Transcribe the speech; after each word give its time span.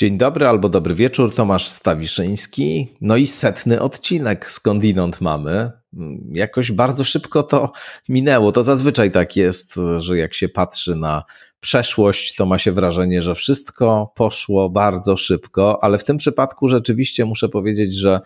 Dzień 0.00 0.18
dobry 0.18 0.46
albo 0.46 0.68
dobry 0.68 0.94
wieczór, 0.94 1.34
Tomasz 1.34 1.68
Stawiszyński. 1.68 2.88
No 3.00 3.16
i 3.16 3.26
setny 3.26 3.80
odcinek 3.80 4.50
skądinąd 4.50 5.20
mamy. 5.20 5.70
Jakoś 6.32 6.72
bardzo 6.72 7.04
szybko 7.04 7.42
to 7.42 7.72
minęło. 8.08 8.52
To 8.52 8.62
zazwyczaj 8.62 9.10
tak 9.10 9.36
jest, 9.36 9.74
że 9.98 10.18
jak 10.18 10.34
się 10.34 10.48
patrzy 10.48 10.96
na 10.96 11.24
przeszłość, 11.60 12.34
to 12.34 12.46
ma 12.46 12.58
się 12.58 12.72
wrażenie, 12.72 13.22
że 13.22 13.34
wszystko 13.34 14.12
poszło 14.14 14.70
bardzo 14.70 15.16
szybko, 15.16 15.84
ale 15.84 15.98
w 15.98 16.04
tym 16.04 16.16
przypadku 16.16 16.68
rzeczywiście 16.68 17.24
muszę 17.24 17.48
powiedzieć, 17.48 17.94
że 17.94 18.20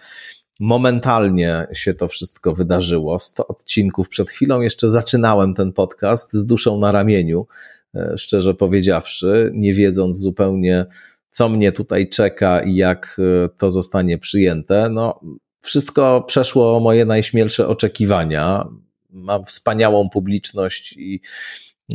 momentalnie 0.61 1.67
się 1.73 1.95
to 1.95 2.09
wszystko 2.09 2.53
wydarzyło. 2.53 3.19
100 3.19 3.47
odcinków 3.47 4.09
przed 4.09 4.31
chwilą 4.31 4.61
jeszcze 4.61 4.89
zaczynałem 4.89 5.55
ten 5.55 5.73
podcast 5.73 6.33
z 6.33 6.47
duszą 6.47 6.79
na 6.79 6.93
ramieniu, 6.93 7.47
e, 7.95 8.19
szczerze 8.19 8.55
powiedziawszy, 8.55 9.51
nie 9.55 9.75
wiedząc 9.75 10.19
zupełnie, 10.19 10.87
co 11.35 11.49
mnie 11.49 11.73
tutaj 11.73 12.09
czeka 12.09 12.61
i 12.61 12.75
jak 12.75 13.17
e, 13.19 13.49
to 13.49 13.71
zostanie 13.71 14.19
przyjęte. 14.19 14.89
No, 14.91 15.21
wszystko 15.61 16.23
przeszło 16.23 16.81
moje 16.81 17.05
najśmielsze 17.05 17.69
oczekiwania. 17.69 18.65
Mam 19.11 19.45
wspaniałą 19.45 20.09
publiczność 20.09 20.93
i 20.93 21.21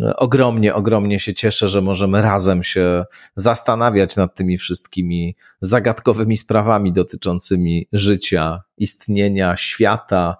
e, 0.01 0.15
ogromnie, 0.15 0.75
ogromnie 0.75 1.19
się 1.19 1.33
cieszę, 1.33 1.69
że 1.69 1.81
możemy 1.81 2.21
razem 2.21 2.63
się 2.63 3.05
zastanawiać 3.35 4.15
nad 4.15 4.35
tymi 4.35 4.57
wszystkimi 4.57 5.35
zagadkowymi 5.61 6.37
sprawami 6.37 6.93
dotyczącymi 6.93 7.87
życia, 7.93 8.61
istnienia, 8.77 9.57
świata 9.57 10.37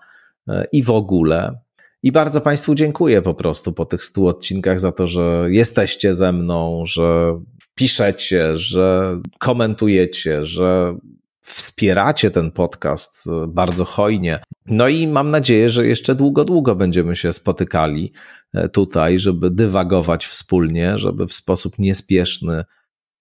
e, 0.47 0.65
i 0.71 0.83
w 0.83 0.89
ogóle. 0.89 1.59
I 2.03 2.11
bardzo 2.11 2.41
Państwu 2.41 2.75
dziękuję 2.75 3.21
po 3.21 3.33
prostu 3.33 3.73
po 3.73 3.85
tych 3.85 4.03
stu 4.03 4.27
odcinkach 4.27 4.79
za 4.79 4.91
to, 4.91 5.07
że 5.07 5.47
jesteście 5.49 6.13
ze 6.13 6.31
mną, 6.31 6.83
że 6.85 7.39
piszecie, 7.75 8.57
że 8.57 9.19
komentujecie, 9.39 10.45
że 10.45 10.97
wspieracie 11.41 12.31
ten 12.31 12.51
podcast 12.51 13.25
bardzo 13.47 13.85
hojnie. 13.85 14.39
No 14.65 14.87
i 14.87 15.07
mam 15.07 15.31
nadzieję, 15.31 15.69
że 15.69 15.87
jeszcze 15.87 16.15
długo, 16.15 16.45
długo 16.45 16.75
będziemy 16.75 17.15
się 17.15 17.33
spotykali 17.33 18.13
e, 18.53 18.69
tutaj, 18.69 19.19
żeby 19.19 19.49
dywagować 19.49 20.25
wspólnie, 20.25 20.97
żeby 20.97 21.27
w 21.27 21.33
sposób 21.33 21.79
niespieszny 21.79 22.63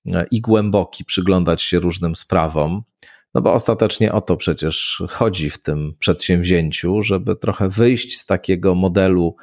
e, 0.07 0.27
i 0.31 0.41
głęboki 0.41 1.05
przyglądać 1.05 1.63
się 1.63 1.79
różnym 1.79 2.17
sprawom. 2.17 2.83
No 3.35 3.43
bo 3.43 3.55
ostatecznie 3.55 4.13
o 4.13 4.21
to 4.21 4.37
przecież 4.37 5.03
chodzi 5.09 5.51
w 5.51 5.59
tym 5.59 5.95
przedsięwzięciu, 5.99 7.03
żeby 7.03 7.37
trochę 7.37 7.69
wyjść 7.69 8.19
z 8.19 8.27
takiego 8.27 8.75
modelu 8.75 9.37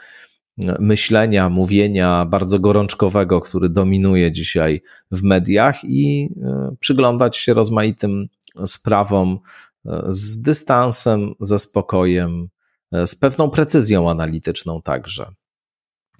myślenia, 0.79 1.49
mówienia 1.49 2.25
bardzo 2.25 2.59
gorączkowego, 2.59 3.41
który 3.41 3.69
dominuje 3.69 4.31
dzisiaj 4.31 4.81
w 5.11 5.23
mediach 5.23 5.83
i 5.83 6.29
e, 6.43 6.75
przyglądać 6.79 7.37
się 7.37 7.53
rozmaitym 7.53 8.27
sprawom 8.65 9.39
e, 9.85 10.01
z 10.07 10.41
dystansem, 10.41 11.33
ze 11.39 11.59
spokojem, 11.59 12.47
e, 12.91 13.07
z 13.07 13.15
pewną 13.15 13.49
precyzją 13.49 14.09
analityczną 14.09 14.81
także. 14.81 15.25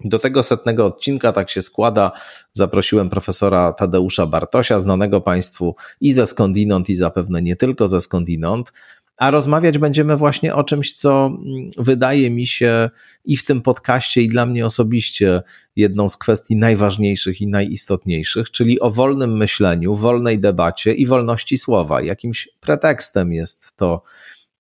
Do 0.04 0.20
tego 0.20 0.44
setnego 0.44 0.86
odcinka 0.86 1.32
tak 1.32 1.50
się 1.50 1.62
składa. 1.62 2.12
Zaprosiłem 2.54 3.10
profesora 3.10 3.74
Tadeusza 3.74 4.26
Bartosia, 4.26 4.80
znanego 4.80 5.22
Państwu 5.22 5.76
i 6.02 6.14
ze 6.14 6.28
skądinąd, 6.28 6.90
i 6.90 6.96
zapewne 6.96 7.42
nie 7.42 7.56
tylko 7.56 7.88
ze 7.88 8.02
skądinąd. 8.02 8.72
A 9.18 9.32
rozmawiać 9.32 9.78
będziemy 9.78 10.18
właśnie 10.18 10.56
o 10.56 10.64
czymś, 10.64 10.94
co 10.94 11.26
mm, 11.26 11.70
wydaje 11.78 12.30
mi 12.30 12.48
się 12.48 12.90
i 13.26 13.38
w 13.38 13.46
tym 13.46 13.62
podcaście, 13.62 14.22
i 14.22 14.30
dla 14.30 14.46
mnie 14.46 14.66
osobiście 14.66 15.42
jedną 15.76 16.10
z 16.10 16.18
kwestii 16.18 16.56
najważniejszych 16.56 17.42
i 17.42 17.48
najistotniejszych, 17.48 18.52
czyli 18.52 18.80
o 18.80 18.90
wolnym 18.90 19.38
myśleniu, 19.38 19.94
wolnej 19.94 20.40
debacie 20.40 20.94
i 20.94 21.06
wolności 21.06 21.58
słowa. 21.58 22.02
Jakimś 22.02 22.50
pretekstem 22.62 23.34
jest 23.34 23.78
to, 23.78 24.02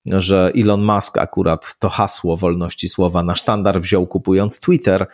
że 0.05 0.51
Elon 0.55 0.83
Musk 0.83 1.17
akurat 1.17 1.75
to 1.79 1.89
hasło 1.89 2.37
wolności 2.37 2.89
słowa 2.89 3.23
na 3.23 3.35
sztandar 3.35 3.81
wziął 3.81 4.07
kupując 4.07 4.59
Twitter. 4.59 5.07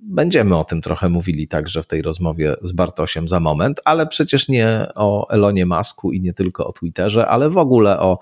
Będziemy 0.00 0.58
o 0.58 0.64
tym 0.64 0.80
trochę 0.80 1.08
mówili 1.08 1.48
także 1.48 1.82
w 1.82 1.86
tej 1.86 2.02
rozmowie 2.02 2.56
z 2.62 2.72
Bartosiem 2.72 3.28
za 3.28 3.40
moment, 3.40 3.80
ale 3.84 4.06
przecież 4.06 4.48
nie 4.48 4.86
o 4.94 5.30
Elonie 5.30 5.66
Masku 5.66 6.12
i 6.12 6.20
nie 6.20 6.32
tylko 6.32 6.66
o 6.66 6.72
Twitterze, 6.72 7.28
ale 7.28 7.50
w 7.50 7.58
ogóle 7.58 8.00
o 8.00 8.18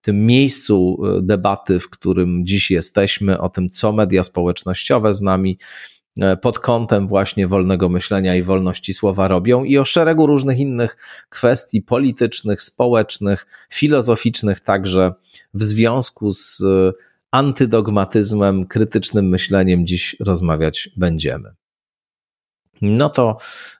tym 0.00 0.26
miejscu 0.26 0.98
e, 1.04 1.22
debaty, 1.22 1.78
w 1.78 1.90
którym 1.90 2.46
dziś 2.46 2.70
jesteśmy, 2.70 3.40
o 3.40 3.48
tym, 3.48 3.70
co 3.70 3.92
media 3.92 4.22
społecznościowe 4.22 5.14
z 5.14 5.22
nami 5.22 5.58
pod 6.42 6.58
kątem 6.58 7.08
właśnie 7.08 7.46
wolnego 7.46 7.88
myślenia 7.88 8.34
i 8.34 8.42
wolności 8.42 8.94
słowa 8.94 9.28
robią 9.28 9.64
i 9.64 9.78
o 9.78 9.84
szeregu 9.84 10.26
różnych 10.26 10.58
innych 10.58 10.96
kwestii 11.28 11.82
politycznych, 11.82 12.62
społecznych, 12.62 13.46
filozoficznych, 13.72 14.60
także 14.60 15.12
w 15.54 15.64
związku 15.64 16.30
z 16.30 16.60
e, 16.60 16.92
antydogmatyzmem, 17.30 18.66
krytycznym 18.66 19.28
myśleniem 19.28 19.86
dziś 19.86 20.16
rozmawiać 20.20 20.90
będziemy. 20.96 21.54
No 22.82 23.08
to 23.08 23.36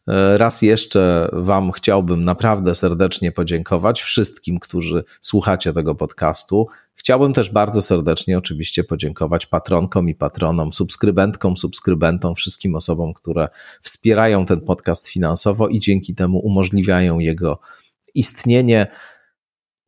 e, 0.08 0.38
raz 0.38 0.62
jeszcze 0.62 1.28
Wam 1.32 1.72
chciałbym 1.72 2.24
naprawdę 2.24 2.74
serdecznie 2.74 3.32
podziękować 3.32 4.02
wszystkim, 4.02 4.58
którzy 4.58 5.04
słuchacie 5.20 5.72
tego 5.72 5.94
podcastu. 5.94 6.68
Chciałbym 7.04 7.32
też 7.32 7.50
bardzo 7.50 7.82
serdecznie 7.82 8.38
oczywiście 8.38 8.84
podziękować 8.84 9.46
patronkom 9.46 10.08
i 10.08 10.14
patronom, 10.14 10.72
subskrybentkom, 10.72 11.56
subskrybentom, 11.56 12.34
wszystkim 12.34 12.74
osobom, 12.74 13.14
które 13.14 13.48
wspierają 13.80 14.46
ten 14.46 14.60
podcast 14.60 15.08
finansowo 15.08 15.68
i 15.68 15.78
dzięki 15.78 16.14
temu 16.14 16.38
umożliwiają 16.38 17.18
jego 17.18 17.60
istnienie. 18.14 18.86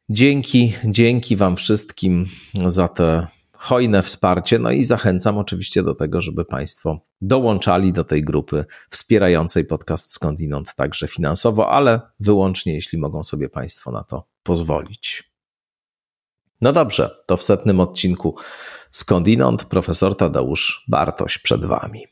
Dzięki, 0.08 0.72
dzięki 0.84 1.36
Wam 1.36 1.56
wszystkim 1.56 2.24
za 2.66 2.88
te 2.88 3.26
hojne 3.52 4.02
wsparcie. 4.02 4.58
No 4.58 4.70
i 4.70 4.82
zachęcam 4.82 5.38
oczywiście 5.38 5.82
do 5.82 5.94
tego, 5.94 6.20
żeby 6.20 6.44
Państwo 6.44 7.00
dołączali 7.20 7.92
do 7.92 8.04
tej 8.04 8.24
grupy 8.24 8.64
wspierającej 8.90 9.64
podcast 9.64 10.12
skądinąd 10.12 10.74
także 10.74 11.08
finansowo, 11.08 11.70
ale 11.70 12.00
wyłącznie 12.20 12.74
jeśli 12.74 12.98
mogą 12.98 13.24
sobie 13.24 13.48
Państwo 13.48 13.90
na 13.90 14.04
to 14.04 14.28
pozwolić. 14.42 15.35
No 16.60 16.72
dobrze, 16.72 17.10
to 17.26 17.36
w 17.36 17.42
setnym 17.42 17.80
odcinku 17.80 18.36
skądinąd 18.90 19.64
profesor 19.64 20.16
Tadeusz 20.16 20.84
Bartoś 20.88 21.38
przed 21.38 21.64
Wami. 21.64 22.04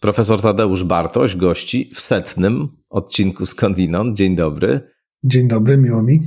Profesor 0.00 0.42
Tadeusz 0.42 0.84
Bartoś 0.84 1.36
gości 1.36 1.90
w 1.94 2.00
setnym 2.00 2.68
odcinku 2.90 3.46
Skądinąd. 3.46 4.16
Dzień 4.16 4.36
dobry. 4.36 4.90
Dzień 5.24 5.48
dobry, 5.48 5.76
miło 5.76 6.02
mi. 6.02 6.20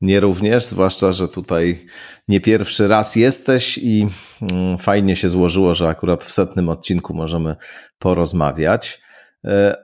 Nie 0.00 0.20
również, 0.20 0.64
zwłaszcza, 0.64 1.12
że 1.12 1.28
tutaj 1.28 1.86
nie 2.28 2.40
pierwszy 2.40 2.88
raz 2.88 3.16
jesteś 3.16 3.78
i 3.78 4.06
mm, 4.42 4.78
fajnie 4.78 5.16
się 5.16 5.28
złożyło, 5.28 5.74
że 5.74 5.88
akurat 5.88 6.24
w 6.24 6.32
setnym 6.32 6.68
odcinku 6.68 7.14
możemy 7.14 7.56
porozmawiać 7.98 9.03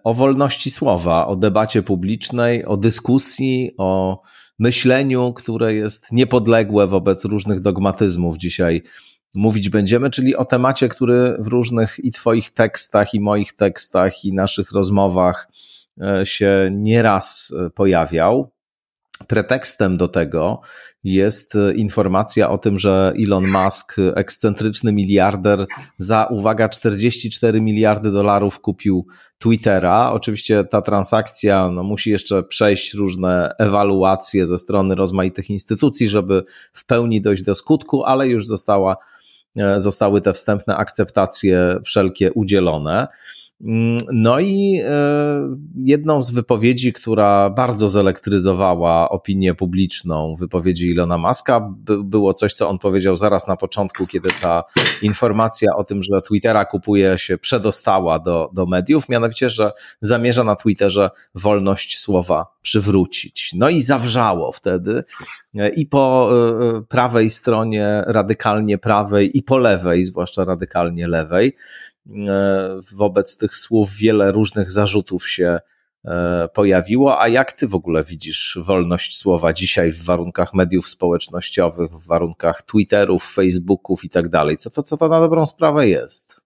o 0.05 0.15
wolności 0.15 0.71
słowa, 0.71 1.27
o 1.27 1.37
debacie 1.37 1.83
publicznej, 1.83 2.65
o 2.65 2.77
dyskusji, 2.77 3.75
o 3.79 4.21
myśleniu, 4.59 5.33
które 5.33 5.75
jest 5.75 6.13
niepodległe 6.13 6.87
wobec 6.87 7.25
różnych 7.25 7.61
dogmatyzmów. 7.61 8.37
Dzisiaj 8.37 8.83
mówić 9.35 9.69
będziemy, 9.69 10.11
czyli 10.11 10.37
o 10.37 10.45
temacie, 10.45 10.89
który 10.89 11.37
w 11.39 11.47
różnych 11.47 11.99
i 12.05 12.11
Twoich 12.11 12.51
tekstach, 12.51 13.15
i 13.15 13.21
moich 13.21 13.53
tekstach, 13.53 14.25
i 14.25 14.33
naszych 14.33 14.73
rozmowach 14.73 15.49
E, 16.01 16.27
się 16.27 16.71
nieraz 16.73 17.55
e, 17.67 17.71
pojawiał. 17.71 18.51
Pretekstem 19.29 19.97
do 19.97 20.09
tego 20.09 20.61
jest 21.05 21.57
e, 21.57 21.75
informacja 21.75 22.51
o 22.51 22.59
tym, 22.59 22.79
że 22.79 23.13
Elon 23.25 23.47
Musk, 23.47 23.97
ekscentryczny 24.15 24.93
miliarder, 24.93 25.67
za 25.97 26.25
uwaga 26.25 26.69
44 26.69 27.61
miliardy 27.61 28.11
dolarów 28.11 28.61
kupił 28.61 29.07
Twittera. 29.39 30.11
Oczywiście 30.13 30.65
ta 30.65 30.83
transakcja 30.83 31.71
no, 31.71 31.83
musi 31.83 32.11
jeszcze 32.11 32.43
przejść 32.43 32.95
różne 32.95 33.53
ewaluacje 33.59 34.47
ze 34.47 34.59
strony 34.59 34.95
rozmaitych 34.95 35.51
instytucji, 35.51 36.09
żeby 36.09 36.43
w 36.73 36.87
pełni 36.87 37.21
dojść 37.21 37.43
do 37.43 37.55
skutku, 37.55 38.05
ale 38.05 38.29
już 38.29 38.47
została, 38.47 38.97
zostały 39.77 40.21
te 40.21 40.33
wstępne 40.33 40.77
akceptacje 40.77 41.77
wszelkie 41.85 42.33
udzielone. 42.33 43.09
Mm, 43.65 44.01
no 44.13 44.41
i 44.41 44.81
e, 44.85 45.57
jedną 45.77 46.23
z 46.23 46.31
wypowiedzi, 46.31 46.93
która 46.93 47.51
bardzo 47.51 47.89
zelektryzowała 47.89 49.09
opinię 49.09 49.55
publiczną, 49.55 50.35
wypowiedzi 50.35 50.91
Ilona 50.91 51.19
Maska, 51.19 51.75
było 52.05 52.33
coś, 52.33 52.55
co 52.55 52.69
on 52.69 52.79
powiedział 52.79 53.17
zaraz 53.17 53.49
na 53.49 53.57
początku, 53.57 54.07
kiedy 54.07 54.29
ta 54.43 54.65
informacja 55.03 55.71
o 55.77 55.85
tym, 55.85 56.03
że 56.03 56.21
Twittera 56.21 56.65
kupuje 56.65 57.19
się, 57.19 57.39
przedostała 57.39 58.19
do, 58.19 58.51
do 58.53 58.67
mediów, 58.67 59.09
mianowicie, 59.09 59.51
że 59.51 59.73
zamierza 60.01 60.45
na 60.45 60.57
Twitterze 60.57 61.11
wolność 61.35 61.99
słowa 61.99 62.47
przywrócić. 62.63 63.53
No 63.57 63.69
i 63.69 63.81
zawrzało 63.81 64.53
wtedy 64.53 65.05
e, 65.55 65.69
i 65.69 65.87
po 65.87 66.31
e, 66.33 66.83
prawej 66.83 67.31
stronie 67.31 68.03
radykalnie 68.07 68.79
prawej, 68.79 69.39
i 69.39 69.43
po 69.43 69.59
lewej, 69.59 70.03
zwłaszcza 70.03 70.45
radykalnie 70.45 71.09
lewej. 71.09 71.57
E, 72.09 72.81
wobec 72.93 73.37
tych 73.37 73.57
słów 73.57 73.95
wiele 73.95 74.33
różnych 74.33 74.71
zarzutów 74.71 75.29
się 75.29 75.59
e, 76.05 76.49
pojawiło. 76.55 77.21
A 77.21 77.29
jak 77.29 77.53
ty 77.53 77.69
w 77.69 77.75
ogóle 77.75 78.05
widzisz 78.05 78.59
wolność 78.63 79.19
słowa 79.19 79.53
dzisiaj 79.53 79.93
w 79.93 80.05
warunkach 80.05 80.55
mediów 80.55 80.89
społecznościowych, 80.89 81.91
w 81.91 82.07
warunkach 82.07 82.63
Twitterów, 82.63 83.33
Facebooków 83.33 84.05
i 84.05 84.09
tak 84.09 84.29
dalej? 84.29 84.57
Co 84.57 84.71
to, 84.71 84.83
co 84.83 84.97
to 84.97 85.09
na 85.09 85.21
dobrą 85.21 85.47
sprawę 85.47 85.89
jest? 85.89 86.45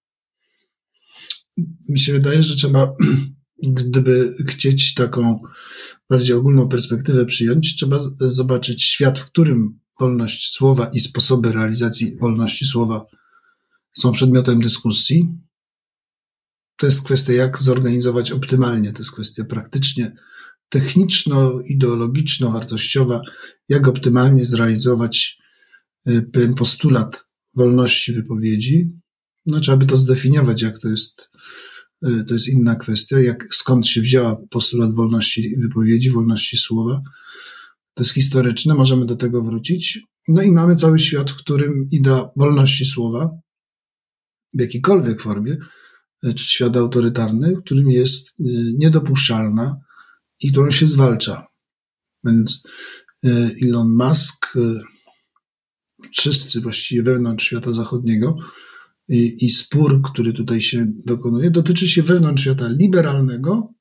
Mi 1.88 1.98
się 1.98 2.12
wydaje, 2.12 2.42
że 2.42 2.54
trzeba, 2.54 2.92
gdyby 3.62 4.34
chcieć 4.48 4.94
taką 4.94 5.40
bardziej 6.10 6.36
ogólną 6.36 6.68
perspektywę 6.68 7.24
przyjąć, 7.24 7.76
trzeba 7.76 7.98
zobaczyć 8.18 8.82
świat, 8.82 9.18
w 9.18 9.26
którym 9.26 9.78
wolność 10.00 10.52
słowa 10.52 10.90
i 10.92 11.00
sposoby 11.00 11.52
realizacji 11.52 12.16
wolności 12.16 12.64
słowa 12.66 13.06
są 13.96 14.12
przedmiotem 14.12 14.60
dyskusji. 14.60 15.28
To 16.76 16.86
jest 16.86 17.04
kwestia, 17.04 17.32
jak 17.32 17.62
zorganizować 17.62 18.30
optymalnie. 18.30 18.92
To 18.92 18.98
jest 18.98 19.12
kwestia 19.12 19.44
praktycznie 19.44 20.12
techniczno-ideologiczno-wartościowa, 20.68 23.20
jak 23.68 23.88
optymalnie 23.88 24.44
zrealizować 24.44 25.38
y, 26.08 26.22
pewien 26.32 26.54
postulat 26.54 27.24
wolności 27.54 28.12
wypowiedzi. 28.12 28.90
No, 29.46 29.60
trzeba 29.60 29.76
by 29.76 29.86
to 29.86 29.96
zdefiniować, 29.96 30.62
jak 30.62 30.78
to 30.78 30.88
jest, 30.88 31.30
y, 32.06 32.24
to 32.28 32.34
jest 32.34 32.48
inna 32.48 32.74
kwestia, 32.74 33.20
jak, 33.20 33.54
skąd 33.54 33.88
się 33.88 34.00
wzięła 34.00 34.36
postulat 34.50 34.94
wolności 34.94 35.56
wypowiedzi, 35.58 36.10
wolności 36.10 36.56
słowa. 36.56 37.02
To 37.94 38.02
jest 38.02 38.14
historyczne, 38.14 38.74
możemy 38.74 39.06
do 39.06 39.16
tego 39.16 39.42
wrócić. 39.42 40.00
No 40.28 40.42
i 40.42 40.50
mamy 40.50 40.76
cały 40.76 40.98
świat, 40.98 41.30
w 41.30 41.36
którym 41.36 41.88
idea 41.90 42.30
wolności 42.36 42.86
słowa 42.86 43.30
w 44.54 44.60
jakiejkolwiek 44.60 45.22
formie, 45.22 45.56
e, 46.24 46.38
świat 46.38 46.76
autorytarny, 46.76 47.56
w 47.56 47.64
którym 47.64 47.90
jest 47.90 48.28
e, 48.28 48.42
niedopuszczalna 48.78 49.80
i 50.40 50.52
którą 50.52 50.70
się 50.70 50.86
zwalcza. 50.86 51.46
Więc 52.24 52.62
e, 53.24 53.50
Elon 53.62 53.96
Musk, 53.96 54.46
wszyscy 56.12 56.60
właściwie 56.60 57.02
wewnątrz 57.02 57.46
świata 57.46 57.72
zachodniego 57.72 58.36
i, 59.08 59.44
i 59.44 59.50
spór, 59.50 60.02
który 60.02 60.32
tutaj 60.32 60.60
się 60.60 60.86
dokonuje, 61.06 61.50
dotyczy 61.50 61.88
się 61.88 62.02
wewnątrz 62.02 62.42
świata 62.42 62.68
liberalnego, 62.68 63.74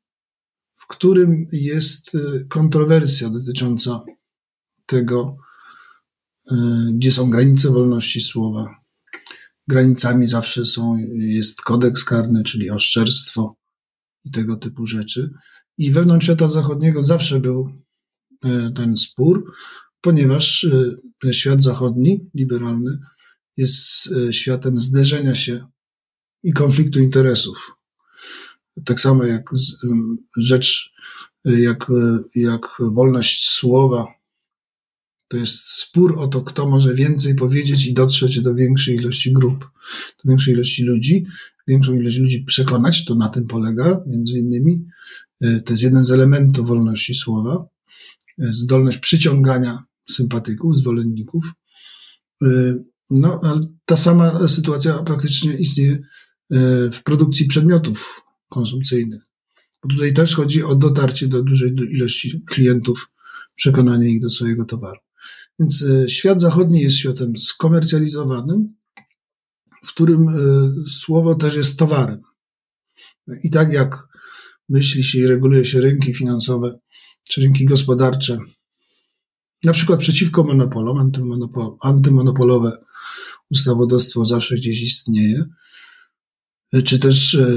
w 0.76 0.88
którym 0.88 1.46
jest 1.52 2.12
kontrowersja 2.50 3.30
dotycząca 3.30 4.02
tego, 4.86 5.38
gdzie 6.94 7.12
są 7.12 7.30
granice 7.30 7.70
wolności 7.70 8.22
słowa, 8.22 8.83
granicami 9.68 10.28
zawsze 10.28 10.66
są, 10.66 10.98
jest 11.18 11.62
kodeks 11.62 12.04
karny, 12.04 12.44
czyli 12.44 12.70
oszczerstwo 12.70 13.56
i 14.26 14.32
tego 14.32 14.56
typu 14.58 14.88
rzeczy. 14.88 15.34
I 15.78 15.92
wewnątrz 15.92 16.26
świata 16.26 16.48
zachodniego 16.48 17.04
zawsze 17.04 17.40
był 17.40 17.70
e, 18.46 18.72
ten 18.76 18.96
spór, 18.96 19.54
ponieważ 20.02 20.68
e, 21.26 21.34
świat 21.34 21.64
zachodni, 21.64 22.30
liberalny, 22.34 23.00
jest 23.58 24.10
e, 24.12 24.34
światem 24.34 24.78
zderzenia 24.78 25.36
się 25.36 25.68
i 26.44 26.54
konfliktu 26.54 27.00
interesów. 27.00 27.72
Tak 28.86 29.00
samo 29.00 29.24
jak 29.24 29.50
rzecz, 30.38 30.94
jak, 31.46 31.92
jak 32.36 32.68
wolność 32.80 33.50
słowa 33.50 34.08
to 35.28 35.38
jest 35.38 35.70
spór 35.70 36.20
o 36.20 36.28
to, 36.28 36.42
kto 36.42 36.70
może 36.70 36.94
więcej 36.94 37.36
powiedzieć 37.36 37.86
i 37.86 37.94
dotrzeć 37.94 38.42
do 38.42 38.56
większej 38.56 38.96
ilości 38.96 39.34
grup, 39.34 39.60
do 40.24 40.30
większej 40.30 40.54
ilości 40.54 40.84
ludzi, 40.84 41.26
większą 41.68 41.94
ilość 41.94 42.18
ludzi 42.18 42.44
przekonać, 42.44 43.06
to 43.06 43.16
na 43.16 43.30
tym 43.30 43.48
polega 43.48 44.04
między 44.08 44.40
innymi. 44.40 44.86
E, 45.42 45.62
to 45.62 45.74
jest 45.74 45.84
jeden 45.84 46.06
z 46.06 46.12
elementów 46.12 46.68
wolności 46.68 47.16
słowa, 47.16 47.66
e, 48.40 48.54
zdolność 48.54 48.98
przyciągania 48.98 49.84
sympatyków, 50.10 50.78
zwolenników. 50.78 51.54
E, 52.44 52.48
no, 53.10 53.40
ale 53.44 53.62
ta 53.86 53.98
sama 53.98 54.48
sytuacja 54.48 55.04
praktycznie 55.04 55.54
istnieje 55.54 55.98
w 56.92 57.04
produkcji 57.04 57.46
przedmiotów 57.46 58.22
konsumpcyjnych. 58.50 59.24
Bo 59.84 59.90
tutaj 59.90 60.14
też 60.14 60.36
chodzi 60.36 60.64
o 60.64 60.76
dotarcie 60.76 61.28
do 61.28 61.44
dużej 61.44 61.76
ilości 61.92 62.44
klientów, 62.50 63.12
przekonanie 63.56 64.10
ich 64.10 64.22
do 64.22 64.30
swojego 64.30 64.66
towaru. 64.66 65.00
Więc 65.60 65.84
e, 65.84 66.10
świat 66.10 66.42
zachodni 66.42 66.82
jest 66.82 66.98
światem 66.98 67.38
skomercjalizowanym, 67.38 68.76
w 69.86 69.88
którym 69.88 70.30
e, 70.30 70.34
słowo 70.90 71.36
też 71.36 71.56
jest 71.56 71.80
towarem. 71.80 72.22
I 73.44 73.50
tak 73.50 73.74
jak 73.74 74.08
myśli 74.70 75.04
się 75.04 75.20
i 75.20 75.28
reguluje 75.28 75.66
się 75.66 75.82
rynki 75.82 76.16
finansowe 76.16 76.80
czy 77.30 77.42
rynki 77.42 77.66
gospodarcze, 77.66 78.38
na 79.64 79.74
przykład 79.74 80.00
przeciwko 80.00 80.44
monopolom, 80.44 80.98
antymonopol, 80.98 81.76
antymonopolowe 81.82 82.78
ustawodawstwo 83.52 84.26
zawsze 84.26 84.56
gdzieś 84.56 84.82
istnieje, 84.82 85.46
czy 86.84 87.00
też 87.00 87.36
e, 87.36 87.48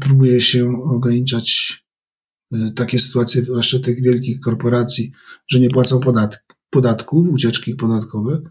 próbuje 0.00 0.40
się 0.40 0.82
ograniczać 0.84 1.78
takie 2.76 2.98
sytuacje, 2.98 3.42
zwłaszcza 3.42 3.78
tych 3.78 4.02
wielkich 4.02 4.40
korporacji, 4.40 5.12
że 5.48 5.60
nie 5.60 5.70
płacą 5.70 6.00
podatki 6.00 6.53
podatków, 6.74 7.28
ucieczki 7.28 7.74
podatkowe. 7.74 8.42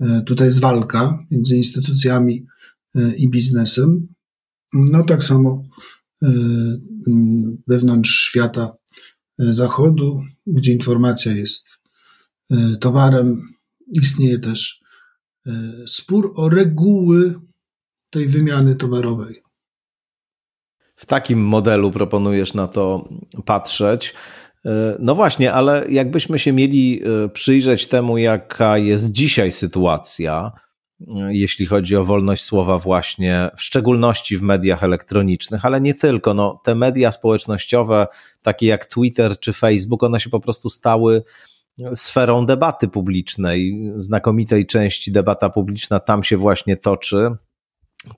E, 0.00 0.22
tutaj 0.26 0.46
jest 0.46 0.60
walka 0.60 1.24
między 1.30 1.56
instytucjami 1.56 2.46
e, 2.94 3.14
i 3.16 3.28
biznesem. 3.28 4.08
No 4.72 5.04
tak 5.04 5.24
samo 5.24 5.62
e, 6.22 6.28
wewnątrz 7.66 8.10
świata 8.10 8.72
zachodu, 9.38 10.22
gdzie 10.46 10.72
informacja 10.72 11.32
jest 11.32 11.80
towarem, 12.80 13.46
istnieje 13.92 14.38
też 14.38 14.80
spór 15.86 16.32
o 16.36 16.48
reguły 16.48 17.34
tej 18.10 18.28
wymiany 18.28 18.74
towarowej. 18.74 19.42
W 20.96 21.06
takim 21.06 21.40
modelu 21.40 21.90
proponujesz 21.90 22.54
na 22.54 22.66
to 22.66 23.08
patrzeć. 23.44 24.14
E, 24.66 24.96
no 24.98 25.14
właśnie, 25.14 25.52
ale 25.52 25.86
jakbyśmy 25.88 26.38
się 26.38 26.52
mieli 26.52 27.02
e, 27.24 27.28
przyjrzeć 27.28 27.86
temu, 27.86 28.18
jaka 28.18 28.78
jest 28.78 29.12
dzisiaj 29.12 29.52
sytuacja, 29.52 30.52
e, 31.00 31.34
jeśli 31.34 31.66
chodzi 31.66 31.96
o 31.96 32.04
wolność 32.04 32.42
słowa, 32.42 32.78
właśnie 32.78 33.50
w 33.56 33.62
szczególności 33.62 34.36
w 34.36 34.42
mediach 34.42 34.84
elektronicznych, 34.84 35.64
ale 35.64 35.80
nie 35.80 35.94
tylko. 35.94 36.34
No, 36.34 36.60
te 36.64 36.74
media 36.74 37.10
społecznościowe, 37.10 38.06
takie 38.42 38.66
jak 38.66 38.86
Twitter 38.86 39.38
czy 39.38 39.52
Facebook, 39.52 40.02
one 40.02 40.20
się 40.20 40.30
po 40.30 40.40
prostu 40.40 40.70
stały 40.70 41.22
sferą 41.94 42.46
debaty 42.46 42.88
publicznej. 42.88 43.82
Znakomitej 43.98 44.66
części 44.66 45.12
debata 45.12 45.50
publiczna 45.50 46.00
tam 46.00 46.24
się 46.24 46.36
właśnie 46.36 46.76
toczy. 46.76 47.30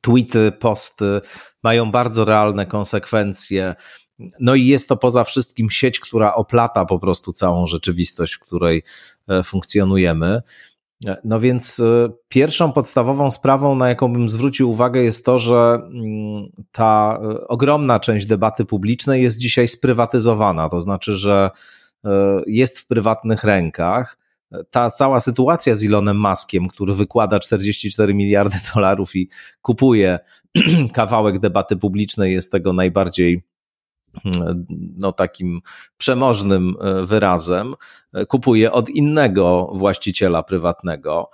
Tweety, 0.01 0.53
posty 0.53 1.21
mają 1.63 1.91
bardzo 1.91 2.25
realne 2.25 2.67
konsekwencje 2.67 3.75
no 4.41 4.55
i 4.55 4.67
jest 4.67 4.89
to 4.89 4.97
poza 4.97 5.25
wszystkim 5.25 5.71
sieć, 5.71 6.01
która 6.01 6.35
oplata 6.35 6.85
po 6.85 6.99
prostu 6.99 7.33
całą 7.33 7.67
rzeczywistość, 7.67 8.35
w 8.35 8.39
której 8.39 8.83
e, 9.29 9.43
funkcjonujemy. 9.43 10.43
E, 11.07 11.17
no 11.25 11.41
więc 11.41 11.81
e, 11.81 12.13
pierwszą 12.29 12.73
podstawową 12.73 13.31
sprawą, 13.31 13.77
na 13.77 13.89
jaką 13.89 14.13
bym 14.13 14.29
zwrócił 14.29 14.71
uwagę, 14.71 15.03
jest 15.03 15.25
to, 15.25 15.39
że 15.39 15.55
mm, 15.55 16.35
ta 16.73 17.21
ogromna 17.49 18.01
część 18.01 18.27
debaty 18.27 18.65
publicznej 18.65 19.23
jest 19.23 19.39
dzisiaj 19.39 19.69
sprywatyzowana. 19.69 20.69
To 20.69 20.81
znaczy, 20.81 21.13
że 21.17 21.51
jest 22.47 22.79
w 22.79 22.87
prywatnych 22.87 23.45
rękach. 23.45 24.19
Ta 24.71 24.91
cała 24.91 25.21
sytuacja 25.21 25.75
z 25.75 25.85
Elonem 25.85 26.21
Muskiem, 26.21 26.69
który 26.69 26.95
wykłada 26.95 27.39
44 27.39 28.15
miliardy 28.15 28.57
dolarów 28.75 29.17
i 29.17 29.29
kupuje 29.63 30.19
kawałek 30.93 31.39
debaty 31.39 31.77
publicznej, 31.77 32.33
jest 32.33 32.53
tego 32.53 32.73
najbardziej 32.73 33.43
no 35.01 35.13
takim 35.13 35.61
przemożnym 35.97 36.75
e, 36.81 37.07
wyrazem, 37.07 37.75
e, 38.15 38.27
kupuje 38.27 38.73
od 38.73 38.91
innego 38.91 39.71
właściciela 39.75 40.43
prywatnego. 40.43 41.31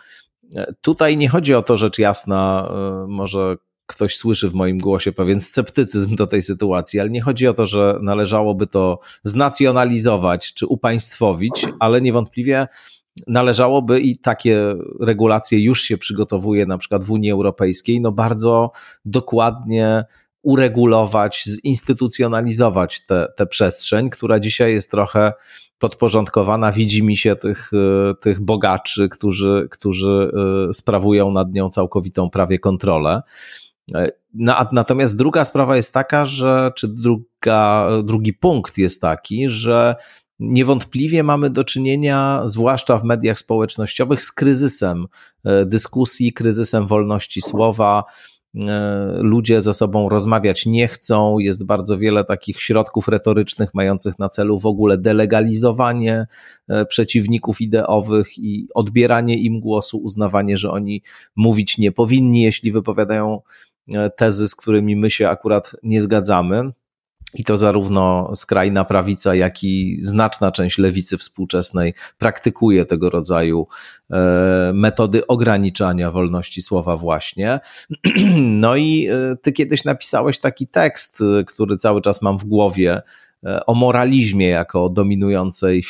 E, 0.56 0.75
tutaj 0.80 1.16
nie 1.16 1.28
chodzi 1.28 1.54
o 1.54 1.62
to, 1.62 1.76
rzecz 1.76 1.99
jasna, 1.99 2.73
może 3.08 3.56
ktoś 3.87 4.16
słyszy 4.16 4.49
w 4.49 4.54
moim 4.54 4.78
głosie 4.78 5.12
pewien 5.12 5.40
sceptycyzm 5.40 6.16
do 6.16 6.26
tej 6.26 6.42
sytuacji, 6.42 7.00
ale 7.00 7.11
nie 7.11 7.23
chodzi 7.23 7.49
o 7.49 7.54
to, 7.54 7.66
że 7.66 7.99
należałoby 8.02 8.66
to 8.66 8.99
znacjonalizować 9.23 10.54
czy 10.54 10.66
upaństwowić, 10.66 11.66
ale 11.80 12.00
niewątpliwie 12.00 12.66
należałoby 13.26 14.00
i 14.00 14.16
takie 14.16 14.75
regulacje 15.00 15.64
już 15.64 15.82
się 15.82 15.99
przygotowuje 15.99 16.66
na 16.66 16.78
przykład 16.78 17.04
w 17.04 17.11
Unii 17.11 17.30
Europejskiej, 17.30 18.00
no 18.00 18.12
bardzo 18.12 18.70
dokładnie 19.04 20.04
uregulować, 20.42 21.45
zinstytucjonalizować 21.45 23.00
tę 23.37 23.47
przestrzeń, 23.50 24.11
która 24.11 24.40
dzisiaj 24.40 24.73
jest 24.73 24.90
trochę 24.90 25.33
podporządkowana, 25.78 26.73
widzi 26.73 27.02
mi 27.02 27.16
się 27.16 27.37
tych, 27.37 27.71
e, 27.73 28.14
tych 28.14 28.40
bogaczy, 28.40 29.09
którzy, 29.09 29.68
którzy 29.71 30.33
e, 30.68 30.73
sprawują 30.73 31.30
nad 31.30 31.52
nią 31.52 31.71
całkowitą 31.71 32.30
prawie 32.30 32.59
kontrolę. 32.59 33.23
E, 33.95 34.09
natomiast 34.73 35.16
druga 35.16 35.45
sprawa 35.45 35.76
jest 35.76 35.95
taka, 35.95 36.26
że, 36.26 36.71
czy 36.76 36.88
druga, 36.88 37.88
drugi 38.04 38.33
punkt 38.33 38.78
jest 38.78 39.00
taki, 39.00 39.49
że 39.49 39.97
niewątpliwie 40.38 41.23
mamy 41.23 41.50
do 41.50 41.64
czynienia, 41.64 42.42
zwłaszcza 42.45 42.99
w 42.99 43.04
mediach 43.04 43.38
społecznościowych, 43.38 44.23
z 44.23 44.33
kryzysem 44.33 45.07
dyskusji, 45.66 46.33
kryzysem 46.33 46.87
wolności 46.87 47.42
słowa, 47.42 48.04
ludzie 49.21 49.61
ze 49.61 49.75
sobą 49.75 50.09
rozmawiać 50.09 50.67
nie 50.67 50.88
chcą. 50.88 51.38
Jest 51.38 51.67
bardzo 51.67 51.99
wiele 51.99 52.25
takich 52.25 52.61
środków 52.61 53.09
retorycznych 53.09 53.75
mających 53.75 54.19
na 54.19 54.28
celu 54.28 54.59
w 54.59 54.67
ogóle 54.67 54.99
delegalizowanie 54.99 56.26
e, 56.69 56.85
przeciwników 56.85 57.61
ideowych 57.61 58.38
i 58.38 58.69
odbieranie 58.75 59.38
im 59.38 59.61
głosu, 59.61 59.99
uznawanie, 59.99 60.57
że 60.57 60.71
oni 60.71 61.02
mówić 61.37 61.78
nie 61.78 61.93
powinni, 61.93 62.43
jeśli 62.43 62.71
wypowiadają 62.71 63.40
e, 63.95 64.11
tezy, 64.11 64.49
z 64.49 64.57
którymi 64.57 64.97
my 64.97 65.11
się 65.11 65.28
akurat 65.28 65.76
nie 65.83 66.00
zgadzamy. 66.00 66.71
I 67.35 67.44
to 67.44 67.56
zarówno 67.56 68.32
skrajna 68.37 68.85
prawica, 68.85 69.35
jak 69.35 69.64
i 69.64 69.99
znaczna 70.00 70.52
część 70.52 70.78
lewicy 70.78 71.18
współczesnej 71.18 71.94
praktykuje 72.18 72.85
tego 72.85 73.11
rodzaju 73.11 73.66
e, 74.11 74.70
metody 74.75 75.26
ograniczania 75.26 76.11
wolności 76.11 76.62
słowa, 76.62 76.97
właśnie. 76.97 77.61
No 78.38 78.76
i 78.76 79.08
e, 79.11 79.37
ty 79.42 79.52
kiedyś 79.52 79.85
napisałeś 79.85 80.38
taki 80.38 80.66
tekst, 80.66 81.20
e, 81.20 81.44
który 81.44 81.76
cały 81.76 82.02
czas 82.02 82.23
mam 82.23 82.38
w 82.38 82.44
głowie, 82.44 83.02
o 83.66 83.75
moralizmie 83.75 84.49
jako 84.49 84.88
dominującej, 84.88 85.82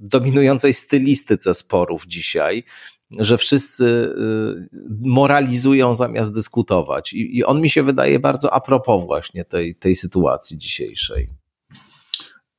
dominującej 0.00 0.74
stylistyce 0.74 1.54
sporów 1.54 2.06
dzisiaj 2.06 2.64
że 3.10 3.38
wszyscy 3.38 3.84
y, 3.84 4.68
moralizują 5.00 5.94
zamiast 5.94 6.34
dyskutować. 6.34 7.12
I, 7.12 7.36
I, 7.36 7.44
on 7.44 7.60
mi 7.60 7.70
się 7.70 7.82
wydaje 7.82 8.18
bardzo 8.18 8.54
a 8.54 8.60
propos 8.60 9.04
właśnie 9.04 9.44
tej, 9.44 9.76
tej 9.76 9.94
sytuacji 9.94 10.58
dzisiejszej. 10.58 11.28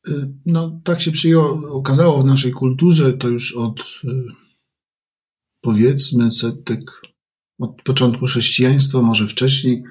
Y, 0.07 0.33
no, 0.45 0.81
tak 0.83 1.01
się 1.01 1.11
przyjęło, 1.11 1.61
okazało 1.69 2.19
w 2.19 2.25
naszej 2.25 2.51
kulturze, 2.51 3.13
to 3.13 3.27
już 3.27 3.55
od 3.55 3.79
y, 3.79 3.85
powiedzmy 5.61 6.31
setek, 6.31 6.81
od 7.59 7.81
początku 7.83 8.25
chrześcijaństwa, 8.25 9.01
może 9.01 9.27
wcześniej, 9.27 9.83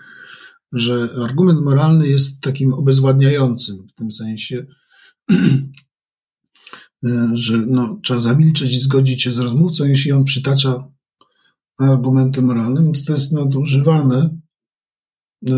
że 0.73 1.09
argument 1.25 1.61
moralny 1.61 2.09
jest 2.09 2.41
takim 2.41 2.73
obezwładniającym 2.73 3.87
w 3.89 3.95
tym 3.95 4.13
sensie, 4.13 4.67
że 7.33 7.57
no, 7.67 8.01
trzeba 8.05 8.21
zamilczeć 8.21 8.73
i 8.73 8.79
zgodzić 8.79 9.23
się 9.23 9.33
z 9.33 9.39
rozmówcą, 9.39 9.85
jeśli 9.85 10.13
on 10.13 10.25
przytacza 10.25 10.89
argumenty 11.79 12.43
moralne, 12.43 12.83
więc 12.83 13.05
to 13.05 13.13
jest 13.13 13.33
nadużywane 13.33 14.39
e, 15.49 15.53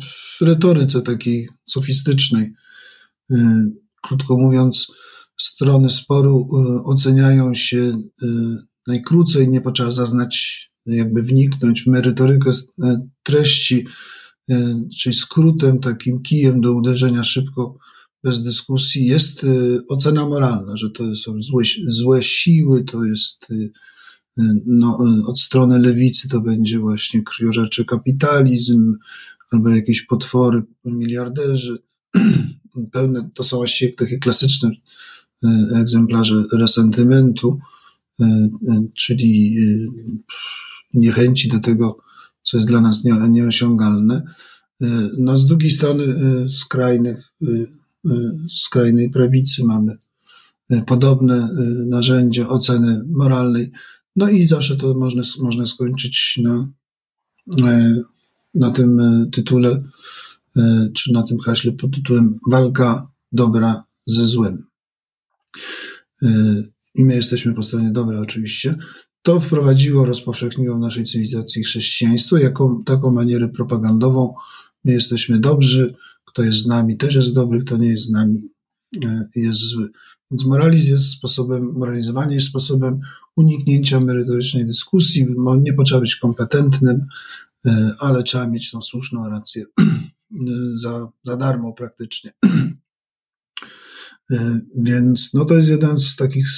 w 0.00 0.40
retoryce 0.40 1.02
takiej 1.02 1.48
sofistycznej. 1.66 2.52
E, 3.30 3.68
krótko 4.02 4.36
mówiąc, 4.36 4.86
strony 5.40 5.90
sporu 5.90 6.48
oceniają 6.84 7.54
się 7.54 8.02
najkrócej, 8.86 9.48
nie 9.48 9.60
potrzeba 9.60 9.90
zaznać, 9.90 10.64
jakby 10.86 11.22
wniknąć 11.22 11.82
w 11.82 11.86
merytorykę 11.86 12.50
treści, 13.22 13.86
czyli 15.00 15.14
skrótem, 15.14 15.80
takim 15.80 16.22
kijem 16.22 16.60
do 16.60 16.72
uderzenia 16.72 17.24
szybko 17.24 17.78
bez 18.24 18.42
dyskusji, 18.42 19.06
jest 19.06 19.44
y, 19.44 19.80
ocena 19.88 20.28
moralna, 20.28 20.76
że 20.76 20.90
to 20.90 21.16
są 21.16 21.42
złe, 21.42 21.64
złe 21.86 22.22
siły, 22.22 22.84
to 22.84 23.04
jest 23.04 23.50
y, 23.50 23.54
y, 24.38 24.42
no, 24.66 24.98
od 25.26 25.40
strony 25.40 25.78
lewicy 25.78 26.28
to 26.28 26.40
będzie 26.40 26.78
właśnie 26.78 27.22
krwiożerczy 27.22 27.84
kapitalizm, 27.84 28.94
albo 29.50 29.68
jakieś 29.68 30.02
potwory, 30.02 30.62
miliarderzy. 30.84 31.78
Pełne, 32.92 33.30
to 33.34 33.44
są 33.44 33.56
właściwie 33.56 33.92
takie 33.92 34.18
klasyczne 34.18 34.70
egzemplarze 35.74 36.44
resentymentu, 36.52 37.58
czyli 38.96 39.56
niechęci 40.94 41.48
do 41.48 41.58
tego, 41.58 41.98
co 42.42 42.56
jest 42.56 42.68
dla 42.68 42.80
nas 42.80 43.04
nieosiągalne. 43.04 44.22
No, 45.18 45.38
z 45.38 45.46
drugiej 45.46 45.70
strony 45.70 46.04
skrajnych 46.48 47.32
skrajnej 48.48 49.10
prawicy 49.10 49.64
mamy 49.64 49.98
e, 50.70 50.82
podobne 50.82 51.36
e, 51.36 51.48
narzędzia 51.86 52.48
oceny 52.48 53.02
moralnej. 53.06 53.70
No 54.16 54.28
i 54.28 54.46
zawsze 54.46 54.76
to 54.76 54.94
można, 54.94 55.22
można 55.40 55.66
skończyć 55.66 56.40
na, 56.42 56.68
na 58.54 58.70
tym 58.70 59.00
tytule, 59.32 59.82
czy 60.94 61.12
na 61.12 61.22
tym 61.22 61.38
haśle 61.38 61.72
pod 61.72 61.94
tytułem 61.94 62.38
Walka 62.50 63.10
dobra 63.32 63.84
ze 64.06 64.26
złem. 64.26 64.64
I 66.94 67.04
my 67.04 67.14
jesteśmy 67.14 67.54
po 67.54 67.62
stronie 67.62 67.90
dobra, 67.90 68.20
oczywiście. 68.20 68.74
To 69.22 69.40
wprowadziło, 69.40 70.04
rozpowszechniło 70.04 70.76
w 70.76 70.80
naszej 70.80 71.04
cywilizacji 71.04 71.64
chrześcijaństwo 71.64 72.36
jako 72.36 72.82
taką 72.86 73.10
manierę 73.10 73.48
propagandową. 73.48 74.34
My 74.84 74.92
jesteśmy 74.92 75.38
dobrzy, 75.40 75.94
kto 76.28 76.42
jest 76.42 76.58
z 76.58 76.66
nami 76.66 76.96
też 76.96 77.14
jest 77.14 77.34
dobry, 77.34 77.64
kto 77.64 77.76
nie 77.76 77.88
jest 77.88 78.06
z 78.06 78.10
nami 78.10 78.48
e, 79.04 79.28
jest 79.34 79.60
zły. 79.60 79.88
Więc 80.30 80.44
moralizm 80.44 80.92
jest 80.92 81.10
sposobem, 81.10 81.72
moralizowanie 81.72 82.34
jest 82.34 82.46
sposobem 82.46 83.00
uniknięcia 83.36 84.00
merytorycznej 84.00 84.66
dyskusji. 84.66 85.26
Nie 85.62 85.72
potrzeba 85.72 86.00
być 86.00 86.16
kompetentnym, 86.16 87.06
e, 87.66 87.94
ale 87.98 88.22
trzeba 88.22 88.46
mieć 88.46 88.70
tą 88.70 88.82
słuszną 88.82 89.28
rację 89.28 89.64
e, 89.80 89.84
za, 90.74 91.08
za 91.24 91.36
darmo 91.36 91.72
praktycznie. 91.72 92.32
Więc 94.76 95.34
no 95.34 95.44
to 95.44 95.54
jest 95.54 95.68
jeden 95.68 95.98
z 95.98 96.16
takich 96.16 96.48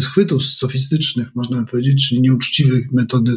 schwytów 0.00 0.44
sofistycznych, 0.44 1.34
można 1.34 1.60
by 1.60 1.66
powiedzieć, 1.66 2.08
czyli 2.08 2.20
nieuczciwych 2.20 2.92
metody 2.92 3.36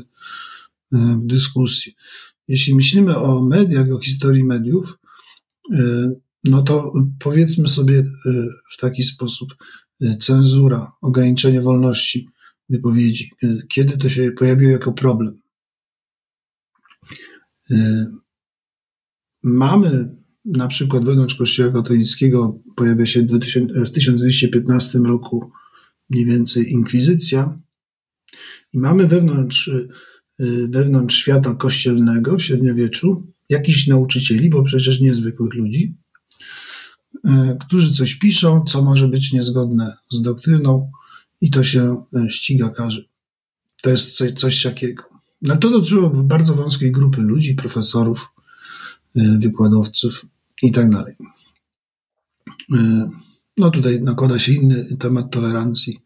dyskusji. 1.22 1.96
Jeśli 2.48 2.76
myślimy 2.76 3.18
o 3.18 3.42
mediach, 3.42 3.92
o 3.92 4.00
historii 4.00 4.44
mediów, 4.44 5.00
no 6.44 6.62
to 6.62 6.94
powiedzmy 7.20 7.68
sobie 7.68 7.98
e, 8.00 8.06
w 8.72 8.78
taki 8.78 9.04
sposób, 9.04 9.56
e, 10.02 10.18
cenzura, 10.18 10.92
ograniczenie 11.02 11.62
wolności 11.62 12.30
wypowiedzi, 12.70 13.32
kiedy 13.70 13.98
to 13.98 14.10
się 14.10 14.32
pojawiło 14.32 14.72
jako 14.72 14.94
problem. 14.94 15.42
Mamy 19.44 20.16
na 20.46 20.68
przykład 20.68 21.06
wewnątrz 21.06 21.36
Kościoła 21.36 21.72
katolickiego 21.72 22.60
pojawia 22.76 23.06
się 23.06 23.22
w 23.86 23.90
1215 23.90 25.00
roku 25.00 25.52
mniej 26.10 26.26
więcej 26.26 26.72
inkwizycja 26.72 27.60
i 28.74 28.80
mamy 28.80 29.08
wewnątrz, 29.08 29.72
wewnątrz 30.70 31.16
świata 31.16 31.56
kościelnego 31.56 32.38
w 32.38 32.42
średniowieczu 32.42 33.34
jakichś 33.50 33.88
nauczycieli, 33.88 34.50
bo 34.50 34.64
przecież 34.64 35.02
niezwykłych 35.02 35.54
ludzi, 35.54 35.96
e, 37.26 37.58
którzy 37.62 37.94
coś 37.94 38.16
piszą, 38.16 38.64
co 38.64 38.82
może 38.84 39.08
być 39.08 39.32
niezgodne 39.32 39.98
z 40.12 40.22
doktryną 40.22 40.92
i 41.42 41.52
to 41.52 41.64
się 41.64 42.04
e, 42.16 42.30
ściga 42.30 42.70
każe. 42.70 43.06
To 43.82 43.90
jest 43.90 44.18
coś, 44.18 44.32
coś 44.32 44.64
takiego. 44.64 45.04
No 45.42 45.58
to 45.58 45.70
dotyczyło 45.70 46.10
bardzo 46.10 46.56
wąskiej 46.56 46.92
grupy 46.92 47.22
ludzi, 47.22 47.56
profesorów, 47.56 48.30
e, 49.16 49.38
wykładowców 49.40 50.26
i 50.64 50.72
tak 50.72 50.90
dalej. 50.90 51.16
No 53.58 53.70
tutaj 53.70 54.02
nakłada 54.02 54.40
się 54.40 54.54
inny 54.54 54.98
temat 55.00 55.32
tolerancji 55.32 56.00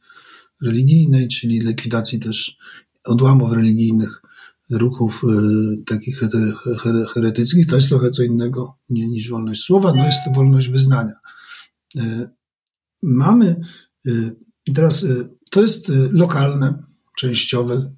religijnej, 0.62 1.28
czyli 1.28 1.60
likwidacji 1.60 2.20
też 2.20 2.58
odłamów 3.04 3.52
religijnych 3.52 4.23
ruchów 4.70 5.24
y, 5.24 5.84
takich 5.86 6.20
heretyckich, 7.14 7.68
to 7.68 7.76
jest 7.76 7.90
trochę 7.90 8.10
co 8.10 8.24
innego 8.24 8.78
niż 8.90 9.30
wolność 9.30 9.62
słowa, 9.62 9.94
no 9.94 10.06
jest 10.06 10.20
to 10.26 10.32
wolność 10.32 10.70
wyznania. 10.70 11.14
Y, 11.98 12.30
mamy, 13.04 13.62
y, 14.08 14.36
teraz 14.76 15.06
to 15.52 15.62
jest 15.62 15.92
lokalne, 16.12 16.84
częściowe, 17.18 17.94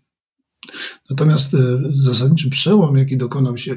Natomiast 1.10 1.55
zasadniczy 1.93 2.50
przełom, 2.50 2.98
jaki 2.98 3.17
dokonał 3.17 3.57
się 3.57 3.75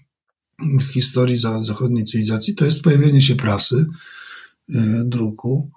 w 0.80 0.82
historii 0.82 1.38
zachodniej 1.38 2.04
cywilizacji, 2.04 2.54
to 2.54 2.64
jest 2.64 2.82
pojawienie 2.82 3.22
się 3.22 3.36
prasy, 3.36 3.86
druku, 5.04 5.70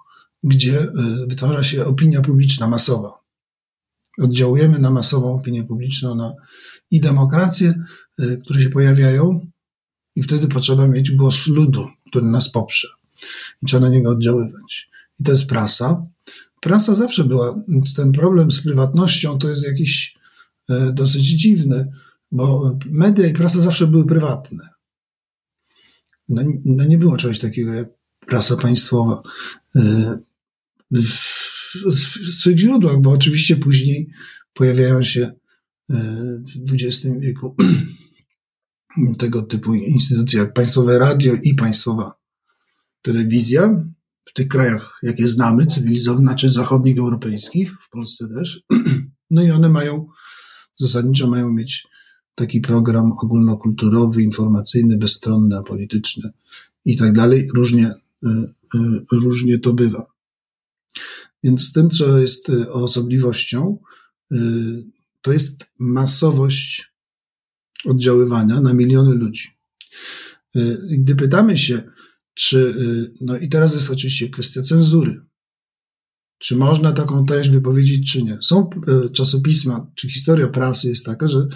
gdzie 0.44 0.92
wytwarza 1.26 1.64
się 1.64 1.84
opinia 1.84 2.22
publiczna 2.22 2.68
masowa 2.68 3.19
oddziałujemy 4.18 4.78
na 4.78 4.90
masową 4.90 5.34
opinię 5.34 5.64
publiczną, 5.64 6.14
na 6.14 6.34
i 6.90 7.00
demokracje, 7.00 7.84
y, 8.20 8.40
które 8.44 8.62
się 8.62 8.70
pojawiają, 8.70 9.50
i 10.16 10.22
wtedy 10.22 10.48
potrzeba 10.48 10.88
mieć 10.88 11.10
głos 11.10 11.46
ludu, 11.46 11.88
który 12.06 12.26
nas 12.26 12.48
poprze. 12.48 12.88
I 13.62 13.66
trzeba 13.66 13.80
na 13.80 13.88
niego 13.88 14.10
oddziaływać. 14.10 14.90
I 15.20 15.24
to 15.24 15.32
jest 15.32 15.46
prasa. 15.46 16.06
Prasa 16.60 16.94
zawsze 16.94 17.24
była, 17.24 17.62
ten 17.96 18.12
problem 18.12 18.50
z 18.50 18.62
prywatnością 18.62 19.38
to 19.38 19.48
jest 19.48 19.66
jakiś 19.66 20.18
y, 20.70 20.92
dosyć 20.92 21.24
dziwny, 21.24 21.92
bo 22.32 22.76
media 22.86 23.26
i 23.26 23.32
prasa 23.32 23.60
zawsze 23.60 23.86
były 23.86 24.06
prywatne. 24.06 24.68
No, 26.28 26.42
no 26.64 26.84
nie 26.84 26.98
było 26.98 27.16
czegoś 27.16 27.38
takiego 27.38 27.74
jak 27.74 27.88
prasa 28.26 28.56
państwowa. 28.56 29.22
Y, 29.76 30.18
w 31.74 32.34
swych 32.34 32.58
źródłach, 32.58 33.00
bo 33.00 33.10
oczywiście 33.10 33.56
później 33.56 34.10
pojawiają 34.54 35.02
się 35.02 35.32
e, 35.90 35.94
w 36.66 36.72
XX 36.72 37.06
wieku 37.20 37.56
tego 39.18 39.42
typu 39.42 39.74
instytucje 39.74 40.40
jak 40.40 40.52
państwowe 40.52 40.98
radio 40.98 41.34
i 41.42 41.54
państwowa 41.54 42.12
telewizja 43.02 43.84
w 44.24 44.32
tych 44.32 44.48
krajach, 44.48 44.98
jakie 45.02 45.28
znamy, 45.28 45.66
cywilizowanych, 45.66 46.28
znaczy 46.28 46.50
zachodnich 46.50 46.98
europejskich, 46.98 47.72
w 47.82 47.90
Polsce 47.90 48.28
też. 48.28 48.62
No 49.32 49.42
i 49.42 49.50
one 49.50 49.68
mają, 49.68 50.06
zasadniczo 50.74 51.30
mają 51.30 51.52
mieć 51.52 51.86
taki 52.34 52.60
program 52.60 53.12
ogólnokulturowy, 53.12 54.22
informacyjny, 54.22 54.96
bezstronny, 54.96 55.56
apolityczny 55.56 56.30
i 56.84 56.96
tak 56.96 57.12
dalej. 57.12 57.48
Różnie, 57.54 57.92
e, 58.24 58.28
e, 58.74 59.02
różnie 59.12 59.58
to 59.58 59.72
bywa. 59.72 60.06
Więc 61.42 61.72
tym, 61.72 61.90
co 61.90 62.18
jest 62.18 62.48
y, 62.48 62.72
osobliwością, 62.72 63.78
y, 64.32 64.36
to 65.22 65.32
jest 65.32 65.66
masowość 65.78 66.94
oddziaływania 67.84 68.60
na 68.60 68.72
miliony 68.72 69.14
ludzi. 69.14 69.48
Y, 70.56 70.78
gdy 70.98 71.16
pytamy 71.16 71.56
się, 71.56 71.82
czy, 72.34 72.74
no 73.20 73.38
i 73.38 73.48
teraz 73.48 73.74
jest 73.74 73.90
oczywiście 73.90 74.28
kwestia 74.28 74.62
cenzury. 74.62 75.20
Czy 76.38 76.56
można 76.56 76.92
taką 76.92 77.26
treść 77.26 77.50
wypowiedzieć, 77.50 78.12
czy 78.12 78.22
nie? 78.22 78.38
Są 78.42 78.70
czasopisma, 79.12 79.90
czy 79.94 80.10
historia 80.10 80.48
prasy 80.48 80.88
jest 80.88 81.06
taka, 81.06 81.28
że 81.28 81.46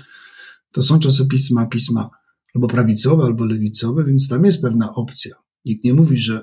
to 0.73 0.83
są 0.83 0.99
czasopisma, 0.99 1.67
pisma 1.67 2.11
albo 2.55 2.69
prawicowe, 2.69 3.25
albo 3.25 3.45
lewicowe, 3.47 4.05
więc 4.05 4.29
tam 4.29 4.45
jest 4.45 4.63
pewna 4.63 4.95
opcja. 4.95 5.35
Nikt 5.65 5.85
nie 5.85 5.95
mówi, 5.95 6.21
że 6.21 6.43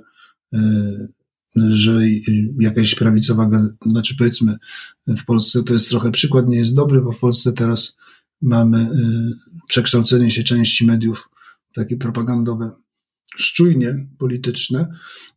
że 1.55 2.01
jakaś 2.59 2.95
prawicowa, 2.95 3.49
znaczy 3.85 4.15
powiedzmy 4.17 4.57
w 5.07 5.25
Polsce 5.25 5.63
to 5.63 5.73
jest 5.73 5.89
trochę 5.89 6.11
przykład, 6.11 6.47
nie 6.47 6.57
jest 6.57 6.75
dobry, 6.75 7.01
bo 7.01 7.11
w 7.11 7.19
Polsce 7.19 7.53
teraz 7.53 7.97
mamy 8.41 8.77
y, 8.77 8.87
przekształcenie 9.67 10.31
się 10.31 10.43
części 10.43 10.85
mediów 10.85 11.29
takie 11.73 11.97
propagandowe, 11.97 12.71
szczujnie 13.35 14.07
polityczne, 14.17 14.87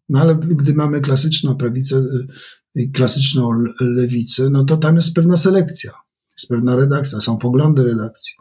no 0.08 0.20
ale 0.20 0.34
gdy 0.34 0.74
mamy 0.74 1.00
klasyczną 1.00 1.56
prawicę 1.56 1.96
y, 1.96 2.26
i 2.74 2.90
klasyczną 2.90 3.64
lewicę, 3.80 4.50
no 4.50 4.64
to 4.64 4.76
tam 4.76 4.96
jest 4.96 5.14
pewna 5.14 5.36
selekcja, 5.36 5.92
jest 6.38 6.48
pewna 6.48 6.76
redakcja, 6.76 7.20
są 7.20 7.38
poglądy 7.38 7.84
redakcji. 7.84 8.34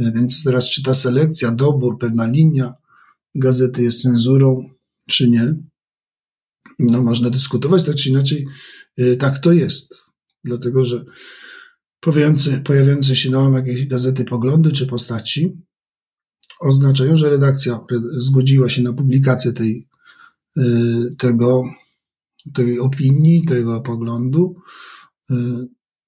Y, 0.00 0.12
więc 0.12 0.44
teraz 0.44 0.70
czy 0.70 0.82
ta 0.82 0.94
selekcja, 0.94 1.50
dobór, 1.50 1.98
pewna 1.98 2.26
linia 2.26 2.74
gazety 3.34 3.82
jest 3.82 4.02
cenzurą, 4.02 4.70
czy 5.08 5.30
nie, 5.30 5.54
no 6.78 7.02
można 7.02 7.30
dyskutować, 7.30 7.82
tak 7.82 7.94
czy 7.94 8.08
inaczej, 8.08 8.46
y, 8.98 9.16
tak 9.16 9.38
to 9.38 9.52
jest. 9.52 9.94
Dlatego, 10.44 10.84
że 10.84 11.04
pojawiające, 12.00 12.60
pojawiające 12.60 13.16
się 13.16 13.30
na 13.30 13.50
jakieś 13.56 13.86
gazety 13.86 14.24
poglądy 14.24 14.72
czy 14.72 14.86
postaci 14.86 15.56
oznaczają, 16.60 17.16
że 17.16 17.30
redakcja 17.30 17.80
zgodziła 18.18 18.68
się 18.68 18.82
na 18.82 18.92
publikację 18.92 19.52
tej, 19.52 19.88
y, 20.58 20.62
tego, 21.18 21.64
tej 22.54 22.80
opinii, 22.80 23.44
tego 23.44 23.80
poglądu. 23.80 24.56
Y, 25.30 25.34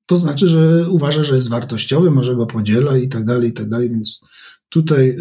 to 0.07 0.17
znaczy, 0.17 0.49
że 0.49 0.91
uważa, 0.91 1.25
że 1.25 1.37
jest 1.37 1.51
wartościowy, 1.51 2.11
może 2.11 2.37
go 2.37 2.47
podziela 2.47 2.99
i 2.99 3.09
tak 3.09 3.25
dalej, 3.25 3.51
i 3.51 3.53
tak 3.53 3.69
dalej, 3.69 3.91
więc 3.91 4.21
tutaj 4.69 5.17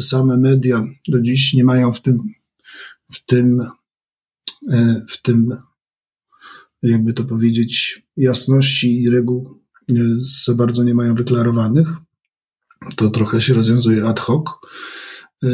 same 0.00 0.38
media 0.38 0.84
do 1.08 1.20
dziś 1.20 1.54
nie 1.54 1.64
mają 1.64 1.92
w 1.92 2.02
tym, 2.02 2.18
w 3.12 3.24
tym 3.24 3.60
w 5.08 5.22
tym, 5.22 5.56
jakby 6.82 7.12
to 7.12 7.24
powiedzieć, 7.24 8.02
jasności 8.16 9.02
i 9.02 9.10
reguł 9.10 9.60
e, 9.90 9.94
za 10.46 10.54
bardzo 10.54 10.84
nie 10.84 10.94
mają 10.94 11.14
wyklarowanych. 11.14 11.88
To 12.96 13.10
trochę 13.10 13.40
się 13.40 13.54
rozwiązuje 13.54 14.04
ad 14.04 14.20
hoc. 14.20 14.46
E, 15.44 15.48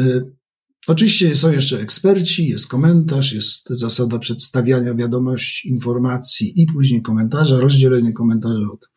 oczywiście 0.87 1.35
są 1.35 1.51
jeszcze 1.51 1.79
eksperci, 1.79 2.47
jest 2.47 2.67
komentarz, 2.67 3.33
jest 3.33 3.69
zasada 3.69 4.19
przedstawiania 4.19 4.95
wiadomości, 4.95 5.69
informacji 5.69 6.61
i 6.61 6.65
później 6.65 7.01
komentarza, 7.01 7.59
rozdzielenie 7.59 8.13
komentarza 8.13 8.67
od, 8.73 8.89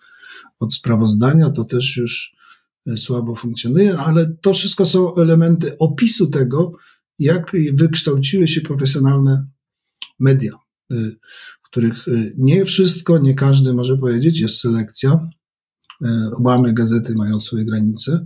od 0.59 0.75
sprawozdania, 0.75 1.51
to 1.51 1.65
też 1.65 1.97
już 1.97 2.37
słabo 2.97 3.35
funkcjonuje, 3.35 3.93
no 3.95 4.05
ale 4.05 4.37
to 4.41 4.55
wszystko 4.55 4.87
są 4.87 5.15
elementy 5.15 5.79
opisu 5.79 6.27
tego, 6.27 6.73
jak 7.19 7.53
wykształciły 7.73 8.49
się 8.49 8.61
profesjonalne 8.61 9.47
media, 10.19 10.53
y, 10.93 11.17
w 11.65 11.69
których 11.71 12.09
y, 12.09 12.35
nie 12.39 12.65
wszystko, 12.65 13.19
nie 13.19 13.35
każdy 13.35 13.75
może 13.75 13.99
powiedzieć, 13.99 14.41
jest 14.41 14.61
selekcja. 14.61 15.29
Y, 16.05 16.73
gazety 16.73 17.15
mają 17.15 17.41
swoje 17.41 17.65
granice. 17.65 18.25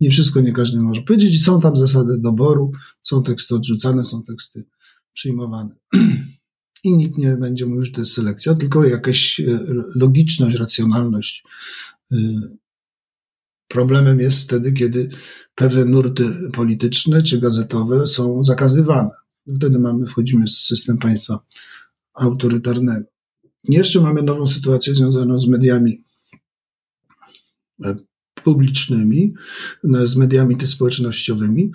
Nie 0.00 0.10
wszystko, 0.10 0.40
nie 0.40 0.52
każdy 0.52 0.80
może 0.80 1.02
powiedzieć 1.02 1.34
i 1.34 1.38
są 1.38 1.60
tam 1.60 1.76
zasady 1.76 2.18
doboru, 2.18 2.72
są 3.02 3.22
teksty 3.22 3.54
odrzucane, 3.54 4.04
są 4.04 4.22
teksty 4.22 4.64
przyjmowane. 5.12 5.76
I 6.84 6.92
nikt 6.92 7.18
nie 7.18 7.36
będzie 7.36 7.66
mówił, 7.66 7.84
że 7.84 7.92
to 7.92 8.00
jest 8.00 8.12
selekcja, 8.12 8.54
tylko 8.54 8.84
jakaś 8.84 9.40
logiczność, 9.94 10.56
racjonalność. 10.56 11.44
Problemem 13.68 14.20
jest 14.20 14.42
wtedy, 14.42 14.72
kiedy 14.72 15.08
pewne 15.54 15.84
nurty 15.84 16.50
polityczne 16.52 17.22
czy 17.22 17.40
gazetowe 17.40 18.06
są 18.06 18.44
zakazywane. 18.44 19.10
Wtedy 19.56 19.78
mamy, 19.78 20.06
wchodzimy 20.06 20.46
w 20.46 20.50
system 20.50 20.98
państwa 20.98 21.38
autorytarnego. 22.14 23.06
Jeszcze 23.68 24.00
mamy 24.00 24.22
nową 24.22 24.46
sytuację 24.46 24.94
związaną 24.94 25.38
z 25.38 25.48
mediami 25.48 26.04
e, 27.84 27.96
publicznymi, 28.44 29.34
no, 29.84 30.06
z 30.06 30.16
mediami 30.16 30.56
te 30.56 30.66
społecznościowymi, 30.66 31.72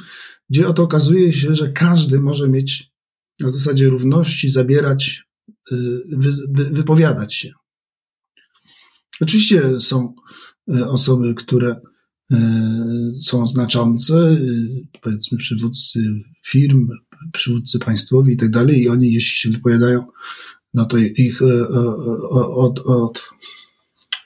gdzie 0.49 0.67
oto 0.67 0.84
okazuje 0.84 1.34
się, 1.34 1.56
że 1.56 1.71
każdy 1.71 2.19
może 2.19 2.49
mieć 2.49 2.91
na 3.39 3.49
zasadzie 3.49 3.89
równości 3.89 4.49
zabierać, 4.49 5.23
e, 5.71 5.75
wypowiadać 6.71 7.36
się. 7.36 7.51
Oczywiście 9.21 9.80
są 9.80 10.13
e, 10.75 10.88
osoby, 10.88 11.34
które 11.34 11.75
są 13.19 13.47
znaczące, 13.47 14.38
powiedzmy 15.01 15.38
przywódcy 15.38 15.99
firm, 16.47 16.89
przywódcy 17.34 17.80
państwowi 17.80 18.34
i 18.34 18.38
tak 18.38 18.49
dalej, 18.49 18.82
i 18.82 18.89
oni, 18.89 19.13
jeśli 19.13 19.38
się 19.38 19.49
wypowiadają, 19.49 20.06
no 20.73 20.86
to 20.86 20.97
ich 20.97 21.41
e, 21.41 21.45
e, 21.45 21.95
od, 22.39 22.80
od 22.80 23.21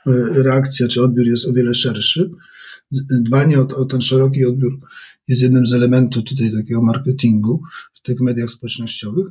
e, 0.08 0.12
reakcja 0.44 0.88
czy 0.88 1.02
odbiór 1.02 1.28
jest 1.28 1.48
o 1.48 1.54
wiele 1.54 1.74
szerszy. 1.74 2.32
Dbanie 3.10 3.60
o, 3.60 3.68
o 3.68 3.86
ten 3.86 4.02
szeroki 4.02 4.46
odbiór 4.46 4.80
jest 5.28 5.42
jednym 5.42 5.66
z 5.66 5.74
elementów 5.74 6.24
tutaj 6.24 6.52
takiego 6.52 6.82
marketingu 6.82 7.62
w 7.94 8.02
tych 8.02 8.20
mediach 8.22 8.50
społecznościowych. 8.50 9.26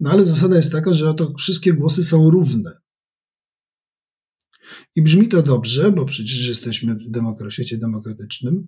No 0.00 0.10
ale 0.10 0.24
zasada 0.24 0.56
jest 0.56 0.72
taka, 0.72 0.92
że 0.92 1.10
oto 1.10 1.34
wszystkie 1.38 1.72
głosy 1.72 2.04
są 2.04 2.30
równe. 2.30 2.72
I 4.96 5.02
brzmi 5.02 5.28
to 5.28 5.42
dobrze, 5.42 5.92
bo 5.92 6.04
przecież 6.04 6.48
jesteśmy 6.48 6.94
w 6.94 7.10
demokra- 7.10 7.50
świecie 7.50 7.78
demokratycznym, 7.78 8.66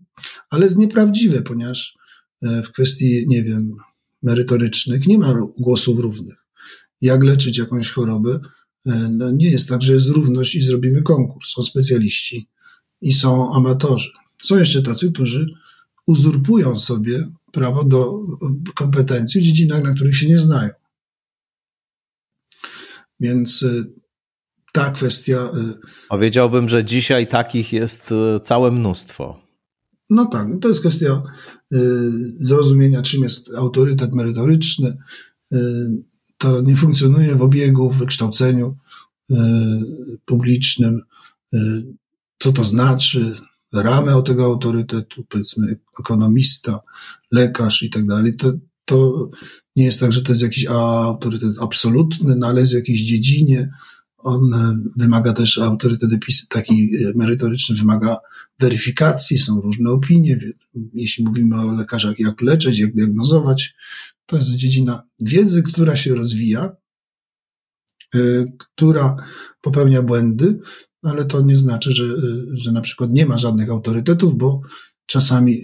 ale 0.50 0.64
jest 0.64 0.76
nieprawdziwe, 0.76 1.42
ponieważ 1.42 1.98
w 2.42 2.70
kwestii, 2.70 3.24
nie 3.28 3.44
wiem, 3.44 3.76
merytorycznych 4.22 5.06
nie 5.06 5.18
ma 5.18 5.34
głosów 5.58 6.00
równych. 6.00 6.36
Jak 7.00 7.24
leczyć 7.24 7.58
jakąś 7.58 7.90
chorobę? 7.90 8.40
E, 8.86 9.08
no 9.12 9.30
nie 9.30 9.50
jest 9.50 9.68
tak, 9.68 9.82
że 9.82 9.92
jest 9.92 10.08
równość 10.08 10.54
i 10.54 10.62
zrobimy 10.62 11.02
konkurs. 11.02 11.50
Są 11.50 11.62
specjaliści 11.62 12.48
i 13.00 13.12
są 13.12 13.54
amatorzy. 13.54 14.10
Są 14.42 14.58
jeszcze 14.58 14.82
tacy, 14.82 15.12
którzy 15.12 15.46
uzurpują 16.06 16.78
sobie 16.78 17.30
prawo 17.52 17.84
do 17.84 18.20
kompetencji 18.74 19.40
w 19.40 19.44
dziedzinach, 19.44 19.82
na 19.82 19.94
których 19.94 20.16
się 20.16 20.28
nie 20.28 20.38
znają. 20.38 20.70
Więc 23.20 23.62
e, 23.62 23.84
ta 24.72 24.90
kwestia. 24.90 25.50
Powiedziałbym, 26.08 26.68
że 26.68 26.84
dzisiaj 26.84 27.26
takich 27.26 27.72
jest 27.72 28.14
całe 28.42 28.70
mnóstwo. 28.70 29.45
No 30.10 30.26
tak, 30.26 30.48
to 30.60 30.68
jest 30.68 30.80
kwestia 30.80 31.22
zrozumienia, 32.40 33.02
czym 33.02 33.22
jest 33.22 33.54
autorytet 33.54 34.14
merytoryczny. 34.14 34.96
To 36.38 36.60
nie 36.60 36.76
funkcjonuje 36.76 37.34
w 37.34 37.42
obiegu, 37.42 37.90
w 37.90 37.98
wykształceniu 37.98 38.76
publicznym. 40.24 41.00
Co 42.38 42.52
to 42.52 42.64
znaczy? 42.64 43.34
Ramę 43.72 44.16
o 44.16 44.22
tego 44.22 44.44
autorytetu, 44.44 45.24
powiedzmy 45.28 45.76
ekonomista, 46.00 46.80
lekarz 47.32 47.82
i 47.82 47.90
tak 47.90 48.06
dalej. 48.06 48.34
To, 48.84 49.30
nie 49.76 49.84
jest 49.84 50.00
tak, 50.00 50.12
że 50.12 50.22
to 50.22 50.32
jest 50.32 50.42
jakiś 50.42 50.66
autorytet 50.66 51.56
absolutny, 51.60 52.36
no 52.36 52.46
ale 52.46 52.66
w 52.66 52.72
jakiejś 52.72 53.00
dziedzinie. 53.00 53.70
On 54.26 54.54
e, 54.54 54.78
wymaga 54.96 55.32
też, 55.32 55.58
autorytet 55.58 56.10
taki 56.48 56.90
merytoryczny 57.14 57.76
wymaga 57.76 58.16
weryfikacji, 58.58 59.38
są 59.38 59.60
różne 59.60 59.90
opinie. 59.90 60.38
Jeśli 60.94 61.24
mówimy 61.24 61.60
o 61.60 61.72
lekarzach, 61.72 62.18
jak 62.18 62.42
leczyć, 62.42 62.78
jak 62.78 62.94
diagnozować, 62.94 63.74
to 64.26 64.36
jest 64.36 64.50
dziedzina 64.50 65.02
wiedzy, 65.20 65.62
która 65.62 65.96
się 65.96 66.14
rozwija, 66.14 66.76
e, 68.14 68.18
która 68.58 69.16
popełnia 69.60 70.02
błędy, 70.02 70.58
ale 71.02 71.24
to 71.24 71.42
nie 71.42 71.56
znaczy, 71.56 71.92
że, 71.92 72.04
e, 72.04 72.16
że 72.52 72.72
na 72.72 72.80
przykład 72.80 73.10
nie 73.12 73.26
ma 73.26 73.38
żadnych 73.38 73.70
autorytetów, 73.70 74.36
bo 74.38 74.60
czasami 75.06 75.62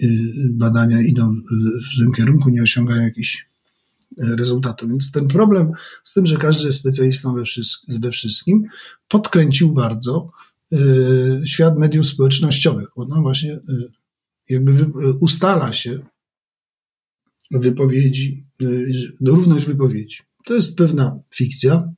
badania 0.51 1.01
idą 1.01 1.35
w 1.90 1.96
złym 1.96 2.12
kierunku, 2.12 2.51
nie 2.51 2.62
osiągają 2.62 3.03
jakichś 3.03 3.51
rezultatu. 4.18 4.88
Więc 4.88 5.12
ten 5.12 5.29
problem 5.29 5.72
z 6.05 6.12
tym, 6.12 6.27
że 6.27 6.37
każdy 6.37 6.66
jest 6.66 6.79
specjalistą 6.79 7.35
we, 7.88 8.11
wszystkim, 8.11 8.64
podkręcił 9.09 9.72
bardzo 9.72 10.31
y, 10.72 10.79
świat 11.44 11.79
mediów 11.79 12.07
społecznościowych, 12.07 12.88
bo 12.96 13.07
no 13.07 13.22
właśnie 13.22 13.53
y, 13.53 13.61
jakby 14.48 14.87
ustala 15.20 15.72
się 15.72 15.98
wypowiedzi, 17.51 18.44
równość 19.20 19.66
wypowiedzi. 19.66 20.18
To 20.44 20.55
jest 20.55 20.77
pewna 20.77 21.18
fikcja. 21.35 21.92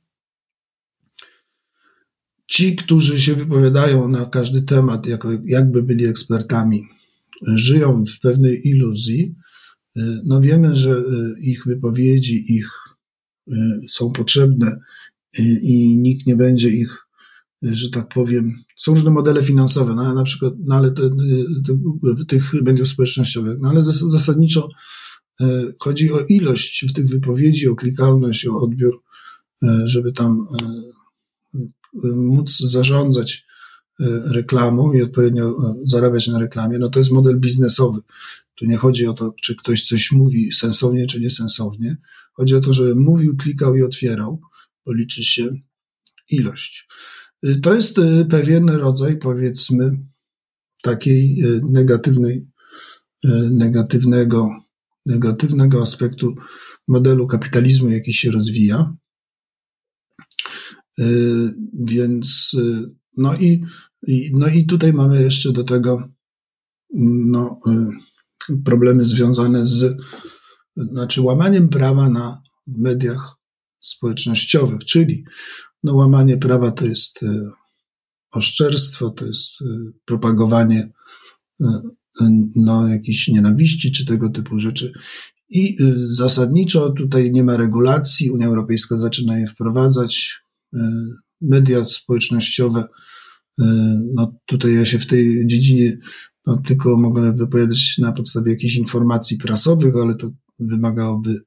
Ci, 2.47 2.75
którzy 2.75 3.21
się 3.21 3.35
wypowiadają 3.35 4.07
na 4.07 4.25
każdy 4.25 4.61
temat, 4.61 5.05
jako, 5.05 5.29
jakby 5.45 5.83
byli 5.83 6.05
ekspertami, 6.05 6.87
żyją 7.47 8.03
w 8.05 8.19
pewnej 8.19 8.67
iluzji, 8.67 9.35
no 10.25 10.41
wiemy, 10.41 10.75
że 10.75 10.97
y, 10.97 11.39
ich 11.39 11.65
wypowiedzi, 11.65 12.53
ich 12.55 12.69
y, 13.47 13.53
są 13.89 14.11
potrzebne 14.11 14.79
i 15.61 15.97
nikt 15.97 16.27
nie 16.27 16.35
będzie 16.35 16.69
ich, 16.69 17.05
że 17.61 17.89
tak 17.89 18.07
powiem, 18.13 18.53
są 18.75 18.93
różne 18.93 19.11
modele 19.11 19.43
finansowe, 19.43 19.95
no, 19.95 20.13
na 20.13 20.23
przykład, 20.23 20.53
no 20.59 20.75
ale 20.75 20.91
te, 20.91 21.09
te, 21.67 22.25
tych 22.27 22.53
mediów 22.53 22.87
społecznościowych, 22.87 23.57
no 23.61 23.69
ale 23.69 23.83
zasadniczo 23.83 24.69
chodzi 25.79 26.11
o 26.11 26.19
ilość 26.19 26.85
w 26.89 26.93
tych 26.93 27.07
wypowiedzi, 27.07 27.67
o 27.67 27.75
klikalność, 27.75 28.47
o 28.47 28.57
odbiór, 28.57 29.01
żeby 29.85 30.13
tam 30.13 30.47
móc 32.03 32.59
zarządzać 32.59 33.45
reklamą 34.25 34.93
i 34.93 35.01
odpowiednio 35.01 35.75
zarabiać 35.83 36.27
na 36.27 36.39
reklamie, 36.39 36.79
no 36.79 36.89
to 36.89 36.99
jest 36.99 37.11
model 37.11 37.39
biznesowy. 37.39 37.99
Tu 38.55 38.65
nie 38.65 38.77
chodzi 38.77 39.07
o 39.07 39.13
to, 39.13 39.33
czy 39.43 39.55
ktoś 39.55 39.87
coś 39.87 40.11
mówi 40.11 40.53
sensownie, 40.53 41.07
czy 41.07 41.19
niesensownie. 41.19 41.97
Chodzi 42.33 42.55
o 42.55 42.61
to, 42.61 42.73
żeby 42.73 42.95
mówił, 42.95 43.37
klikał 43.37 43.75
i 43.75 43.81
otwierał, 43.81 44.41
bo 44.85 44.93
liczy 44.93 45.23
się 45.23 45.49
ilość. 46.29 46.87
Y, 47.45 47.59
to 47.59 47.73
jest 47.73 47.97
y, 47.97 48.25
pewien 48.29 48.69
rodzaj, 48.69 49.17
powiedzmy, 49.17 49.91
takiej 50.81 51.43
y, 51.43 51.61
negatywnej, 51.69 52.47
negatywnego, 53.51 54.49
negatywnego 55.05 55.81
aspektu 55.81 56.35
modelu 56.87 57.27
kapitalizmu, 57.27 57.89
jaki 57.89 58.13
się 58.13 58.31
rozwija. 58.31 58.95
Więc, 61.73 62.57
no 63.17 63.35
i, 63.35 63.63
no 64.31 64.47
i 64.47 64.65
tutaj 64.65 64.93
mamy 64.93 65.21
jeszcze 65.21 65.51
do 65.51 65.63
tego, 65.63 66.09
no, 67.25 67.59
problemy 68.65 69.05
związane 69.05 69.65
z 69.65 69.97
znaczy 70.77 71.21
łamaniem 71.21 71.69
prawa 71.69 72.09
na 72.09 72.41
mediach 72.67 73.35
społecznościowych, 73.79 74.85
czyli 74.85 75.23
no, 75.83 75.95
łamanie 75.95 76.37
prawa 76.37 76.71
to 76.71 76.85
jest 76.85 77.23
e, 77.23 77.49
oszczerstwo, 78.31 79.09
to 79.09 79.25
jest 79.25 79.51
e, 79.61 79.65
propagowanie 80.05 80.91
e, 81.61 81.81
no, 82.55 82.87
jakiejś 82.87 83.27
nienawiści 83.27 83.91
czy 83.91 84.05
tego 84.05 84.29
typu 84.29 84.59
rzeczy. 84.59 84.91
I 85.49 85.77
zasadniczo 85.95 86.89
tutaj 86.89 87.31
nie 87.31 87.43
ma 87.43 87.57
regulacji, 87.57 88.29
Unia 88.29 88.47
Europejska 88.47 88.97
zaczyna 88.97 89.39
je 89.39 89.47
wprowadzać. 89.47 90.41
Media 91.41 91.85
społecznościowe, 91.85 92.83
no 94.13 94.39
tutaj 94.45 94.75
ja 94.75 94.85
się 94.85 94.99
w 94.99 95.07
tej 95.07 95.47
dziedzinie 95.47 95.97
no, 96.47 96.57
tylko 96.67 96.97
mogę 96.97 97.33
wypowiadać 97.33 97.97
na 97.97 98.11
podstawie 98.11 98.51
jakichś 98.51 98.75
informacji 98.75 99.37
prasowych, 99.37 99.95
ale 99.95 100.15
to 100.15 100.31
wymagałoby 100.59 101.43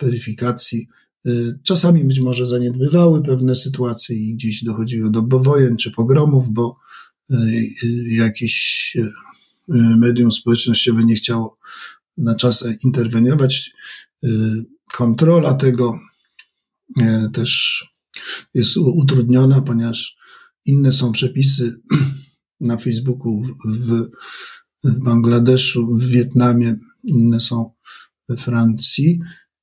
weryfikacji. 0.00 0.88
Y, 1.26 1.58
czasami 1.62 2.04
być 2.04 2.20
może 2.20 2.46
zaniedbywały 2.46 3.22
pewne 3.22 3.56
sytuacje 3.56 4.16
i 4.16 4.34
gdzieś 4.34 4.64
dochodziło 4.64 5.10
do 5.10 5.22
wojen 5.22 5.76
czy 5.76 5.90
pogromów, 5.90 6.50
bo 6.50 6.76
y, 7.30 7.34
y, 7.84 8.08
jakieś 8.08 8.96
medium 9.98 10.32
społecznościowe 10.32 11.04
nie 11.04 11.14
chciało 11.14 11.58
na 12.16 12.34
czas 12.34 12.68
interweniować. 12.84 13.70
Kontrola 14.92 15.54
tego 15.54 15.98
też 17.32 17.84
jest 18.54 18.76
utrudniona, 18.76 19.62
ponieważ 19.62 20.16
inne 20.64 20.92
są 20.92 21.12
przepisy 21.12 21.80
na 22.64 22.76
Facebooku 22.76 23.42
w, 23.64 24.08
w 24.84 25.04
Bangladeszu, 25.04 25.96
w 25.96 26.04
Wietnamie, 26.04 26.76
inne 27.04 27.40
są 27.40 27.70
we 28.28 28.36
Francji 28.36 29.20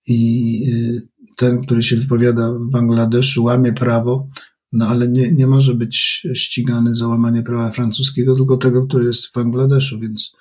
i 0.08 0.62
y, 0.74 1.08
ten, 1.38 1.62
który 1.62 1.84
się 1.84 1.96
wypowiada 1.96 2.54
w 2.54 2.70
Bangladeszu, 2.72 3.44
łamie 3.44 3.74
prawo, 3.74 4.28
no 4.72 4.88
ale 4.88 5.08
nie, 5.08 5.32
nie 5.32 5.48
może 5.48 5.76
być 5.76 6.28
ścigany 6.34 6.96
za 6.96 7.08
łamanie 7.08 7.44
prawa 7.44 7.72
francuskiego, 7.72 8.36
tylko 8.36 8.58
tego, 8.58 8.88
które 8.88 9.06
jest 9.06 9.28
w 9.28 9.34
Bangladeszu, 9.34 10.00
więc 10.00 10.32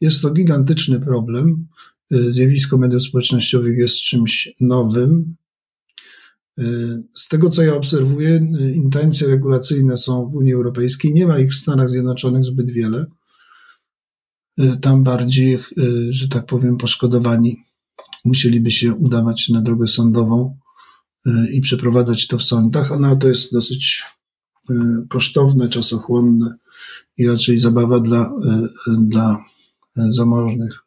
jest 0.00 0.22
to 0.22 0.30
gigantyczny 0.30 1.00
problem. 1.00 1.66
Y, 2.12 2.32
zjawisko 2.32 2.78
mediów 2.78 3.02
społecznościowych 3.02 3.78
jest 3.78 3.96
czymś 3.96 4.48
nowym, 4.60 5.36
z 7.14 7.28
tego, 7.28 7.50
co 7.50 7.62
ja 7.62 7.74
obserwuję, 7.74 8.48
intencje 8.74 9.28
regulacyjne 9.28 9.96
są 9.96 10.28
w 10.28 10.34
Unii 10.34 10.52
Europejskiej. 10.52 11.14
Nie 11.14 11.26
ma 11.26 11.38
ich 11.38 11.52
w 11.52 11.56
Stanach 11.56 11.90
Zjednoczonych 11.90 12.44
zbyt 12.44 12.70
wiele. 12.70 13.06
Tam 14.82 15.04
bardziej, 15.04 15.58
że 16.10 16.28
tak 16.28 16.46
powiem, 16.46 16.76
poszkodowani 16.76 17.56
musieliby 18.24 18.70
się 18.70 18.94
udawać 18.94 19.48
na 19.48 19.62
drogę 19.62 19.86
sądową 19.86 20.58
i 21.52 21.60
przeprowadzać 21.60 22.26
to 22.26 22.38
w 22.38 22.42
sądach, 22.42 22.92
a 22.92 22.98
na 22.98 23.16
to 23.16 23.28
jest 23.28 23.52
dosyć 23.52 24.02
kosztowne, 25.08 25.68
czasochłonne 25.68 26.54
i 27.16 27.26
raczej 27.26 27.58
zabawa 27.58 28.00
dla, 28.00 28.32
dla 28.98 29.44
zamożnych 30.10 30.78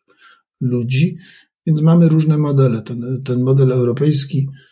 ludzi. 0.61 1.17
Więc 1.67 1.81
mamy 1.81 2.09
różne 2.09 2.37
modele. 2.37 2.81
Ten, 2.81 3.21
ten 3.23 3.43
model 3.43 3.71
europejski 3.71 4.47
Y, 4.47 4.68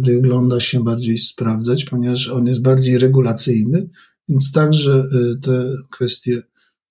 wygląda 0.00 0.60
się 0.60 0.84
bardziej 0.84 1.18
sprawdzać, 1.18 1.84
ponieważ 1.84 2.28
on 2.28 2.46
jest 2.46 2.62
bardziej 2.62 2.98
regulacyjny, 2.98 3.88
więc 4.28 4.52
także 4.52 5.04
y, 5.12 5.40
te 5.40 5.76
kwestie 5.90 6.42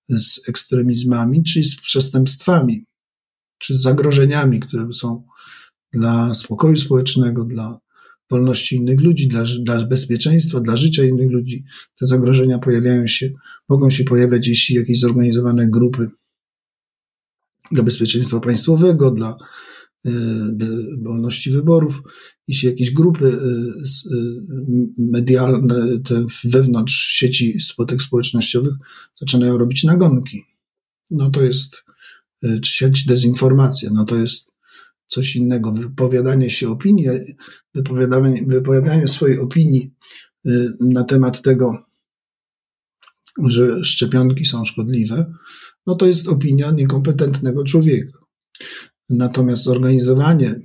z 0.08 0.48
ekstremizmami, 0.48 1.44
czyli 1.44 1.64
z 1.64 1.80
przestępstwami, 1.80 2.84
czy 3.58 3.76
z 3.76 3.82
zagrożeniami, 3.82 4.60
które 4.60 4.92
są 4.92 5.24
dla 5.92 6.34
spokoju 6.34 6.76
społecznego, 6.76 7.44
dla 7.44 7.78
wolności 8.30 8.76
innych 8.76 9.00
ludzi, 9.00 9.28
dla, 9.28 9.44
dla 9.60 9.86
bezpieczeństwa, 9.86 10.60
dla 10.60 10.76
życia 10.76 11.04
innych 11.04 11.30
ludzi. 11.30 11.64
Te 11.98 12.06
zagrożenia 12.06 12.58
pojawiają 12.58 13.06
się, 13.06 13.30
mogą 13.68 13.90
się 13.90 14.04
pojawiać, 14.04 14.48
jeśli 14.48 14.74
jakieś 14.74 15.00
zorganizowane 15.00 15.68
grupy 15.68 16.10
dla 17.72 17.82
bezpieczeństwa 17.82 18.40
państwowego, 18.40 19.10
dla 19.10 19.36
Y, 19.36 19.42
wolności 21.02 21.50
wyborów, 21.50 22.02
jeśli 22.48 22.68
jakieś 22.68 22.90
grupy 22.90 23.26
y, 23.26 23.30
y, 23.30 24.42
medialne 24.98 26.00
te 26.04 26.26
wewnątrz 26.44 26.94
sieci 26.94 27.60
spotek 27.60 28.02
społecznościowych 28.02 28.74
zaczynają 29.20 29.58
robić 29.58 29.84
nagonki. 29.84 30.42
No 31.10 31.30
to 31.30 31.42
jest 31.42 31.84
sieć 32.64 33.06
dezinformacja, 33.06 33.90
no 33.92 34.04
to 34.04 34.16
jest 34.16 34.52
coś 35.06 35.36
innego. 35.36 35.72
Wypowiadanie 35.72 36.50
się 36.50 36.68
opinii, 36.68 37.06
wypowiadanie, 37.74 38.44
wypowiadanie 38.46 39.08
swojej 39.08 39.38
opinii 39.38 39.94
na 40.80 41.04
temat 41.04 41.42
tego, 41.42 41.84
że 43.46 43.84
szczepionki 43.84 44.44
są 44.44 44.64
szkodliwe, 44.64 45.34
no 45.86 45.94
to 45.94 46.06
jest 46.06 46.28
opinia 46.28 46.70
niekompetentnego 46.70 47.64
człowieka. 47.64 48.18
Natomiast 49.12 49.62
zorganizowanie, 49.62 50.60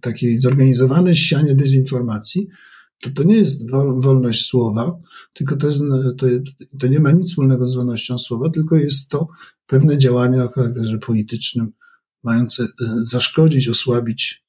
takie 0.00 0.40
zorganizowane 0.40 1.16
ścianie 1.16 1.54
dezinformacji 1.54 2.48
to, 3.02 3.10
to 3.10 3.22
nie 3.22 3.36
jest 3.36 3.70
wolność 3.96 4.46
słowa, 4.46 4.98
tylko 5.32 5.56
to, 5.56 5.66
jest, 5.66 5.82
to, 6.18 6.26
to 6.80 6.86
nie 6.86 7.00
ma 7.00 7.12
nic 7.12 7.30
wspólnego 7.30 7.68
z 7.68 7.74
wolnością 7.74 8.18
słowa, 8.18 8.50
tylko 8.50 8.76
jest 8.76 9.08
to 9.08 9.26
pewne 9.66 9.98
działania 9.98 10.44
o 10.44 10.48
charakterze 10.48 10.98
politycznym, 10.98 11.72
mające 12.22 12.62
e, 12.62 12.66
zaszkodzić, 13.02 13.68
osłabić 13.68 14.46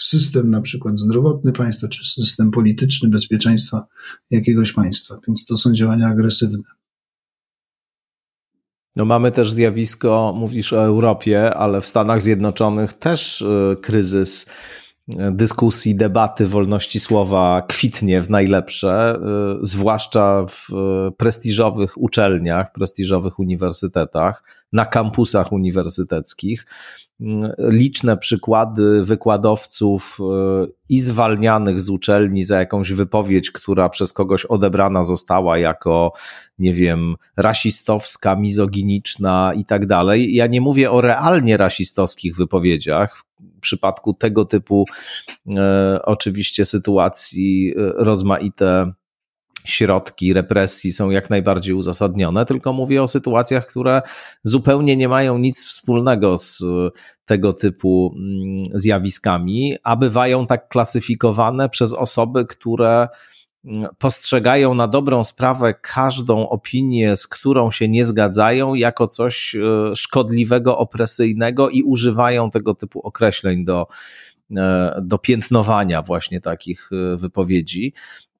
system 0.00 0.50
na 0.50 0.60
przykład 0.60 0.98
zdrowotny 0.98 1.52
państwa, 1.52 1.88
czy 1.88 2.04
system 2.04 2.50
polityczny 2.50 3.08
bezpieczeństwa 3.08 3.86
jakiegoś 4.30 4.72
państwa. 4.72 5.20
Więc 5.26 5.46
to 5.46 5.56
są 5.56 5.72
działania 5.72 6.08
agresywne. 6.08 6.75
No 8.96 9.04
mamy 9.04 9.30
też 9.30 9.52
zjawisko, 9.52 10.34
mówisz 10.36 10.72
o 10.72 10.84
Europie, 10.84 11.54
ale 11.54 11.80
w 11.80 11.86
Stanach 11.86 12.22
Zjednoczonych 12.22 12.92
też 12.92 13.42
e, 13.42 13.76
kryzys 13.76 14.46
dyskusji, 15.32 15.94
debaty, 15.94 16.46
wolności 16.46 17.00
słowa 17.00 17.62
kwitnie 17.68 18.22
w 18.22 18.30
najlepsze, 18.30 19.16
y, 19.16 19.66
zwłaszcza 19.66 20.44
w 20.48 20.70
y, 20.70 21.12
prestiżowych 21.16 21.98
uczelniach, 21.98 22.72
prestiżowych 22.72 23.38
uniwersytetach, 23.38 24.44
na 24.72 24.86
kampusach 24.86 25.52
uniwersyteckich 25.52 26.66
liczne 27.58 28.16
przykłady 28.16 29.04
wykładowców 29.04 30.18
e, 30.20 30.66
i 30.88 31.00
zwalnianych 31.00 31.80
z 31.80 31.90
uczelni 31.90 32.44
za 32.44 32.58
jakąś 32.58 32.92
wypowiedź, 32.92 33.50
która 33.50 33.88
przez 33.88 34.12
kogoś 34.12 34.44
odebrana 34.44 35.04
została 35.04 35.58
jako, 35.58 36.12
nie 36.58 36.74
wiem, 36.74 37.14
rasistowska, 37.36 38.36
mizoginiczna 38.36 39.52
i 39.56 39.64
tak 39.64 39.86
dalej. 39.86 40.34
Ja 40.34 40.46
nie 40.46 40.60
mówię 40.60 40.90
o 40.90 41.00
realnie 41.00 41.56
rasistowskich 41.56 42.36
wypowiedziach. 42.36 43.16
W 43.16 43.60
przypadku 43.60 44.14
tego 44.14 44.44
typu 44.44 44.84
e, 45.56 46.00
oczywiście 46.02 46.64
sytuacji 46.64 47.74
e, 47.76 47.92
rozmaite 48.04 48.92
środki 49.66 50.32
represji 50.32 50.92
są 50.92 51.10
jak 51.10 51.30
najbardziej 51.30 51.74
uzasadnione, 51.74 52.44
tylko 52.44 52.72
mówię 52.72 53.02
o 53.02 53.08
sytuacjach, 53.08 53.66
które 53.66 54.02
zupełnie 54.44 54.96
nie 54.96 55.08
mają 55.08 55.38
nic 55.38 55.64
wspólnego 55.64 56.38
z 56.38 56.62
tego 57.26 57.52
typu 57.52 58.14
mm, 58.16 58.68
zjawiskami, 58.74 59.76
a 59.82 59.96
bywają 59.96 60.46
tak 60.46 60.68
klasyfikowane 60.68 61.68
przez 61.68 61.94
osoby, 61.94 62.44
które 62.44 63.08
mm, 63.64 63.88
postrzegają 63.98 64.74
na 64.74 64.88
dobrą 64.88 65.24
sprawę 65.24 65.74
każdą 65.74 66.48
opinię, 66.48 67.16
z 67.16 67.26
którą 67.28 67.70
się 67.70 67.88
nie 67.88 68.04
zgadzają, 68.04 68.74
jako 68.74 69.06
coś 69.06 69.54
e, 69.54 69.96
szkodliwego, 69.96 70.78
opresyjnego 70.78 71.70
i 71.70 71.82
używają 71.82 72.50
tego 72.50 72.74
typu 72.74 73.00
określeń 73.00 73.64
do, 73.64 73.86
e, 74.56 75.00
do 75.02 75.18
piętnowania 75.18 76.02
właśnie 76.02 76.40
takich 76.40 76.90
e, 76.92 77.16
wypowiedzi. 77.16 77.94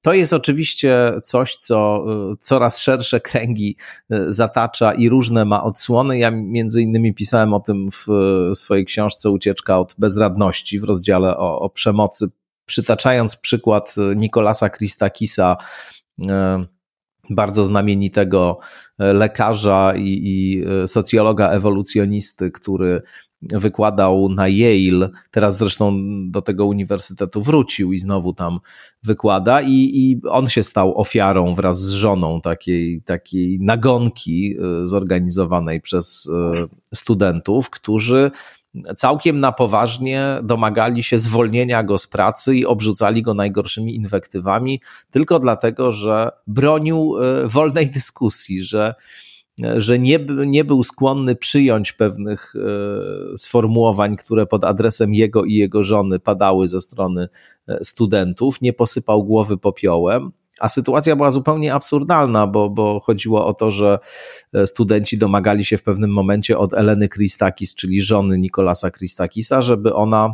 To 0.07 0.13
jest 0.13 0.33
oczywiście 0.33 1.13
coś, 1.23 1.55
co 1.55 2.05
y, 2.33 2.37
coraz 2.39 2.79
szersze 2.79 3.19
kręgi 3.19 3.75
y, 4.13 4.33
zatacza 4.33 4.93
i 4.93 5.09
różne 5.09 5.45
ma 5.45 5.63
odsłony. 5.63 6.17
Ja 6.17 6.31
między 6.31 6.81
innymi 6.81 7.13
pisałem 7.13 7.53
o 7.53 7.59
tym 7.59 7.89
w 7.91 8.05
swojej 8.53 8.85
książce 8.85 9.29
Ucieczka 9.29 9.79
od 9.79 9.95
bezradności 9.97 10.79
w 10.79 10.83
rozdziale 10.83 11.37
o, 11.37 11.59
o 11.59 11.69
przemocy, 11.69 12.27
przytaczając 12.65 13.37
przykład 13.37 13.95
Nikolasa 14.15 14.69
Christakisa, 14.69 15.57
y, 16.21 16.25
bardzo 17.29 17.65
znamienitego 17.65 18.59
lekarza 18.97 19.93
i, 19.95 20.21
i 20.23 20.63
socjologa 20.87 21.49
ewolucjonisty, 21.49 22.51
który 22.51 23.01
wykładał 23.41 24.29
na 24.29 24.47
Yale, 24.47 25.09
teraz 25.31 25.57
zresztą 25.57 25.99
do 26.31 26.41
tego 26.41 26.65
uniwersytetu 26.65 27.41
wrócił 27.41 27.93
i 27.93 27.99
znowu 27.99 28.33
tam 28.33 28.59
wykłada 29.03 29.61
i, 29.61 29.71
i 29.71 30.21
on 30.29 30.47
się 30.47 30.63
stał 30.63 30.97
ofiarą 30.97 31.53
wraz 31.53 31.81
z 31.81 31.91
żoną 31.91 32.41
takiej, 32.41 33.01
takiej 33.01 33.59
nagonki 33.61 34.55
y, 34.81 34.85
zorganizowanej 34.85 35.81
przez 35.81 36.25
y, 36.25 36.95
studentów, 36.95 37.69
którzy 37.69 38.31
całkiem 38.97 39.39
na 39.39 39.51
poważnie 39.51 40.39
domagali 40.43 41.03
się 41.03 41.17
zwolnienia 41.17 41.83
go 41.83 41.97
z 41.97 42.07
pracy 42.07 42.55
i 42.55 42.65
obrzucali 42.65 43.21
go 43.21 43.33
najgorszymi 43.33 43.95
inwektywami, 43.95 44.81
tylko 45.11 45.39
dlatego, 45.39 45.91
że 45.91 46.29
bronił 46.47 47.15
y, 47.17 47.47
wolnej 47.47 47.87
dyskusji, 47.87 48.61
że 48.61 48.95
że 49.77 49.99
nie, 49.99 50.19
nie 50.45 50.65
był 50.65 50.83
skłonny 50.83 51.35
przyjąć 51.35 51.93
pewnych 51.93 52.53
e, 52.55 53.37
sformułowań, 53.37 54.17
które 54.17 54.45
pod 54.45 54.63
adresem 54.63 55.13
jego 55.13 55.43
i 55.43 55.53
jego 55.53 55.83
żony 55.83 56.19
padały 56.19 56.67
ze 56.67 56.81
strony 56.81 57.27
e, 57.67 57.83
studentów, 57.83 58.61
nie 58.61 58.73
posypał 58.73 59.23
głowy 59.23 59.57
popiołem. 59.57 60.31
A 60.59 60.69
sytuacja 60.69 61.15
była 61.15 61.31
zupełnie 61.31 61.73
absurdalna, 61.73 62.47
bo, 62.47 62.69
bo 62.69 62.99
chodziło 62.99 63.47
o 63.47 63.53
to, 63.53 63.71
że 63.71 63.99
e, 64.53 64.67
studenci 64.67 65.17
domagali 65.17 65.65
się 65.65 65.77
w 65.77 65.83
pewnym 65.83 66.13
momencie 66.13 66.57
od 66.57 66.73
Eleny 66.73 67.09
Christakis, 67.09 67.75
czyli 67.75 68.01
żony 68.01 68.37
Nikolasa 68.37 68.91
Christakisa, 68.91 69.61
żeby 69.61 69.93
ona 69.93 70.33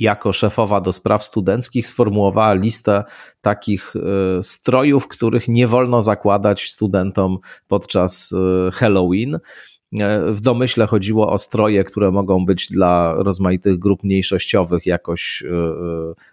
jako 0.00 0.32
szefowa 0.32 0.80
do 0.80 0.92
spraw 0.92 1.24
studenckich 1.24 1.86
sformułowała 1.86 2.54
listę 2.54 3.04
takich 3.40 3.94
e, 3.96 4.42
strojów, 4.42 5.08
których 5.08 5.48
nie 5.48 5.66
wolno 5.66 6.02
zakładać 6.02 6.70
studentom 6.70 7.38
podczas 7.68 8.32
e, 8.32 8.70
Halloween. 8.70 9.34
E, 9.34 10.32
w 10.32 10.40
domyśle 10.40 10.86
chodziło 10.86 11.32
o 11.32 11.38
stroje, 11.38 11.84
które 11.84 12.10
mogą 12.10 12.44
być 12.44 12.68
dla 12.68 13.14
rozmaitych 13.16 13.78
grup 13.78 14.04
mniejszościowych 14.04 14.86
jakoś 14.86 15.42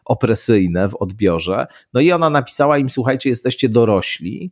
opresyjne 0.06 0.90
w 0.90 0.96
odbiorze. 0.96 1.66
No 1.94 2.02
i 2.02 2.12
ona 2.12 2.30
napisała 2.30 2.78
im: 2.78 2.90
Słuchajcie, 2.90 3.30
jesteście 3.30 3.70
dorośli 3.70 4.52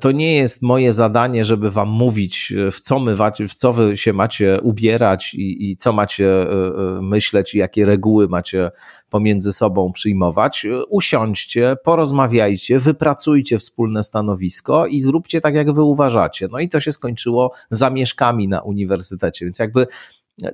to 0.00 0.12
nie 0.12 0.36
jest 0.36 0.62
moje 0.62 0.92
zadanie, 0.92 1.44
żeby 1.44 1.70
wam 1.70 1.88
mówić, 1.88 2.54
w 2.72 2.80
co, 2.80 2.98
my, 2.98 3.16
w 3.48 3.54
co 3.54 3.72
wy 3.72 3.96
się 3.96 4.12
macie 4.12 4.60
ubierać 4.60 5.34
i, 5.34 5.70
i 5.70 5.76
co 5.76 5.92
macie 5.92 6.26
e, 6.26 6.50
e, 6.50 7.02
myśleć 7.02 7.54
i 7.54 7.58
jakie 7.58 7.86
reguły 7.86 8.28
macie 8.28 8.70
pomiędzy 9.10 9.52
sobą 9.52 9.92
przyjmować. 9.92 10.66
Usiądźcie, 10.88 11.76
porozmawiajcie, 11.84 12.78
wypracujcie 12.78 13.58
wspólne 13.58 14.04
stanowisko 14.04 14.86
i 14.86 15.00
zróbcie 15.00 15.40
tak, 15.40 15.54
jak 15.54 15.72
wy 15.72 15.82
uważacie. 15.82 16.48
No 16.52 16.58
i 16.58 16.68
to 16.68 16.80
się 16.80 16.92
skończyło 16.92 17.52
zamieszkami 17.70 18.48
na 18.48 18.62
uniwersytecie, 18.62 19.44
więc 19.46 19.58
jakby 19.58 19.86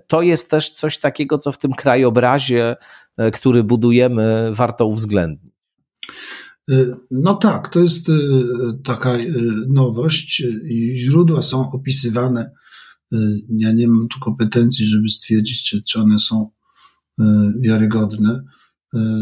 to 0.06 0.22
jest 0.22 0.50
też 0.50 0.70
coś 0.70 0.98
takiego, 0.98 1.38
co 1.38 1.52
w 1.52 1.58
tym 1.58 1.72
krajobrazie, 1.72 2.76
e, 3.16 3.30
który 3.30 3.64
budujemy, 3.64 4.50
warto 4.52 4.86
uwzględnić. 4.86 5.52
Y, 6.70 6.94
no 7.10 7.34
tak, 7.34 7.68
to 7.68 7.80
jest 7.80 8.08
y, 8.08 8.12
taka 8.84 9.16
y, 9.16 9.32
nowość 9.68 10.42
i 10.64 10.98
źródła 10.98 11.42
są 11.42 11.70
opisywane. 11.70 12.50
Ja 13.48 13.72
nie 13.72 13.88
mam 13.88 14.08
tu 14.08 14.20
kompetencji, 14.20 14.86
żeby 14.86 15.08
stwierdzić, 15.08 15.82
czy, 15.84 16.00
one 16.00 16.18
są 16.18 16.50
wiarygodne. 17.60 18.44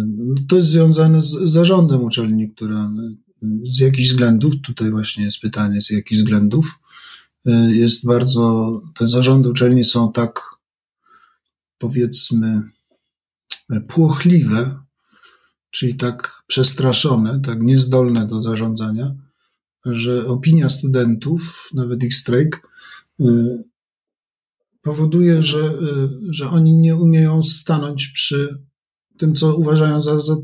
No, 0.07 0.35
to 0.49 0.57
jest 0.57 0.69
związane 0.69 1.21
z 1.21 1.31
zarządem 1.31 2.03
uczelni, 2.03 2.51
która 2.51 2.93
z 3.65 3.79
jakichś 3.79 4.09
względów, 4.09 4.55
tutaj 4.63 4.91
właśnie 4.91 5.25
jest 5.25 5.41
pytanie, 5.41 5.81
z 5.81 5.91
jakich 5.91 6.19
względów, 6.19 6.79
jest 7.69 8.07
bardzo, 8.07 8.83
te 8.99 9.07
zarządy 9.07 9.49
uczelni 9.49 9.85
są 9.85 10.13
tak, 10.13 10.41
powiedzmy, 11.79 12.63
płochliwe, 13.89 14.81
czyli 15.71 15.95
tak 15.95 16.43
przestraszone, 16.47 17.41
tak 17.41 17.63
niezdolne 17.63 18.27
do 18.27 18.43
zarządzania, 18.43 19.15
że 19.87 20.27
opinia 20.27 20.69
studentów, 20.69 21.69
nawet 21.75 22.03
ich 22.03 22.15
strajk, 22.15 22.69
y, 23.21 23.25
powoduje, 24.83 25.43
że, 25.43 25.59
y, 25.59 26.09
że 26.31 26.49
oni 26.49 26.73
nie 26.73 26.97
umieją 26.97 27.43
stanąć 27.43 28.09
przy 28.09 28.59
tym, 29.19 29.35
co 29.35 29.57
uważają 29.57 30.01
za, 30.01 30.21
za 30.21 30.37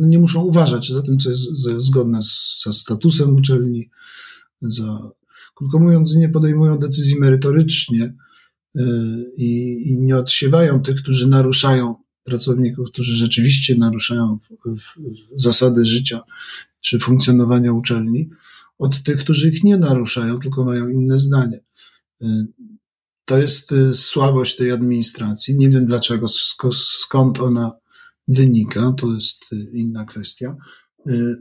nie 0.00 0.18
muszą 0.18 0.42
uważać 0.42 0.88
za 0.88 1.02
tym, 1.02 1.18
co 1.18 1.30
jest 1.30 1.42
zgodne 1.78 2.20
ze 2.62 2.72
statusem 2.72 3.36
uczelni, 3.36 3.90
za, 4.62 5.10
krótko 5.54 5.78
mówiąc, 5.78 6.16
nie 6.16 6.28
podejmują 6.28 6.78
decyzji 6.78 7.16
merytorycznie 7.20 8.14
y, 8.76 8.82
i 9.36 9.96
nie 9.98 10.16
odsiewają 10.16 10.82
tych, 10.82 11.02
którzy 11.02 11.28
naruszają 11.28 11.94
pracowników, 12.28 12.88
którzy 12.88 13.16
rzeczywiście 13.16 13.76
naruszają 13.76 14.38
zasady 15.36 15.84
życia 15.84 16.20
czy 16.80 16.98
funkcjonowania 16.98 17.72
uczelni, 17.72 18.30
od 18.78 19.02
tych, 19.02 19.18
którzy 19.18 19.48
ich 19.48 19.64
nie 19.64 19.76
naruszają, 19.76 20.38
tylko 20.38 20.64
mają 20.64 20.88
inne 20.88 21.18
zdanie. 21.18 21.60
To 23.24 23.38
jest 23.38 23.72
y, 23.72 23.94
słabość 23.94 24.56
tej 24.56 24.70
administracji. 24.70 25.56
Nie 25.56 25.68
wiem 25.68 25.86
dlaczego, 25.86 26.26
skąd 26.72 27.40
ona 27.40 27.72
wynika, 28.28 28.92
to 28.98 29.14
jest 29.14 29.52
y, 29.52 29.70
inna 29.72 30.04
kwestia. 30.04 30.56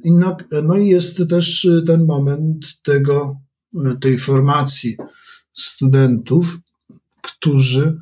No, 0.05 0.37
no 0.63 0.77
i 0.77 0.87
jest 0.87 1.29
też 1.29 1.67
ten 1.87 2.05
moment 2.05 2.81
tego, 2.83 3.39
tej 4.01 4.17
formacji 4.17 4.97
studentów, 5.53 6.59
którzy, 7.21 7.99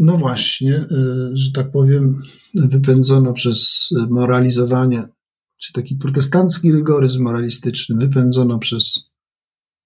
no 0.00 0.16
właśnie, 0.16 0.84
że 1.32 1.52
tak 1.52 1.70
powiem, 1.72 2.22
wypędzono 2.54 3.32
przez 3.32 3.88
moralizowanie, 4.10 5.08
czy 5.56 5.72
taki 5.72 5.96
protestancki 5.96 6.72
rygoryzm 6.72 7.22
moralistyczny, 7.22 7.96
wypędzono 7.96 8.58
przez, 8.58 9.10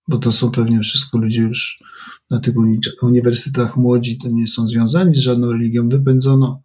bo 0.09 0.19
to 0.19 0.33
są 0.33 0.51
pewnie 0.51 0.81
wszystko 0.81 1.19
ludzie 1.19 1.41
już 1.41 1.83
na 2.31 2.41
tych 2.41 2.55
uniwersytetach 3.03 3.77
młodzi, 3.77 4.19
to 4.19 4.29
nie 4.29 4.49
są 4.49 4.67
związani 4.67 5.15
z 5.15 5.19
żadną 5.19 5.53
religią, 5.53 5.89
wypędzono, 5.89 6.63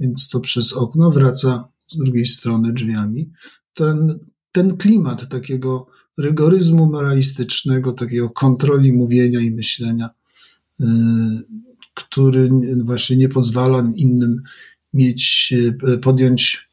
więc 0.00 0.28
to 0.28 0.40
przez 0.40 0.72
okno 0.72 1.10
wraca 1.10 1.68
z 1.88 1.96
drugiej 1.96 2.26
strony 2.26 2.72
drzwiami. 2.72 3.30
Ten, 3.74 4.18
ten 4.52 4.76
klimat 4.76 5.28
takiego 5.28 5.86
rygoryzmu 6.18 6.86
moralistycznego, 6.86 7.92
takiego 7.92 8.30
kontroli 8.30 8.92
mówienia 8.92 9.40
i 9.40 9.50
myślenia, 9.50 10.10
yy, 10.78 10.86
który 11.94 12.50
właśnie 12.84 13.16
nie 13.16 13.28
pozwala 13.28 13.92
innym 13.96 14.42
mieć, 14.94 15.52
yy, 15.86 15.98
podjąć, 15.98 16.68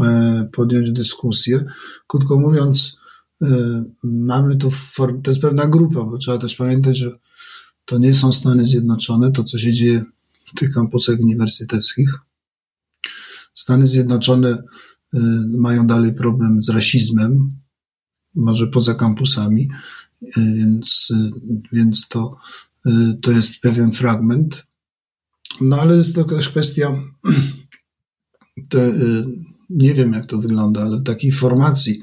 yy, 0.00 0.48
podjąć 0.52 0.92
dyskusję. 0.92 1.64
Krótko 2.06 2.38
mówiąc, 2.38 2.96
mamy 4.02 4.56
tu, 4.56 4.70
form, 4.70 5.22
to 5.22 5.30
jest 5.30 5.40
pewna 5.40 5.66
grupa, 5.66 6.04
bo 6.04 6.18
trzeba 6.18 6.38
też 6.38 6.54
pamiętać, 6.54 6.98
że 6.98 7.18
to 7.84 7.98
nie 7.98 8.14
są 8.14 8.32
Stany 8.32 8.66
Zjednoczone, 8.66 9.32
to 9.32 9.44
co 9.44 9.58
się 9.58 9.72
dzieje 9.72 10.04
w 10.44 10.54
tych 10.58 10.70
kampusach 10.70 11.20
uniwersyteckich. 11.20 12.10
Stany 13.54 13.86
Zjednoczone 13.86 14.62
mają 15.48 15.86
dalej 15.86 16.14
problem 16.14 16.62
z 16.62 16.68
rasizmem, 16.68 17.56
może 18.34 18.66
poza 18.66 18.94
kampusami, 18.94 19.68
więc, 20.36 21.12
więc 21.72 22.08
to, 22.08 22.36
to 23.22 23.30
jest 23.30 23.60
pewien 23.60 23.92
fragment. 23.92 24.66
No 25.60 25.80
ale 25.80 25.96
jest 25.96 26.14
to 26.14 26.24
też 26.24 26.48
kwestia, 26.48 27.02
te, 28.70 28.92
nie 29.70 29.94
wiem 29.94 30.12
jak 30.12 30.26
to 30.26 30.38
wygląda, 30.38 30.82
ale 30.82 31.02
takiej 31.02 31.32
formacji, 31.32 32.02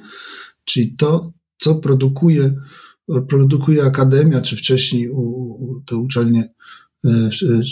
czyli 0.65 0.95
to, 0.95 1.33
co 1.57 1.75
produkuje, 1.75 2.55
produkuje 3.29 3.83
akademia, 3.83 4.41
czy 4.41 4.57
wcześniej 4.57 5.09
u, 5.09 5.21
u, 5.21 5.81
te 5.85 5.95
uczelnie, 5.95 6.53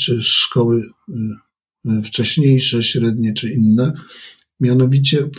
czy 0.01 0.21
szkoły 0.21 0.89
wcześniejsze, 2.03 2.83
średnie, 2.83 3.33
czy 3.33 3.53
inne, 3.53 3.93
mianowicie 4.59 5.29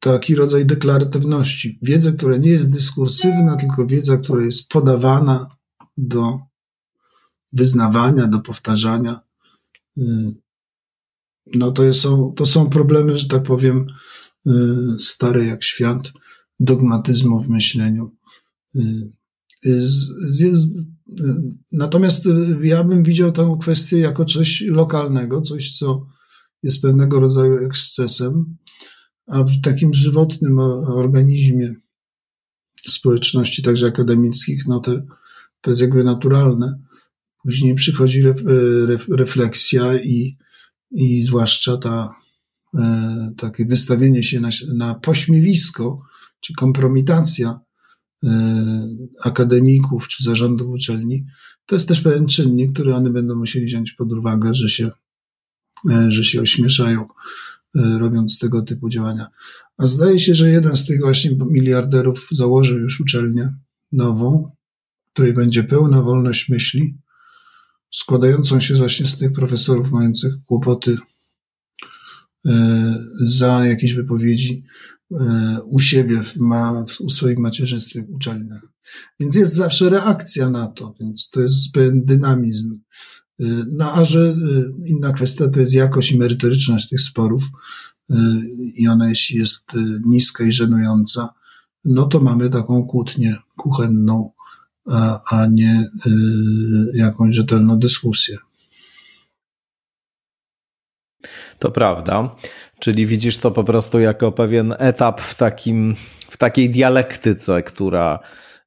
taki 0.00 0.34
rodzaj 0.34 0.66
deklaratywności. 0.66 1.78
Wiedza, 1.82 2.12
która 2.12 2.36
nie 2.36 2.50
jest 2.50 2.70
dyskursywna, 2.70 3.56
tylko 3.56 3.86
wiedza, 3.86 4.16
która 4.16 4.44
jest 4.44 4.68
podawana 4.68 5.55
do 5.96 6.38
wyznawania, 7.52 8.26
do 8.26 8.40
powtarzania. 8.40 9.20
Y, 9.98 10.34
no 11.54 11.70
to 11.70 11.94
są, 11.94 12.32
to 12.36 12.46
są 12.46 12.70
problemy, 12.70 13.18
że 13.18 13.28
tak 13.28 13.42
powiem, 13.42 13.86
y, 14.46 14.52
stare 15.00 15.44
jak 15.44 15.64
świat, 15.64 16.12
dogmatyzmu 16.60 17.42
w 17.42 17.48
myśleniu. 17.48 18.16
Y, 18.76 19.10
natomiast 21.72 22.24
ja 22.62 22.84
bym 22.84 23.02
widział 23.02 23.32
tę 23.32 23.56
kwestię 23.60 23.98
jako 23.98 24.24
coś 24.24 24.64
lokalnego, 24.68 25.40
coś, 25.40 25.78
co 25.78 26.06
jest 26.62 26.82
pewnego 26.82 27.20
rodzaju 27.20 27.56
ekscesem, 27.56 28.56
a 29.26 29.44
w 29.44 29.60
takim 29.60 29.94
żywotnym 29.94 30.58
organizmie 30.88 31.74
społeczności, 32.86 33.62
także 33.62 33.86
akademickich, 33.86 34.66
no 34.66 34.80
to, 34.80 34.92
to 35.60 35.70
jest 35.70 35.82
jakby 35.82 36.04
naturalne. 36.04 36.78
Później 37.42 37.74
przychodzi 37.74 38.22
ref, 38.22 38.42
ref, 38.86 39.08
refleksja 39.08 39.96
i, 39.96 40.38
i 40.90 41.24
zwłaszcza 41.24 41.76
ta, 41.76 42.14
e, 42.78 43.32
takie 43.38 43.66
wystawienie 43.66 44.22
się 44.22 44.40
na, 44.40 44.48
na 44.74 44.94
pośmiewisko, 44.94 46.02
czy 46.40 46.54
kompromitacja 46.54 47.60
e, 48.24 48.88
akademików, 49.22 50.08
czy 50.08 50.24
zarządów 50.24 50.68
uczelni, 50.68 51.24
to 51.66 51.74
jest 51.74 51.88
też 51.88 52.00
pewien 52.00 52.26
czynnik, 52.26 52.72
który 52.72 52.94
one 52.94 53.10
będą 53.10 53.36
musieli 53.36 53.66
wziąć 53.66 53.92
pod 53.92 54.12
uwagę, 54.12 54.54
że 54.54 54.68
się, 54.68 54.90
e, 55.90 56.10
że 56.10 56.24
się 56.24 56.40
ośmieszają. 56.40 57.06
E, 57.76 57.98
robiąc 57.98 58.38
tego 58.38 58.62
typu 58.62 58.88
działania. 58.88 59.26
A 59.78 59.86
zdaje 59.86 60.18
się, 60.18 60.34
że 60.34 60.50
jeden 60.50 60.76
z 60.76 60.86
tych 60.86 61.00
właśnie 61.00 61.30
miliarderów 61.50 62.28
założył 62.32 62.78
już 62.78 63.00
uczelnię 63.00 63.54
nową, 63.92 64.50
której 65.16 65.34
będzie 65.34 65.64
pełna 65.64 66.02
wolność 66.02 66.48
myśli, 66.48 66.98
składającą 67.90 68.60
się 68.60 68.74
właśnie 68.74 69.06
z 69.06 69.18
tych 69.18 69.32
profesorów 69.32 69.90
mających 69.90 70.34
kłopoty 70.46 70.96
e, 72.46 73.04
za 73.20 73.66
jakieś 73.66 73.94
wypowiedzi 73.94 74.64
e, 75.12 75.58
u 75.66 75.78
siebie, 75.78 76.22
ma, 76.36 76.84
u 77.00 77.10
swoich 77.10 77.38
macierzystych 77.38 78.04
uczelniach. 78.10 78.62
Więc 79.20 79.36
jest 79.36 79.54
zawsze 79.54 79.90
reakcja 79.90 80.50
na 80.50 80.66
to, 80.66 80.94
więc 81.00 81.30
to 81.30 81.40
jest 81.40 81.72
pewien 81.72 82.04
dynamizm. 82.04 82.78
No 83.72 83.92
a 83.92 84.04
że 84.04 84.36
inna 84.86 85.12
kwestia 85.12 85.48
to 85.48 85.60
jest 85.60 85.74
jakość 85.74 86.12
i 86.12 86.18
merytoryczność 86.18 86.88
tych 86.88 87.00
sporów 87.00 87.44
i 88.74 88.88
ona 88.88 89.08
jeśli 89.08 89.38
jest 89.38 89.64
niska 90.04 90.44
i 90.44 90.52
żenująca, 90.52 91.28
no 91.84 92.06
to 92.06 92.20
mamy 92.20 92.50
taką 92.50 92.86
kłótnię 92.86 93.36
kuchenną, 93.56 94.35
a, 94.90 95.20
a 95.36 95.46
nie 95.46 95.90
jakąś 96.94 97.34
rzetelną 97.34 97.78
dyskusję. 97.78 98.36
To 101.58 101.70
prawda. 101.70 102.36
Czyli 102.80 103.06
widzisz 103.06 103.38
to 103.38 103.50
po 103.50 103.64
prostu 103.64 104.00
jako 104.00 104.32
pewien 104.32 104.74
etap 104.78 105.20
w, 105.20 105.34
takim, 105.34 105.94
w 106.30 106.36
takiej 106.36 106.70
dialektyce, 106.70 107.62
która 107.62 108.18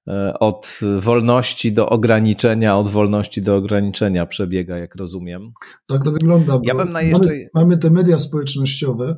E, 0.09 0.39
od 0.39 0.79
wolności 0.99 1.73
do 1.73 1.89
ograniczenia, 1.89 2.77
od 2.77 2.89
wolności 2.89 3.41
do 3.41 3.55
ograniczenia 3.55 4.25
przebiega, 4.25 4.77
jak 4.77 4.95
rozumiem. 4.95 5.51
Tak 5.87 6.03
to 6.03 6.11
wygląda. 6.11 6.59
Ja 6.63 6.75
bym 6.75 6.91
na 6.91 7.01
jeszcze... 7.01 7.29
mamy, 7.29 7.49
mamy 7.53 7.77
te 7.77 7.89
media 7.89 8.19
społecznościowe 8.19 9.15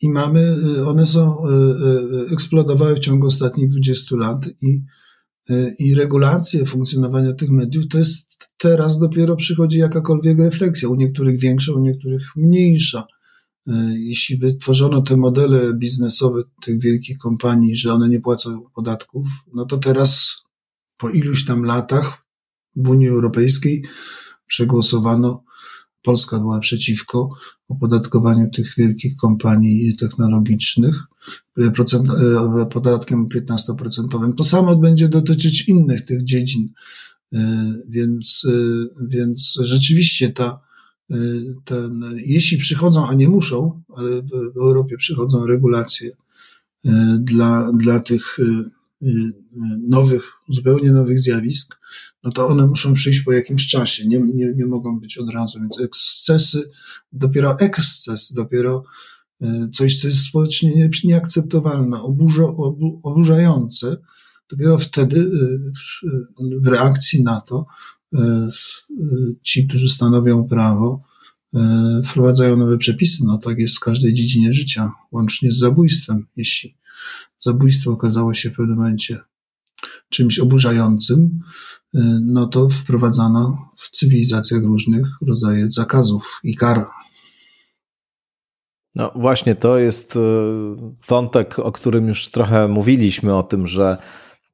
i 0.00 0.10
mamy, 0.10 0.56
y, 0.78 0.86
one 0.88 1.06
są, 1.06 1.36
y, 1.46 1.52
y, 2.30 2.32
eksplodowały 2.32 2.94
w 2.94 2.98
ciągu 2.98 3.26
ostatnich 3.26 3.68
20 3.68 4.16
lat 4.16 4.48
i, 4.62 4.82
i 5.78 5.94
regulacje 5.94 6.66
funkcjonowania 6.66 7.32
tych 7.32 7.50
mediów 7.50 7.88
to 7.88 7.98
jest 7.98 8.48
teraz 8.56 8.98
dopiero 8.98 9.36
przychodzi 9.36 9.78
jakakolwiek 9.78 10.38
refleksja, 10.38 10.88
u 10.88 10.94
niektórych 10.94 11.40
większa, 11.40 11.72
u 11.72 11.78
niektórych 11.78 12.22
mniejsza. 12.36 13.06
E, 13.66 13.94
jeśli 13.98 14.38
wytworzono 14.38 15.02
te 15.02 15.16
modele 15.16 15.74
biznesowe 15.74 16.42
tych 16.62 16.80
wielkich 16.80 17.18
kompanii, 17.18 17.76
że 17.76 17.92
one 17.92 18.08
nie 18.08 18.20
płacą 18.20 18.64
podatków, 18.74 19.26
no 19.54 19.66
to 19.66 19.78
teraz 19.78 20.34
po 20.96 21.10
iluś 21.10 21.44
tam 21.44 21.64
latach 21.64 22.24
w 22.76 22.88
Unii 22.88 23.08
Europejskiej 23.08 23.84
przegłosowano, 24.46 25.44
Polska 26.04 26.38
była 26.38 26.60
przeciwko 26.60 27.28
opodatkowaniu 27.68 28.50
tych 28.50 28.74
wielkich 28.76 29.16
kompanii 29.16 29.96
technologicznych 29.96 31.02
procent, 31.74 32.10
e, 32.10 32.66
podatkiem 32.66 33.28
15%. 33.28 34.34
To 34.36 34.44
samo 34.44 34.76
będzie 34.76 35.08
dotyczyć 35.08 35.68
innych 35.68 36.04
tych 36.04 36.24
dziedzin. 36.24 36.68
E, 37.32 37.74
więc, 37.88 38.46
więc 39.00 39.58
rzeczywiście 39.62 40.30
ta, 40.30 40.60
ten, 41.64 42.04
jeśli 42.24 42.58
przychodzą, 42.58 43.06
a 43.06 43.14
nie 43.14 43.28
muszą, 43.28 43.82
ale 43.96 44.22
w 44.22 44.56
Europie 44.56 44.96
przychodzą 44.96 45.46
regulacje 45.46 46.10
dla, 47.18 47.72
dla 47.72 48.00
tych 48.00 48.38
nowych, 49.88 50.32
zupełnie 50.48 50.92
nowych 50.92 51.20
zjawisk, 51.20 51.78
no 52.24 52.30
to 52.32 52.48
one 52.48 52.66
muszą 52.66 52.94
przyjść 52.94 53.20
po 53.20 53.32
jakimś 53.32 53.66
czasie, 53.66 54.08
nie, 54.08 54.18
nie, 54.18 54.52
nie 54.56 54.66
mogą 54.66 55.00
być 55.00 55.18
od 55.18 55.30
razu, 55.30 55.60
więc 55.60 55.80
ekscesy, 55.80 56.70
dopiero 57.12 57.58
eksces, 57.58 58.32
dopiero 58.32 58.84
coś, 59.72 60.00
co 60.00 60.08
jest 60.08 60.22
społecznie 60.22 60.90
nieakceptowalne, 61.04 62.02
oburza, 62.02 62.44
obu, 62.44 63.00
oburzające, 63.02 63.96
dopiero 64.50 64.78
wtedy 64.78 65.30
w, 65.70 66.06
w 66.62 66.66
reakcji 66.66 67.22
na 67.22 67.40
to 67.40 67.66
E, 68.14 68.48
ci, 69.42 69.66
którzy 69.66 69.88
stanowią 69.88 70.48
prawo, 70.48 71.02
e, 71.54 72.02
wprowadzają 72.04 72.56
nowe 72.56 72.78
przepisy. 72.78 73.22
No 73.26 73.38
tak 73.38 73.58
jest 73.58 73.76
w 73.76 73.80
każdej 73.80 74.14
dziedzinie 74.14 74.54
życia, 74.54 74.92
łącznie 75.12 75.52
z 75.52 75.58
zabójstwem. 75.58 76.26
Jeśli 76.36 76.76
zabójstwo 77.38 77.90
okazało 77.90 78.34
się 78.34 78.50
w 78.50 78.56
pewnym 78.56 78.76
momencie 78.76 79.20
czymś 80.08 80.38
oburzającym, 80.38 81.40
e, 81.83 81.83
no 82.22 82.46
to 82.46 82.68
wprowadzano 82.68 83.72
w 83.76 83.90
cywilizacjach 83.90 84.62
różnych 84.64 85.06
rodzaje 85.26 85.70
zakazów 85.70 86.40
i 86.44 86.56
kar. 86.56 86.86
No 88.94 89.12
właśnie, 89.16 89.54
to 89.54 89.78
jest 89.78 90.18
wątek, 91.08 91.58
o 91.58 91.72
którym 91.72 92.08
już 92.08 92.28
trochę 92.28 92.68
mówiliśmy, 92.68 93.36
o 93.36 93.42
tym, 93.42 93.66
że 93.66 93.98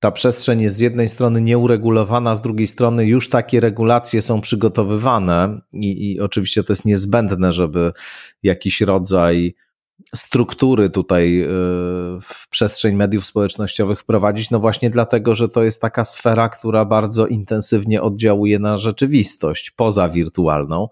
ta 0.01 0.11
przestrzeń 0.11 0.61
jest 0.61 0.77
z 0.77 0.81
jednej 0.81 1.09
strony 1.09 1.41
nieuregulowana, 1.41 2.35
z 2.35 2.43
drugiej 2.43 2.67
strony 2.67 3.07
już 3.07 3.29
takie 3.29 3.61
regulacje 3.61 4.23
są 4.23 4.41
przygotowywane 4.41 5.61
i, 5.73 6.13
i 6.13 6.21
oczywiście 6.21 6.65
to 6.65 6.73
jest 6.73 6.85
niezbędne, 6.85 7.53
żeby 7.53 7.93
jakiś 8.43 8.81
rodzaj 8.81 9.55
struktury 10.15 10.91
tutaj 10.91 11.43
y, 11.43 11.47
w 12.21 12.49
przestrzeń 12.51 12.95
mediów 12.95 13.27
społecznościowych 13.27 14.01
wprowadzić, 14.01 14.51
no 14.51 14.61
właśnie 14.61 14.91
dlatego, 14.91 15.35
że 15.35 15.49
to 15.49 15.63
jest 15.63 15.81
taka 15.81 16.05
sfera, 16.05 16.49
która 16.49 16.85
bardzo 16.85 17.27
intensywnie 17.27 18.03
oddziałuje 18.03 18.59
na 18.59 18.79
rzeczywistość 18.79 19.71
poza 19.71 20.09
wirtualną, 20.09 20.89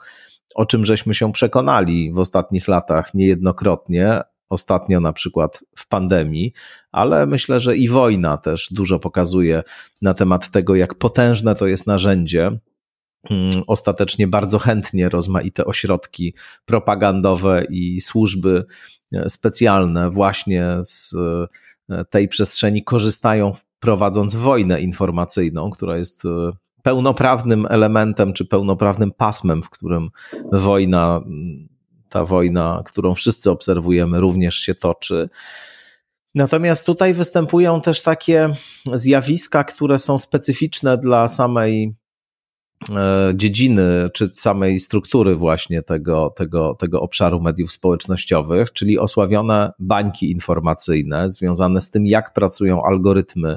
o 0.55 0.67
czym 0.67 0.85
żeśmy 0.85 1.15
się 1.15 1.33
przekonali 1.33 2.13
w 2.13 2.19
ostatnich 2.19 2.69
latach 2.69 3.15
niejednokrotnie, 3.15 4.21
ostatnio 4.49 5.01
na 5.01 5.13
przykład 5.13 5.65
w 5.77 5.89
pandemii, 5.89 6.53
ale 6.93 7.27
myślę, 7.27 7.61
że 7.61 7.77
i 7.77 7.89
wojna 7.89 8.37
też 8.37 8.69
dużo 8.73 8.99
pokazuje 8.99 9.63
na 10.03 10.15
temat 10.15 10.51
tego, 10.51 10.75
jak 10.75 10.95
potężne 10.95 11.55
to 11.55 11.67
jest 11.67 11.87
narzędzie. 11.87 12.59
Mm, 13.31 13.63
ostatecznie 13.67 14.29
bardzo 14.29 14.59
chętnie 14.59 15.09
rozmaite 15.09 15.65
ośrodki 15.65 16.35
propagandowe 16.65 17.65
i 17.71 18.01
służby 18.01 18.65
e, 19.13 19.31
specjalne 19.31 20.11
właśnie 20.11 20.77
z 20.81 21.15
e, 21.91 22.05
tej 22.05 22.29
przestrzeni 22.29 22.85
korzystają, 22.85 23.53
prowadząc 23.81 24.35
wojnę 24.35 24.81
informacyjną, 24.81 25.71
która 25.71 25.99
jest 25.99 26.25
e, 26.25 26.29
pełnoprawnym 26.83 27.67
elementem 27.71 28.33
czy 28.33 28.45
pełnoprawnym 28.45 29.13
pasmem, 29.13 29.63
w 29.63 29.71
którym 29.71 30.11
wojna 30.53 31.21
mm, 31.27 31.69
ta 32.09 32.25
wojna, 32.25 32.83
którą 32.87 33.15
wszyscy 33.15 33.51
obserwujemy, 33.51 34.21
również 34.21 34.55
się 34.55 34.75
toczy. 34.75 35.29
Natomiast 36.35 36.87
tutaj 36.87 37.15
występują 37.15 37.81
też 37.81 38.03
takie 38.03 38.49
zjawiska, 38.93 39.65
które 39.65 39.99
są 39.99 40.19
specyficzne 40.19 40.99
dla 40.99 41.29
samej 41.29 41.95
dziedziny, 43.35 44.11
czy 44.13 44.27
samej 44.33 44.81
struktury 44.81 45.35
właśnie 45.37 45.83
tego, 45.83 46.33
tego, 46.37 46.75
tego 46.75 47.01
obszaru 47.03 47.41
mediów 47.41 47.73
społecznościowych, 47.73 48.73
czyli 48.73 48.99
osławione 48.99 49.73
bańki 49.79 50.31
informacyjne 50.31 51.31
związane 51.31 51.81
z 51.81 51.91
tym, 51.91 52.07
jak 52.07 52.33
pracują 52.33 52.83
algorytmy 52.83 53.57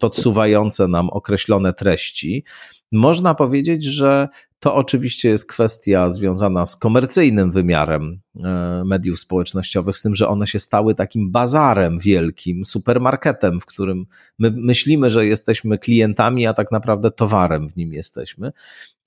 podsuwające 0.00 0.88
nam 0.88 1.10
określone 1.10 1.72
treści. 1.72 2.44
Można 2.92 3.34
powiedzieć, 3.34 3.84
że 3.84 4.28
to 4.60 4.74
oczywiście 4.74 5.28
jest 5.28 5.46
kwestia 5.46 6.10
związana 6.10 6.66
z 6.66 6.76
komercyjnym 6.76 7.50
wymiarem 7.50 8.20
e, 8.44 8.82
mediów 8.86 9.20
społecznościowych, 9.20 9.98
z 9.98 10.02
tym, 10.02 10.14
że 10.14 10.28
one 10.28 10.46
się 10.46 10.60
stały 10.60 10.94
takim 10.94 11.30
bazarem 11.30 11.98
wielkim, 11.98 12.64
supermarketem, 12.64 13.60
w 13.60 13.66
którym 13.66 14.06
my 14.38 14.50
myślimy, 14.50 15.10
że 15.10 15.26
jesteśmy 15.26 15.78
klientami, 15.78 16.46
a 16.46 16.54
tak 16.54 16.72
naprawdę 16.72 17.10
towarem 17.10 17.70
w 17.70 17.76
nim 17.76 17.92
jesteśmy. 17.92 18.52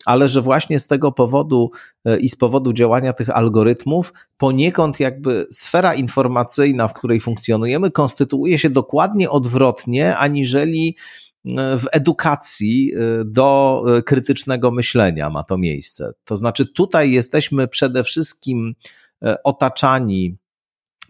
Ale 0.05 0.29
że 0.29 0.41
właśnie 0.41 0.79
z 0.79 0.87
tego 0.87 1.11
powodu 1.11 1.71
e, 2.05 2.19
i 2.19 2.29
z 2.29 2.35
powodu 2.35 2.73
działania 2.73 3.13
tych 3.13 3.29
algorytmów, 3.29 4.13
poniekąd 4.37 4.99
jakby 4.99 5.47
sfera 5.51 5.93
informacyjna, 5.93 6.87
w 6.87 6.93
której 6.93 7.19
funkcjonujemy, 7.19 7.91
konstytuuje 7.91 8.59
się 8.59 8.69
dokładnie 8.69 9.29
odwrotnie, 9.29 10.17
aniżeli 10.17 10.95
w 11.77 11.83
edukacji 11.91 12.93
y, 12.95 13.25
do 13.25 13.83
y, 13.97 14.03
krytycznego 14.03 14.71
myślenia 14.71 15.29
ma 15.29 15.43
to 15.43 15.57
miejsce. 15.57 16.11
To 16.25 16.35
znaczy, 16.35 16.65
tutaj 16.65 17.11
jesteśmy 17.11 17.67
przede 17.67 18.03
wszystkim 18.03 18.75
y, 19.25 19.43
otaczani 19.43 20.37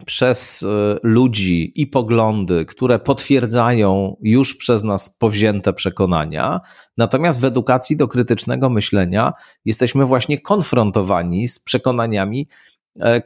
przez 0.06 0.66
ludzi 1.02 1.72
i 1.74 1.86
poglądy, 1.86 2.64
które 2.66 2.98
potwierdzają 2.98 4.16
już 4.22 4.54
przez 4.54 4.82
nas 4.82 5.16
powzięte 5.18 5.72
przekonania. 5.72 6.60
Natomiast 6.96 7.40
w 7.40 7.44
edukacji 7.44 7.96
do 7.96 8.08
krytycznego 8.08 8.68
myślenia 8.68 9.32
jesteśmy 9.64 10.04
właśnie 10.04 10.40
konfrontowani 10.40 11.48
z 11.48 11.58
przekonaniami, 11.58 12.48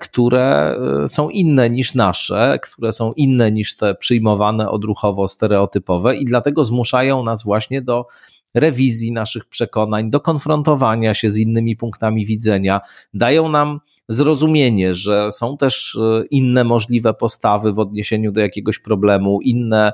które 0.01 0.77
e, 1.05 1.09
są 1.09 1.31
inne 1.31 1.71
niż 1.71 1.95
nasze, 1.95 2.59
które 2.63 2.93
są 2.93 3.13
inne 3.13 3.53
niż 3.53 3.77
te 3.77 3.95
przyjmowane 3.95 4.71
odruchowo 4.71 5.29
stereotypowe 5.29 6.17
i 6.17 6.25
dlatego 6.25 6.65
zmuszają 6.65 7.25
nas 7.25 7.45
właśnie 7.45 7.83
do 7.83 8.07
rewizji 8.55 9.13
naszych 9.13 9.45
przekonań, 9.45 10.11
do 10.11 10.21
konfrontowania 10.21 11.15
się 11.15 11.31
z 11.31 11.39
innymi 11.39 11.77
punktami 11.77 12.27
widzenia, 12.27 12.81
dają 13.15 13.49
nam 13.49 13.81
zrozumienie, 14.09 14.95
że 14.95 15.33
są 15.33 15.57
też 15.57 15.99
e, 16.03 16.25
inne 16.31 16.65
możliwe 16.65 17.15
postawy 17.15 17.73
w 17.73 17.79
odniesieniu 17.79 18.33
do 18.33 18.41
jakiegoś 18.41 18.79
problemu, 18.79 19.41
inne 19.41 19.93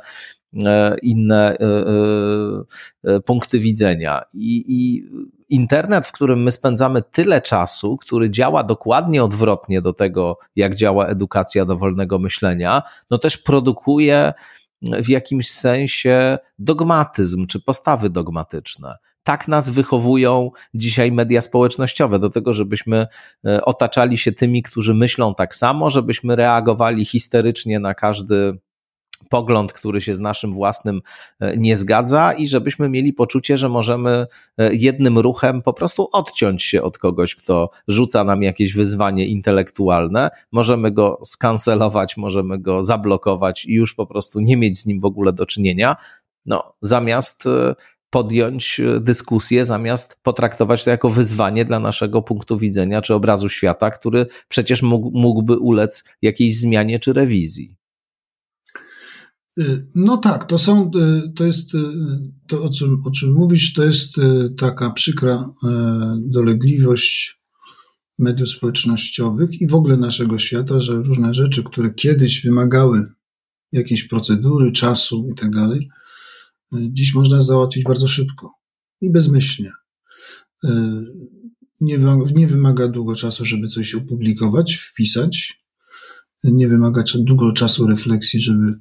inne 1.03 1.57
punkty 3.25 3.59
widzenia. 3.59 4.23
I, 4.35 4.65
I 4.69 5.05
internet, 5.53 6.07
w 6.07 6.13
którym 6.13 6.43
my 6.43 6.51
spędzamy 6.53 7.03
tyle 7.03 7.41
czasu, 7.41 7.97
który 7.97 8.31
działa 8.31 8.65
dokładnie 8.65 9.25
odwrotnie 9.25 9.81
do 9.81 9.93
tego, 9.93 10.39
jak 10.57 10.75
działa 10.75 11.07
edukacja 11.07 11.65
dowolnego 11.65 12.19
myślenia, 12.19 12.83
no 13.11 13.19
też 13.19 13.39
produkuje 13.39 14.33
w 14.83 15.09
jakimś 15.09 15.51
sensie 15.51 16.39
dogmatyzm 16.59 17.47
czy 17.47 17.61
postawy 17.61 18.11
dogmatyczne. 18.11 18.97
Tak 19.23 19.49
nas 19.49 19.71
wychowują 19.71 20.51
dzisiaj 20.75 21.13
media 21.13 21.41
społecznościowe, 21.41 22.19
do 22.19 22.31
tego, 22.31 22.53
żebyśmy 22.53 23.07
e, 23.47 23.65
otaczali 23.65 24.19
się 24.19 24.33
tymi, 24.33 24.63
którzy 24.63 24.95
myślą 24.95 25.35
tak 25.35 25.57
samo, 25.57 25.91
żebyśmy 25.91 26.37
reagowali 26.37 27.05
histerycznie 27.05 27.81
na 27.81 27.95
każdy 27.95 28.59
pogląd, 29.29 29.73
który 29.73 30.01
się 30.01 30.15
z 30.15 30.21
naszym 30.21 30.53
własnym 30.53 31.01
e, 31.41 31.57
nie 31.57 31.77
zgadza 31.77 32.33
i 32.33 32.49
żebyśmy 32.49 32.89
mieli 32.89 33.13
poczucie, 33.13 33.57
że 33.57 33.69
możemy 33.69 34.27
e, 34.59 34.75
jednym 34.75 35.19
ruchem 35.19 35.63
po 35.63 35.73
prostu 35.73 36.09
odciąć 36.13 36.63
się 36.63 36.83
od 36.83 36.99
kogoś, 36.99 37.35
kto 37.35 37.71
rzuca 37.89 38.25
nam 38.25 38.43
jakieś 38.43 38.75
wyzwanie 38.75 39.27
intelektualne. 39.27 40.31
Możemy 40.53 40.91
go 40.91 41.19
skancelować, 41.25 42.17
możemy 42.17 42.59
go 42.59 42.83
zablokować 42.83 43.65
i 43.65 43.75
już 43.75 43.95
po 43.95 44.07
prostu 44.07 44.41
nie 44.41 44.57
mieć 44.57 44.79
z 44.79 44.87
nim 44.87 45.01
w 45.01 45.05
ogóle 45.05 45.33
do 45.33 45.47
czynienia. 45.47 45.97
No, 46.47 46.75
zamiast 46.81 47.47
e, 47.47 47.75
podjąć 48.13 48.81
dyskusję, 49.01 49.65
zamiast 49.65 50.21
potraktować 50.23 50.85
to 50.85 50.91
jako 50.91 51.09
wyzwanie 51.09 51.65
dla 51.65 51.79
naszego 51.79 52.23
punktu 52.23 52.59
widzenia 52.59 53.03
czy 53.03 53.15
obrazu 53.15 53.49
świata, 53.49 53.91
który 53.91 54.27
przecież 54.49 54.83
mógłby 55.13 55.59
ulec 55.59 56.05
jakiejś 56.23 56.59
zmianie 56.59 56.99
czy 56.99 57.13
rewizji. 57.13 57.82
Y, 59.59 59.87
no 59.95 60.17
tak, 60.17 60.45
to 60.45 60.59
są, 60.59 60.91
y, 60.91 61.33
to 61.37 61.47
jest, 61.47 61.75
y, 61.75 61.79
to 62.49 62.63
o 62.63 62.71
czym, 62.71 63.01
o 63.05 63.11
czym 63.11 63.33
mówisz, 63.33 63.73
to 63.73 63.85
jest 63.85 64.15
taka 64.59 64.91
przykra 64.91 65.55
dolegliwość 66.19 67.43
mediów 68.19 68.49
społecznościowych 68.49 69.61
i 69.61 69.67
w 69.67 69.75
ogóle 69.75 69.97
naszego 69.97 70.39
świata, 70.39 70.81
że 70.81 70.95
różne 70.95 71.35
rzeczy, 71.35 71.65
które 71.65 71.95
kiedyś 71.95 72.45
wymagały 72.45 73.07
jakiejś 73.73 74.09
procedury, 74.09 74.73
czasu 74.73 75.29
i 75.33 75.41
tak 75.41 75.51
dalej, 75.51 75.91
dziś 76.73 77.15
można 77.15 77.41
załatwić 77.41 77.85
bardzo 77.85 78.09
szybko 78.09 78.53
i 79.01 79.11
bezmyślnie. 79.11 79.73
Nie, 81.81 81.99
nie 82.35 82.47
wymaga 82.47 82.89
długo 82.89 83.15
czasu, 83.15 83.45
żeby 83.45 83.69
coś 83.69 83.95
opublikować, 83.95 84.75
wpisać. 84.75 85.65
Nie 86.45 86.69
wymaga 86.69 87.05
długo 87.15 87.53
czasu 87.53 87.87
refleksji, 87.87 88.41
żeby 88.41 88.75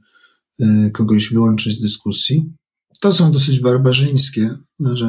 kogoś 0.93 1.33
wyłączyć 1.33 1.77
z 1.77 1.81
dyskusji. 1.81 2.53
To 3.01 3.11
są 3.11 3.31
dosyć 3.31 3.59
barbarzyńskie 3.59 4.57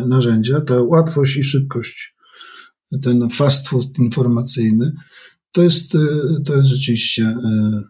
narzędzia. 0.07 0.61
Ta 0.61 0.83
łatwość 0.83 1.37
i 1.37 1.45
szybkość, 1.45 2.17
ten 3.03 3.31
fast 3.31 3.69
food 3.69 3.99
informacyjny, 3.99 4.93
to 5.53 5.63
jest, 5.63 5.95
y, 5.95 5.99
to 6.45 6.57
jest 6.57 6.69
rzeczywiście 6.69 7.23
y, 7.23 7.83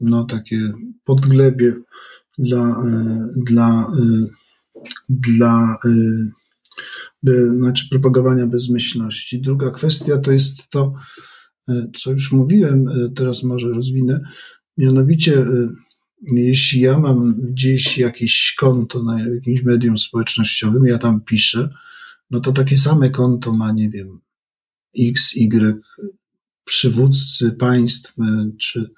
no, 0.00 0.24
takie 0.24 0.72
podglebie 1.04 1.74
dla, 2.38 2.82
dla, 3.36 3.92
dla 5.08 5.78
znaczy 7.50 7.88
propagowania 7.90 8.46
bezmyślności. 8.46 9.40
Druga 9.40 9.70
kwestia 9.70 10.18
to 10.18 10.32
jest 10.32 10.68
to, 10.68 10.94
co 11.96 12.12
już 12.12 12.32
mówiłem, 12.32 12.86
teraz 13.16 13.42
może 13.42 13.68
rozwinę, 13.68 14.20
mianowicie 14.78 15.46
jeśli 16.32 16.80
ja 16.80 16.98
mam 16.98 17.34
gdzieś 17.34 17.98
jakieś 17.98 18.54
konto 18.58 19.02
na 19.02 19.20
jakimś 19.20 19.62
medium 19.62 19.98
społecznościowym, 19.98 20.86
ja 20.86 20.98
tam 20.98 21.20
piszę, 21.20 21.68
no 22.30 22.40
to 22.40 22.52
takie 22.52 22.78
same 22.78 23.10
konto 23.10 23.52
ma, 23.52 23.72
nie 23.72 23.90
wiem, 23.90 24.20
X, 24.98 25.36
Y, 25.36 25.80
przywódcy 26.64 27.52
państw, 27.52 28.12
e, 28.18 28.50
czy, 28.58 28.90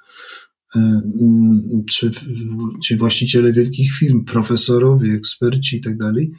e, 0.77 1.03
czy, 1.91 2.11
czy 2.85 2.97
właściciele 2.97 3.53
wielkich 3.53 3.93
firm, 3.93 4.25
profesorowie, 4.25 5.13
eksperci 5.13 5.77
i 5.77 5.81
tak 5.81 5.99
dalej. 5.99 6.33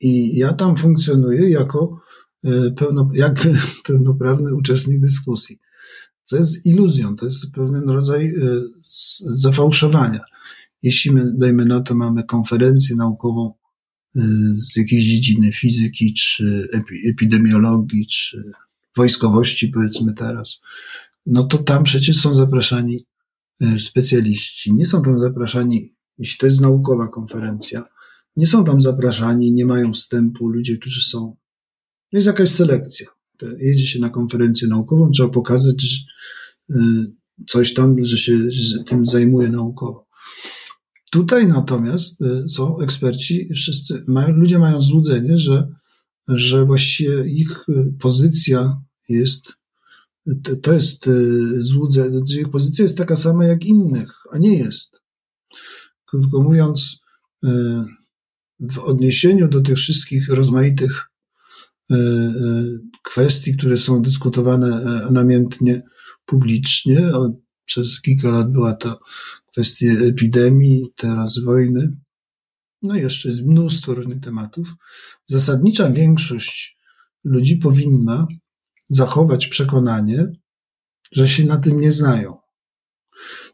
I 0.00 0.36
ja 0.36 0.52
tam 0.52 0.76
funkcjonuję 0.76 1.50
jako 1.50 2.00
e, 2.44 2.70
pełno, 2.70 3.10
jakby 3.14 3.54
pełnoprawny 3.86 4.54
uczestnik 4.54 5.00
dyskusji. 5.00 5.58
Co 6.24 6.36
jest 6.36 6.66
iluzją, 6.66 7.16
to 7.16 7.24
jest 7.24 7.50
pewien 7.54 7.88
rodzaj 7.88 8.34
zafałszowania. 9.30 10.20
Jeśli 10.82 11.10
my, 11.10 11.32
dajmy 11.34 11.64
na 11.64 11.80
to, 11.80 11.94
mamy 11.94 12.24
konferencję 12.24 12.96
naukową 12.96 13.54
z 14.58 14.76
jakiejś 14.76 15.04
dziedziny 15.04 15.52
fizyki, 15.52 16.14
czy 16.14 16.68
epidemiologii, 17.10 18.06
czy 18.06 18.52
wojskowości, 18.96 19.68
powiedzmy 19.68 20.14
teraz, 20.14 20.60
no 21.26 21.44
to 21.44 21.58
tam 21.58 21.84
przecież 21.84 22.16
są 22.16 22.34
zapraszani 22.34 23.06
specjaliści. 23.78 24.74
Nie 24.74 24.86
są 24.86 25.02
tam 25.02 25.20
zapraszani, 25.20 25.94
jeśli 26.18 26.38
to 26.38 26.46
jest 26.46 26.60
naukowa 26.60 27.08
konferencja, 27.08 27.84
nie 28.36 28.46
są 28.46 28.64
tam 28.64 28.80
zapraszani, 28.80 29.52
nie 29.52 29.66
mają 29.66 29.92
wstępu 29.92 30.48
ludzie, 30.48 30.76
którzy 30.76 31.00
są. 31.00 31.36
Jest 32.12 32.26
jakaś 32.26 32.48
selekcja. 32.48 33.06
Jedzie 33.58 33.86
się 33.86 34.00
na 34.00 34.10
konferencję 34.10 34.68
naukową, 34.68 35.10
trzeba 35.10 35.28
pokazać 35.28 35.82
że, 35.82 35.98
y, 36.70 37.12
coś 37.46 37.74
tam, 37.74 38.04
że 38.04 38.16
się 38.16 38.32
że 38.50 38.84
tym 38.84 39.06
zajmuje 39.06 39.48
naukowo. 39.48 40.06
Tutaj 41.10 41.46
natomiast 41.46 42.22
y, 42.22 42.48
są 42.48 42.80
eksperci, 42.80 43.48
wszyscy 43.54 44.04
mają, 44.08 44.36
ludzie 44.36 44.58
mają 44.58 44.82
złudzenie, 44.82 45.38
że, 45.38 45.68
że 46.28 46.64
właściwie 46.64 47.30
ich 47.30 47.68
y, 47.68 47.94
pozycja 48.00 48.82
jest, 49.08 49.52
to 50.62 50.72
jest 50.72 51.08
złudzenie, 51.58 52.20
ich 52.40 52.50
pozycja 52.50 52.82
jest 52.82 52.98
taka 52.98 53.16
sama 53.16 53.44
jak 53.44 53.64
innych, 53.64 54.12
a 54.32 54.38
nie 54.38 54.58
jest. 54.58 55.02
Krótko 56.04 56.42
mówiąc, 56.42 57.00
w 58.60 58.78
odniesieniu 58.78 59.48
do 59.48 59.60
tych 59.60 59.76
wszystkich 59.76 60.28
rozmaitych 60.28 61.11
kwestii, 63.02 63.56
które 63.56 63.76
są 63.76 64.02
dyskutowane 64.02 64.68
e, 64.68 65.12
namiętnie 65.12 65.82
publicznie. 66.24 67.12
Przez 67.64 68.00
kilka 68.00 68.30
lat 68.30 68.52
była 68.52 68.74
to 68.74 69.00
kwestia 69.52 69.86
epidemii, 69.86 70.92
teraz 70.96 71.38
wojny. 71.44 71.96
No 72.82 72.96
i 72.96 73.00
jeszcze 73.00 73.28
jest 73.28 73.42
mnóstwo 73.42 73.94
różnych 73.94 74.20
tematów. 74.20 74.74
Zasadnicza 75.24 75.90
większość 75.90 76.78
ludzi 77.24 77.56
powinna 77.56 78.26
zachować 78.88 79.46
przekonanie, 79.46 80.32
że 81.12 81.28
się 81.28 81.44
na 81.44 81.56
tym 81.56 81.80
nie 81.80 81.92
znają. 81.92 82.36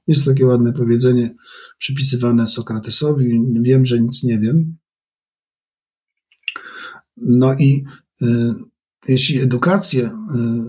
Jest 0.07 0.24
takie 0.24 0.47
ładne 0.47 0.72
powiedzenie 0.72 1.34
przypisywane 1.78 2.47
Sokratesowi: 2.47 3.41
Wiem, 3.62 3.86
że 3.86 4.01
nic 4.01 4.22
nie 4.24 4.39
wiem. 4.39 4.76
No 7.16 7.55
i 7.55 7.84
jeśli 9.09 9.41
edukacja 9.41 10.05
y, 10.05 10.11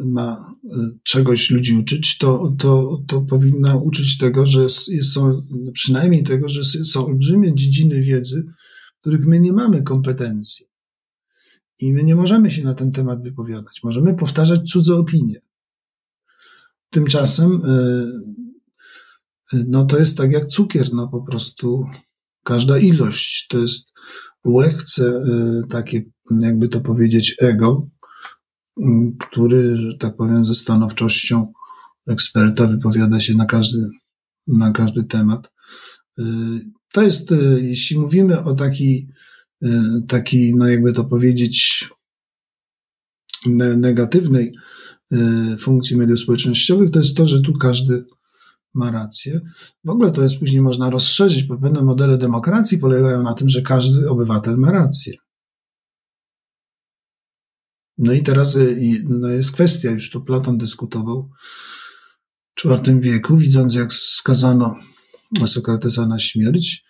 ma 0.06 0.56
y, 0.64 0.70
czegoś 1.04 1.50
ludzi 1.50 1.76
uczyć, 1.76 2.18
to, 2.18 2.56
to, 2.60 3.04
to 3.08 3.22
powinna 3.22 3.76
uczyć 3.76 4.18
tego, 4.18 4.46
że 4.46 4.62
jest, 4.62 5.14
są, 5.14 5.42
przynajmniej 5.74 6.24
tego, 6.24 6.50
że 6.50 6.64
są 6.64 7.06
olbrzymie 7.06 7.56
dziedziny 7.56 8.02
wiedzy, 8.02 8.46
których 9.02 9.26
my 9.26 9.40
nie 9.40 9.54
mamy 9.54 9.84
kompetencji. 9.84 10.66
I 11.80 11.94
my 11.94 12.04
nie 12.04 12.16
możemy 12.16 12.52
się 12.52 12.64
na 12.64 12.74
ten 12.74 12.92
temat 12.92 13.24
wypowiadać. 13.24 13.80
Możemy 13.84 14.14
powtarzać 14.14 14.72
cudze 14.72 14.96
opinie. 14.96 15.42
Tymczasem, 16.90 17.62
no 19.68 19.86
to 19.86 20.00
jest 20.00 20.18
tak 20.18 20.32
jak 20.32 20.48
cukier, 20.48 20.94
no 20.94 21.08
po 21.08 21.22
prostu 21.22 21.86
każda 22.44 22.78
ilość 22.78 23.48
to 23.50 23.60
jest 23.60 23.92
łechce 24.46 25.24
takie 25.70 26.02
jakby 26.40 26.68
to 26.68 26.82
powiedzieć, 26.82 27.36
ego, 27.40 27.88
mm, 28.82 29.18
który, 29.18 29.78
że 29.78 29.98
tak 29.98 30.16
powiem, 30.16 30.46
ze 30.46 30.56
stanowczością 30.56 31.54
eksperta 32.08 32.68
wypowiada 32.68 33.20
się 33.20 33.34
na 33.34 33.46
każdy, 33.46 33.90
na 34.48 34.72
każdy 34.72 35.04
temat. 35.04 35.52
Y, 36.20 36.24
to 36.94 37.02
jest, 37.02 37.32
y, 37.32 37.60
jeśli 37.62 38.00
mówimy 38.00 38.44
o 38.44 38.56
takiej, 38.56 39.08
y, 39.64 39.70
takiej, 40.08 40.56
no 40.56 40.68
jakby 40.68 40.94
to 40.94 41.06
powiedzieć, 41.06 41.90
negatywnej 43.78 44.54
funkcji 45.60 45.98
mediów 45.98 46.20
społecznościowych, 46.20 46.92
to 46.92 47.00
jest 47.00 47.18
to, 47.18 47.26
że 47.26 47.42
tu 47.42 47.54
każdy 47.54 48.06
ma 48.74 48.92
rację. 48.92 49.42
W 49.84 49.90
ogóle 49.90 50.12
to 50.12 50.24
jest 50.24 50.40
później 50.40 50.62
można 50.62 50.90
rozszerzyć, 50.90 51.44
bo 51.44 51.58
pewne 51.58 51.82
modele 51.82 52.18
demokracji 52.18 52.78
polegają 52.78 53.24
na 53.24 53.34
tym, 53.34 53.50
że 53.50 53.62
każdy 53.62 54.10
obywatel 54.10 54.58
ma 54.58 54.72
rację. 54.72 55.14
No 58.00 58.14
i 58.14 58.24
teraz 58.24 58.56
y, 58.56 59.04
no 59.10 59.28
jest 59.28 59.52
kwestia, 59.52 59.92
już 59.92 60.10
to 60.10 60.22
Platon 60.22 60.58
dyskutował 60.58 61.30
w 62.60 62.66
IV 62.66 63.02
wieku, 63.02 63.38
widząc 63.38 63.74
jak 63.74 63.94
skazano 63.94 64.76
Sokratesa 65.46 66.06
na 66.06 66.20
śmierć 66.20 66.86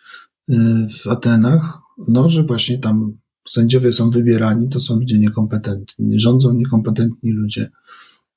y, 0.49 0.55
w 1.03 1.07
Atenach, 1.07 1.79
no, 2.07 2.29
że 2.29 2.43
właśnie 2.43 2.79
tam 2.79 3.17
sędziowie 3.47 3.93
są 3.93 4.09
wybierani, 4.09 4.69
to 4.69 4.79
są 4.79 4.99
ludzie 4.99 5.19
niekompetentni, 5.19 6.19
rządzą 6.19 6.53
niekompetentni 6.53 7.31
ludzie, 7.31 7.69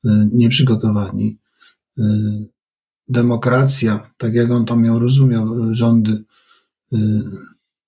y, 0.07 0.09
nieprzygotowani. 0.33 1.39
Demokracja, 3.09 4.11
tak 4.19 4.35
jak 4.35 4.51
on 4.51 4.65
to 4.65 4.77
miał 4.77 4.99
rozumiał, 4.99 5.75
rządy 5.75 6.25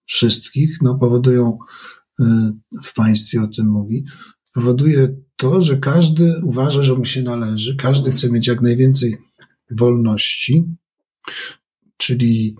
wszystkich, 0.04 0.82
no, 0.82 0.94
powodują 0.94 1.58
w 2.84 2.94
państwie 2.94 3.42
o 3.42 3.46
tym 3.46 3.66
mówi, 3.66 4.04
powoduje 4.54 5.16
to, 5.36 5.62
że 5.62 5.76
każdy 5.76 6.34
uważa, 6.42 6.82
że 6.82 6.94
mu 6.94 7.04
się 7.04 7.22
należy, 7.22 7.76
każdy 7.76 8.10
chce 8.10 8.30
mieć 8.30 8.46
jak 8.46 8.60
najwięcej 8.60 9.16
wolności, 9.70 10.64
czyli 11.96 12.56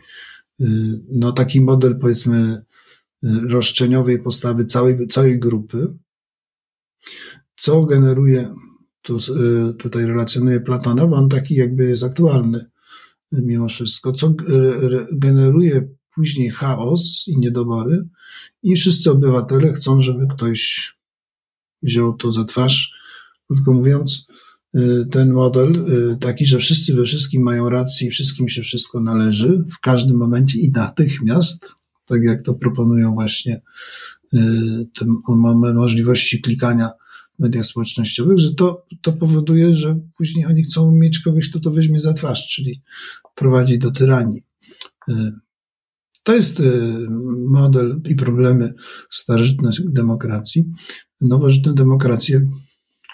y, 0.60 0.66
no, 1.10 1.32
taki 1.32 1.60
model, 1.60 1.98
powiedzmy, 2.00 2.62
y, 3.24 3.28
roszczeniowej 3.48 4.22
postawy 4.22 4.64
całej, 4.64 5.08
całej 5.08 5.38
grupy, 5.38 5.94
co 7.56 7.84
generuje, 7.84 8.54
tu, 9.02 9.16
y, 9.16 9.74
tutaj 9.74 10.06
relacjonuje 10.06 10.60
Platona, 10.60 11.06
bo 11.06 11.16
on 11.16 11.28
taki 11.28 11.54
jakby 11.54 11.84
jest 11.84 12.04
aktualny 12.04 12.70
mimo 13.32 13.68
wszystko, 13.68 14.12
co 14.12 14.34
generuje 15.12 15.88
później 16.14 16.50
chaos 16.50 17.24
i 17.26 17.38
niedobory 17.38 18.08
i 18.62 18.76
wszyscy 18.76 19.10
obywatele 19.10 19.72
chcą, 19.72 20.00
żeby 20.00 20.26
ktoś 20.26 20.94
wziął 21.84 22.16
to 22.16 22.32
za 22.32 22.44
twarz. 22.44 22.92
Krótko 23.46 23.72
mówiąc, 23.72 24.26
y, 24.74 25.06
ten 25.10 25.32
model 25.32 25.86
y, 26.12 26.16
taki, 26.20 26.46
że 26.46 26.58
wszyscy 26.58 26.94
we 26.94 27.04
wszystkim 27.04 27.42
mają 27.42 27.68
rację 27.68 28.08
i 28.08 28.10
wszystkim 28.10 28.48
się 28.48 28.62
wszystko 28.62 29.00
należy 29.00 29.64
w 29.70 29.80
każdym 29.80 30.16
momencie 30.16 30.58
i 30.58 30.70
natychmiast, 30.70 31.74
tak 32.06 32.22
jak 32.22 32.42
to 32.42 32.54
proponują 32.54 33.14
właśnie 33.14 33.60
y, 34.34 34.38
te 34.98 35.06
możliwości 35.74 36.40
klikania 36.40 36.90
w 37.38 37.42
mediach 37.42 37.66
społecznościowych, 37.66 38.38
że 38.38 38.54
to, 38.54 38.86
to 39.02 39.12
powoduje, 39.12 39.74
że 39.74 40.00
później 40.16 40.46
oni 40.46 40.62
chcą 40.62 40.92
mieć 40.92 41.18
kogoś, 41.18 41.50
kto 41.50 41.60
to 41.60 41.70
weźmie 41.70 42.00
za 42.00 42.12
twarz, 42.12 42.48
czyli 42.48 42.82
prowadzi 43.34 43.78
do 43.78 43.90
tyranii. 43.90 44.42
To 46.22 46.34
jest 46.34 46.62
model 47.48 48.00
i 48.04 48.14
problemy 48.14 48.74
starożytnej 49.10 49.72
demokracji 49.84 50.64
nowożytne 51.20 51.74
demokracje 51.74 52.48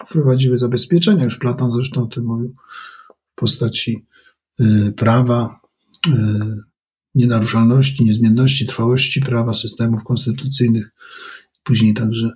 wprowadziły 0.06 0.58
zabezpieczenia. 0.58 1.24
Już 1.24 1.38
Platon 1.38 1.72
zresztą 1.72 2.02
o 2.02 2.06
tym 2.06 2.24
mówił 2.24 2.54
w 3.32 3.34
postaci 3.34 4.06
y, 4.60 4.92
prawa, 4.96 5.60
y, 6.06 6.10
nienaruszalności, 7.14 8.04
niezmienności, 8.04 8.66
trwałości 8.66 9.20
prawa, 9.20 9.54
systemów 9.54 10.04
konstytucyjnych, 10.04 10.90
później 11.64 11.94
także 11.94 12.30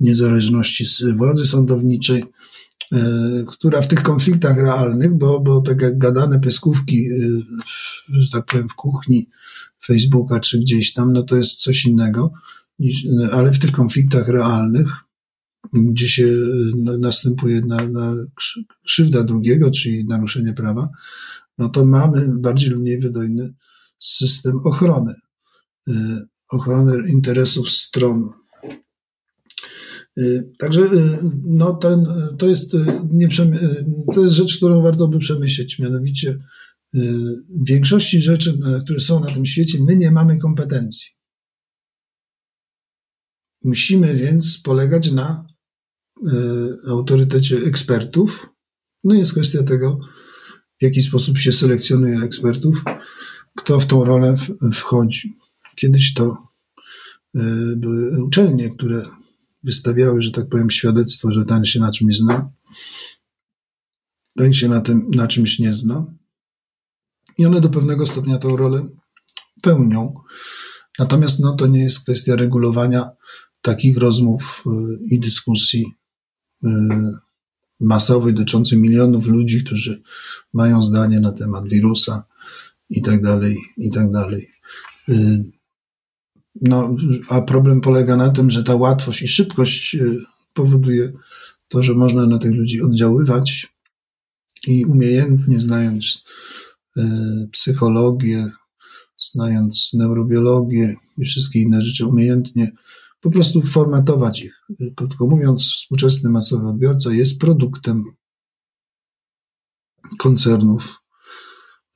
niezależności 0.00 0.84
władzy 1.16 1.44
sądowniczej, 1.44 2.24
y, 2.92 2.98
która 3.46 3.82
w 3.82 3.88
tych 3.88 4.02
konfliktach 4.02 4.56
realnych, 4.56 5.18
bo, 5.18 5.40
bo 5.40 5.60
tak 5.60 5.82
jak 5.82 5.98
gadane 5.98 6.40
pieskówki, 6.40 7.08
że 8.08 8.30
tak 8.30 8.46
powiem, 8.46 8.68
w 8.68 8.74
kuchni 8.74 9.28
Facebooka 9.84 10.40
czy 10.40 10.58
gdzieś 10.58 10.92
tam, 10.92 11.12
no 11.12 11.22
to 11.22 11.36
jest 11.36 11.60
coś 11.60 11.84
innego, 11.84 12.32
ale 13.32 13.52
w 13.52 13.58
tych 13.58 13.72
konfliktach 13.72 14.28
realnych 14.28 15.04
gdzie 15.72 16.08
się 16.08 16.24
e, 16.24 16.98
następuje 16.98 17.60
na, 17.60 17.88
na 17.88 18.16
krzywda 18.84 19.24
drugiego, 19.24 19.70
czyli 19.70 20.04
naruszenie 20.04 20.52
prawa, 20.52 20.88
no 21.58 21.68
to 21.68 21.84
mamy 21.84 22.28
bardziej 22.38 22.70
lub 22.70 22.82
mniej 22.82 23.00
wydajny 23.00 23.54
system 23.98 24.56
ochrony, 24.64 25.14
e, 25.88 26.26
ochrony 26.48 27.10
interesów 27.10 27.70
stron. 27.70 28.28
E, 30.18 30.22
także 30.58 30.90
no 31.44 31.74
ten, 31.74 32.06
to, 32.38 32.46
jest, 32.46 32.76
to 34.14 34.22
jest 34.22 34.34
rzecz, 34.34 34.56
którą 34.56 34.82
warto 34.82 35.08
by 35.08 35.18
przemyśleć, 35.18 35.78
mianowicie 35.78 36.38
w 36.94 37.68
większości 37.68 38.20
rzeczy, 38.20 38.58
które 38.84 39.00
są 39.00 39.20
na 39.20 39.34
tym 39.34 39.46
świecie, 39.46 39.78
my 39.86 39.96
nie 39.96 40.10
mamy 40.10 40.38
kompetencji. 40.38 41.08
Musimy 43.64 44.14
więc 44.14 44.58
polegać 44.58 45.10
na 45.10 45.52
E, 46.26 46.90
autorytecie 46.90 47.56
ekspertów, 47.56 48.46
No 49.04 49.14
jest 49.14 49.32
kwestia 49.32 49.62
tego, 49.62 49.98
w 50.80 50.82
jaki 50.82 51.02
sposób 51.02 51.38
się 51.38 51.52
selekcjonuje 51.52 52.18
ekspertów, 52.18 52.82
kto 53.56 53.80
w 53.80 53.86
tą 53.86 54.04
rolę 54.04 54.34
wchodzi. 54.74 55.38
Kiedyś 55.76 56.14
to 56.14 56.36
e, 57.34 57.42
były 57.76 58.24
uczelnie, 58.24 58.70
które 58.70 59.06
wystawiały, 59.62 60.22
że 60.22 60.30
tak 60.30 60.48
powiem, 60.48 60.70
świadectwo, 60.70 61.30
że 61.30 61.44
ten 61.44 61.64
się 61.64 61.80
na 61.80 61.92
czymś 61.92 62.16
zna, 62.16 62.50
ten 64.36 64.52
się 64.52 64.68
na, 64.68 64.80
tym, 64.80 65.10
na 65.14 65.28
czymś 65.28 65.58
nie 65.58 65.74
zna. 65.74 66.06
I 67.38 67.46
one 67.46 67.60
do 67.60 67.68
pewnego 67.68 68.06
stopnia 68.06 68.38
tą 68.38 68.56
rolę 68.56 68.88
pełnią. 69.62 70.14
Natomiast 70.98 71.40
no, 71.40 71.52
to 71.52 71.66
nie 71.66 71.82
jest 71.82 72.00
kwestia 72.02 72.36
regulowania 72.36 73.10
takich 73.62 73.96
rozmów 73.96 74.64
y, 74.66 74.70
i 75.06 75.20
dyskusji 75.20 75.86
y, 76.64 76.68
masowych 77.80 78.34
dotyczących 78.34 78.78
milionów 78.78 79.26
ludzi, 79.26 79.64
którzy 79.64 80.02
mają 80.52 80.82
zdanie 80.82 81.20
na 81.20 81.32
temat 81.32 81.68
wirusa 81.68 82.24
i 82.90 83.02
tak 83.02 83.22
dalej, 83.22 83.58
i 83.76 83.90
tak 83.90 84.12
dalej. 84.12 84.50
Y, 85.08 85.44
no, 86.60 86.96
a 87.28 87.40
problem 87.40 87.80
polega 87.80 88.16
na 88.16 88.28
tym, 88.28 88.50
że 88.50 88.64
ta 88.64 88.74
łatwość 88.74 89.22
i 89.22 89.28
szybkość 89.28 89.96
powoduje 90.52 91.12
to, 91.68 91.82
że 91.82 91.94
można 91.94 92.26
na 92.26 92.38
tych 92.38 92.52
ludzi 92.52 92.82
oddziaływać 92.82 93.72
i 94.66 94.84
umiejętnie 94.84 95.60
znając 95.60 96.24
psychologię, 97.52 98.50
znając 99.18 99.90
neurobiologię 99.94 100.96
i 101.18 101.24
wszystkie 101.24 101.60
inne 101.60 101.82
rzeczy 101.82 102.06
umiejętnie, 102.06 102.72
po 103.22 103.30
prostu 103.30 103.62
formatować 103.62 104.42
ich. 104.42 104.66
Krótko 104.96 105.26
mówiąc, 105.26 105.62
współczesny 105.62 106.30
masowy 106.30 106.68
odbiorca 106.68 107.12
jest 107.12 107.40
produktem 107.40 108.04
koncernów 110.18 110.98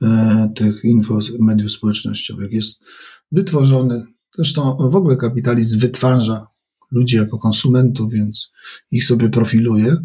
e, 0.02 0.52
tych 0.56 0.84
info, 0.84 1.18
mediów 1.40 1.72
społecznościowych. 1.72 2.52
Jest 2.52 2.84
wytworzony, 3.32 4.04
zresztą 4.36 4.76
w 4.90 4.96
ogóle 4.96 5.16
kapitalizm 5.16 5.78
wytwarza 5.78 6.46
ludzi 6.90 7.16
jako 7.16 7.38
konsumentów, 7.38 8.12
więc 8.12 8.52
ich 8.90 9.04
sobie 9.04 9.28
profiluje 9.28 9.96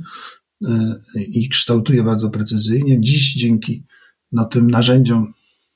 e, 0.66 1.02
i 1.18 1.50
kształtuje 1.50 2.04
bardzo 2.04 2.30
precyzyjnie. 2.30 3.02
Dziś 3.02 3.34
dzięki 3.34 3.86
no, 4.32 4.46
tym 4.46 4.72
narzędziom 4.72 5.34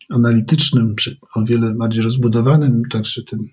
analitycznym, 0.09 0.95
o 1.35 1.45
wiele 1.45 1.75
bardziej 1.75 2.03
rozbudowanym, 2.03 2.81
także 2.91 3.23
tym 3.23 3.49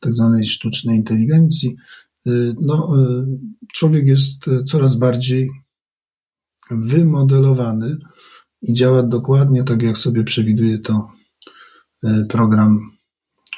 tak 0.00 0.14
zwanej 0.14 0.46
sztucznej 0.46 0.96
inteligencji, 0.96 1.76
y, 2.26 2.54
no, 2.60 2.96
y, 2.98 3.38
człowiek 3.72 4.06
jest 4.06 4.44
coraz 4.66 4.94
bardziej 4.94 5.50
wymodelowany 6.70 7.96
i 8.62 8.72
działa 8.72 9.02
dokładnie 9.02 9.64
tak, 9.64 9.82
jak 9.82 9.98
sobie 9.98 10.24
przewiduje 10.24 10.78
to 10.78 11.08
y, 12.04 12.26
program 12.28 12.78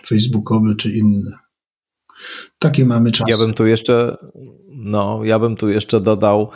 facebookowy 0.07 0.77
czy 0.77 0.93
inny. 0.93 1.31
Takie 2.59 2.87
mamy 2.87 3.13
czasy. 3.13 3.31
Ja 3.31 3.39
bym 3.39 3.55
tu 3.55 3.67
jeszcze, 3.67 4.17
no, 4.69 5.21
ja 5.25 5.39
bym 5.39 5.57
tu 5.57 5.69
jeszcze 5.69 6.01
dodał, 6.01 6.51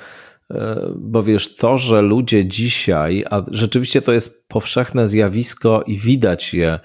bo 0.96 1.22
wiesz, 1.22 1.56
to, 1.56 1.78
że 1.78 2.02
ludzie 2.02 2.46
dzisiaj, 2.48 3.24
a 3.30 3.42
rzeczywiście 3.50 4.02
to 4.02 4.12
jest 4.12 4.48
powszechne 4.48 5.08
zjawisko 5.08 5.82
i 5.86 5.98
widać 5.98 6.54
je 6.54 6.80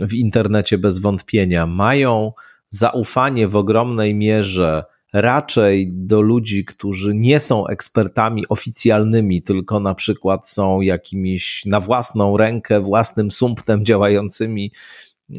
w 0.00 0.14
internecie 0.14 0.78
bez 0.78 0.98
wątpienia, 0.98 1.66
mają 1.66 2.32
zaufanie 2.70 3.48
w 3.48 3.56
ogromnej 3.56 4.14
mierze 4.14 4.84
raczej 5.12 5.92
do 5.92 6.20
ludzi, 6.20 6.64
którzy 6.64 7.14
nie 7.14 7.40
są 7.40 7.66
ekspertami 7.66 8.48
oficjalnymi, 8.48 9.42
tylko 9.42 9.80
na 9.80 9.94
przykład 9.94 10.48
są 10.48 10.80
jakimiś 10.80 11.62
na 11.66 11.80
własną 11.80 12.36
rękę, 12.36 12.80
własnym 12.80 13.30
sumptem 13.30 13.84
działającymi 13.84 14.72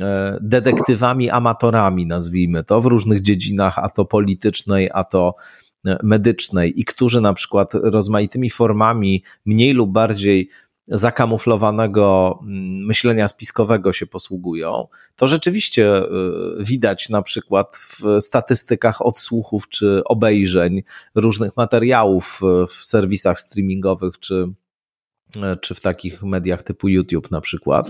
e, 0.02 0.38
detektywami, 0.42 1.30
amatorami, 1.30 2.06
nazwijmy 2.06 2.64
to, 2.64 2.82
w 2.82 2.86
różnych 2.86 3.22
dziedzinach, 3.22 3.80
a 3.80 3.90
to 3.90 4.06
politycznej, 4.06 4.90
a 4.94 5.04
to 5.04 5.36
medycznej 6.04 6.80
i 6.80 6.86
którzy 6.86 7.22
na 7.22 7.34
przykład 7.34 7.74
rozmaitymi 7.74 8.50
formami 8.50 9.24
mniej 9.46 9.74
lub 9.74 9.92
bardziej 9.92 10.50
zakamuflowanego 10.88 12.40
mm, 12.42 12.86
myślenia 12.86 13.28
spiskowego 13.28 13.94
się 13.94 14.06
posługują, 14.08 14.88
to 15.16 15.28
rzeczywiście 15.28 16.04
y, 16.04 16.08
widać 16.60 17.10
na 17.10 17.22
przykład 17.22 17.78
w 17.78 18.22
statystykach 18.22 19.02
odsłuchów 19.02 19.70
czy 19.70 20.02
obejrzeń 20.06 20.84
różnych 21.16 21.58
materiałów 21.58 22.42
w 22.68 22.86
serwisach 22.86 23.40
streamingowych 23.40 24.20
czy, 24.20 24.48
czy 25.62 25.76
w 25.76 25.82
takich 25.82 26.24
mediach 26.24 26.64
typu 26.64 26.88
YouTube 26.88 27.32
na 27.32 27.42
przykład, 27.42 27.90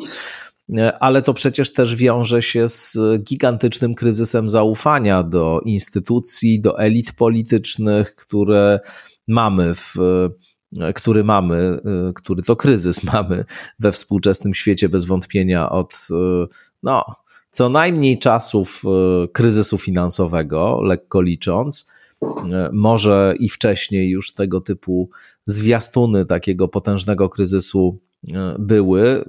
ale 1.00 1.22
to 1.22 1.34
przecież 1.34 1.74
też 1.74 1.96
wiąże 1.96 2.42
się 2.42 2.68
z 2.68 2.98
gigantycznym 3.20 3.96
kryzysem 3.96 4.50
zaufania 4.50 5.24
do 5.24 5.62
instytucji, 5.66 6.62
do 6.62 6.80
elit 6.80 7.12
politycznych, 7.12 8.16
które 8.16 8.80
mamy 9.28 9.76
w 9.76 9.96
który 10.96 11.24
mamy, 11.24 11.56
e, 11.56 12.14
który 12.16 12.44
to 12.44 12.56
kryzys 12.56 13.04
mamy 13.14 13.46
we 13.80 13.92
współczesnym 13.92 14.54
świecie 14.54 14.90
bez 14.90 15.06
wątpienia 15.06 15.70
od 15.70 16.08
no, 16.84 17.04
co 17.52 17.70
najmniej 17.70 18.20
czasów 18.20 18.84
kryzysu 19.34 19.78
finansowego, 19.78 20.82
lekko 20.82 21.22
licząc, 21.22 21.90
może 22.72 23.34
i 23.40 23.50
wcześniej 23.50 24.10
już 24.10 24.34
tego 24.34 24.62
typu 24.62 25.10
zwiastuny 25.46 26.26
takiego 26.26 26.68
potężnego 26.68 27.30
kryzysu 27.30 28.00
były 28.60 29.24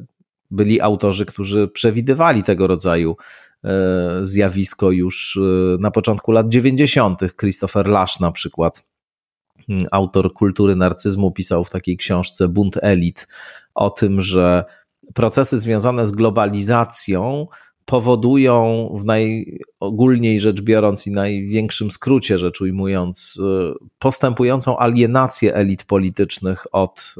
byli 0.55 0.81
autorzy, 0.81 1.27
którzy 1.27 1.69
przewidywali 1.69 2.43
tego 2.43 2.67
rodzaju 2.67 3.17
e, 3.65 4.21
zjawisko 4.23 4.91
już 4.91 5.37
e, 5.37 5.41
na 5.81 5.91
początku 5.91 6.33
lat 6.33 6.49
90. 6.49 7.21
Christopher 7.41 7.87
Lash 7.87 8.21
na 8.21 8.31
przykład, 8.31 8.89
autor 9.91 10.33
kultury 10.33 10.77
narcyzmu, 10.77 11.31
pisał 11.31 11.65
w 11.65 11.71
takiej 11.71 11.97
książce 11.97 12.49
Bunt 12.49 12.77
Elit 12.83 13.29
o 13.75 13.91
tym, 13.91 14.21
że 14.21 14.65
procesy 15.15 15.59
związane 15.59 16.07
z 16.07 16.11
globalizacją 16.11 17.47
powodują 17.85 18.89
w 18.95 19.05
najogólniej 19.05 20.41
rzecz 20.41 20.62
biorąc 20.62 21.07
i 21.07 21.11
największym 21.11 21.91
skrócie 21.91 22.39
rzecz 22.39 22.61
ujmując 22.61 23.41
e, 23.43 23.73
postępującą 23.99 24.79
alienację 24.79 25.55
elit 25.55 25.85
politycznych 25.85 26.67
od 26.73 27.15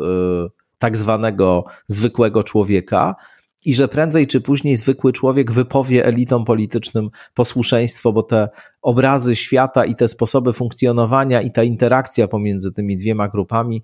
tak 0.78 0.97
zwanego 0.97 1.64
zwykłego 1.86 2.42
człowieka 2.42 3.14
i 3.64 3.74
że 3.74 3.88
prędzej 3.88 4.26
czy 4.26 4.40
później 4.40 4.76
zwykły 4.76 5.12
człowiek 5.12 5.52
wypowie 5.52 6.06
elitom 6.06 6.44
politycznym 6.44 7.10
posłuszeństwo, 7.34 8.12
bo 8.12 8.22
te 8.22 8.48
obrazy 8.82 9.36
świata 9.36 9.84
i 9.84 9.94
te 9.94 10.08
sposoby 10.08 10.52
funkcjonowania 10.52 11.42
i 11.42 11.50
ta 11.50 11.62
interakcja 11.62 12.28
pomiędzy 12.28 12.72
tymi 12.72 12.96
dwiema 12.96 13.28
grupami 13.28 13.82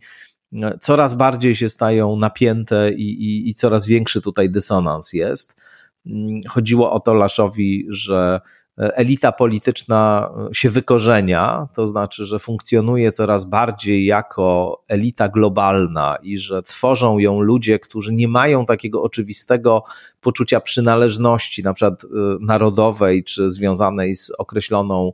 e, 0.52 0.78
coraz 0.80 1.14
bardziej 1.14 1.56
się 1.56 1.68
stają 1.68 2.16
napięte 2.16 2.92
i, 2.92 3.24
i, 3.24 3.48
i 3.50 3.54
coraz 3.54 3.86
większy 3.86 4.20
tutaj 4.20 4.50
dysonans 4.50 5.12
jest. 5.12 5.60
Mm, 6.06 6.40
chodziło 6.48 6.92
o 6.92 7.00
to 7.00 7.14
Laszowi, 7.14 7.86
że 7.88 8.40
elita 8.80 9.32
polityczna 9.32 10.30
się 10.52 10.70
wykorzenia, 10.70 11.68
to 11.74 11.86
znaczy, 11.86 12.24
że 12.24 12.38
funkcjonuje 12.38 13.12
coraz 13.12 13.44
bardziej 13.44 14.06
jako 14.06 14.80
elita 14.88 15.28
globalna 15.28 16.16
i 16.22 16.38
że 16.38 16.62
tworzą 16.62 17.18
ją 17.18 17.40
ludzie, 17.40 17.78
którzy 17.78 18.12
nie 18.12 18.28
mają 18.28 18.66
takiego 18.66 19.02
oczywistego 19.02 19.82
poczucia 20.20 20.60
przynależności, 20.60 21.62
na 21.62 21.72
przykład 21.72 22.04
y, 22.04 22.08
narodowej 22.40 23.24
czy 23.24 23.50
związanej 23.50 24.14
z 24.14 24.30
określoną 24.30 25.12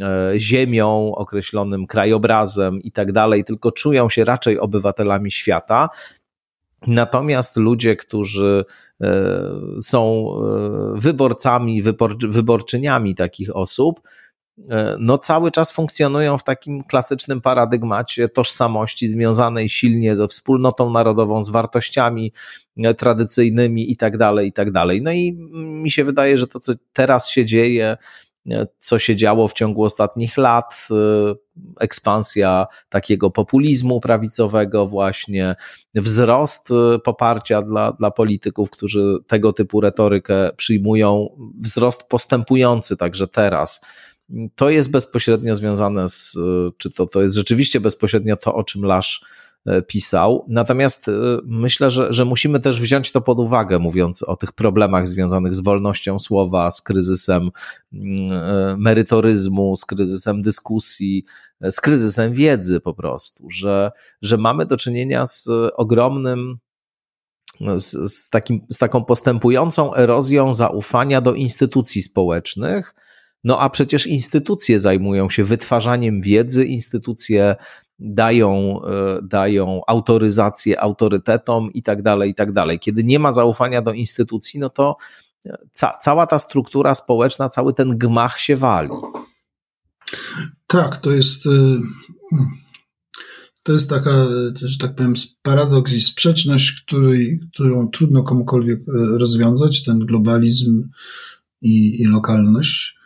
e, 0.00 0.32
ziemią, 0.36 1.14
określonym 1.14 1.86
krajobrazem 1.86 2.82
i 2.82 2.92
tak 2.92 3.12
dalej, 3.12 3.44
tylko 3.44 3.72
czują 3.72 4.08
się 4.08 4.24
raczej 4.24 4.58
obywatelami 4.58 5.30
świata, 5.30 5.88
Natomiast 6.86 7.56
ludzie, 7.56 7.96
którzy 7.96 8.64
e, 9.00 9.40
są 9.82 10.26
e, 10.26 11.00
wyborcami, 11.00 11.82
wyborczyniami 12.28 13.14
takich 13.14 13.56
osób, 13.56 14.00
e, 14.70 14.96
no 14.98 15.18
cały 15.18 15.50
czas 15.50 15.72
funkcjonują 15.72 16.38
w 16.38 16.44
takim 16.44 16.84
klasycznym 16.84 17.40
paradygmacie 17.40 18.28
tożsamości 18.28 19.06
związanej 19.06 19.68
silnie 19.68 20.16
ze 20.16 20.28
wspólnotą 20.28 20.90
narodową, 20.90 21.42
z 21.42 21.50
wartościami 21.50 22.32
tradycyjnymi 22.96 23.92
i 23.92 23.96
tak 23.96 24.18
dalej, 24.18 24.48
i 24.48 24.52
tak. 24.52 24.68
No 25.02 25.12
i 25.12 25.32
mi 25.54 25.90
się 25.90 26.04
wydaje, 26.04 26.38
że 26.38 26.46
to, 26.46 26.58
co 26.58 26.72
teraz 26.92 27.28
się 27.28 27.44
dzieje, 27.44 27.96
co 28.78 28.98
się 28.98 29.16
działo 29.16 29.48
w 29.48 29.52
ciągu 29.52 29.84
ostatnich 29.84 30.36
lat, 30.36 30.88
y, 30.90 31.74
ekspansja 31.80 32.66
takiego 32.88 33.30
populizmu 33.30 34.00
prawicowego, 34.00 34.86
właśnie 34.86 35.54
wzrost 35.94 36.70
y, 36.70 36.98
poparcia 36.98 37.62
dla, 37.62 37.92
dla 37.92 38.10
polityków, 38.10 38.70
którzy 38.70 39.18
tego 39.26 39.52
typu 39.52 39.80
retorykę 39.80 40.50
przyjmują, 40.56 41.28
wzrost 41.60 42.02
postępujący 42.02 42.96
także 42.96 43.28
teraz. 43.28 43.80
To 44.54 44.70
jest 44.70 44.90
bezpośrednio 44.90 45.54
związane 45.54 46.08
z, 46.08 46.38
czy 46.78 46.90
to, 46.90 47.06
to 47.06 47.22
jest 47.22 47.34
rzeczywiście 47.34 47.80
bezpośrednio 47.80 48.36
to, 48.36 48.54
o 48.54 48.64
czym 48.64 48.84
Lasz 48.84 49.24
pisał. 49.86 50.46
Natomiast 50.48 51.08
e, 51.08 51.12
myślę, 51.44 51.90
że, 51.90 52.12
że 52.12 52.24
musimy 52.24 52.60
też 52.60 52.80
wziąć 52.80 53.12
to 53.12 53.20
pod 53.20 53.40
uwagę, 53.40 53.78
mówiąc 53.78 54.22
o 54.22 54.36
tych 54.36 54.52
problemach 54.52 55.08
związanych 55.08 55.54
z 55.54 55.60
wolnością 55.60 56.18
słowa, 56.18 56.70
z 56.70 56.82
kryzysem 56.82 57.50
mm, 57.92 58.32
e, 58.32 58.76
merytoryzmu, 58.78 59.76
z 59.76 59.84
kryzysem 59.84 60.42
dyskusji, 60.42 61.24
z 61.70 61.80
kryzysem 61.80 62.32
wiedzy 62.32 62.80
po 62.80 62.94
prostu, 62.94 63.50
że, 63.50 63.92
że 64.22 64.36
mamy 64.36 64.66
do 64.66 64.76
czynienia 64.76 65.26
z 65.26 65.48
ogromnym 65.76 66.58
z, 67.76 68.12
z, 68.12 68.30
takim, 68.30 68.66
z 68.72 68.78
taką 68.78 69.04
postępującą 69.04 69.94
erozją 69.94 70.54
zaufania 70.54 71.20
do 71.20 71.34
instytucji 71.34 72.02
społecznych, 72.02 72.94
no 73.44 73.60
a 73.60 73.70
przecież 73.70 74.06
instytucje 74.06 74.78
zajmują 74.78 75.30
się 75.30 75.44
wytwarzaniem 75.44 76.22
wiedzy, 76.22 76.64
instytucje 76.64 77.56
dają, 78.02 78.80
e, 78.84 79.18
dają 79.22 79.80
autoryzację 79.86 80.80
autorytetom 80.80 81.72
i 81.72 81.82
tak 81.82 82.02
dalej, 82.02 82.30
i 82.30 82.34
tak 82.34 82.52
dalej. 82.52 82.78
Kiedy 82.78 83.04
nie 83.04 83.18
ma 83.18 83.32
zaufania 83.32 83.82
do 83.82 83.92
instytucji, 83.92 84.60
no 84.60 84.68
to 84.70 84.96
ca 85.72 85.98
cała 86.00 86.26
ta 86.26 86.38
struktura 86.38 86.94
społeczna, 86.94 87.48
cały 87.48 87.74
ten 87.74 87.98
gmach 87.98 88.40
się 88.40 88.56
wali. 88.56 88.90
Tak, 90.66 90.96
to 90.96 91.10
jest. 91.10 91.46
E, 91.46 91.50
to 93.64 93.72
jest 93.72 93.90
taka, 93.90 94.26
że 94.54 94.78
tak 94.78 94.94
powiem, 94.94 95.14
paradoks 95.42 95.92
i 95.92 96.00
sprzeczność, 96.00 96.72
której, 96.72 97.40
którą 97.52 97.88
trudno 97.88 98.22
komukolwiek 98.22 98.80
e, 98.80 99.18
rozwiązać, 99.18 99.84
ten 99.84 99.98
globalizm 99.98 100.88
i, 101.60 102.02
i 102.02 102.04
lokalność. 102.04 102.96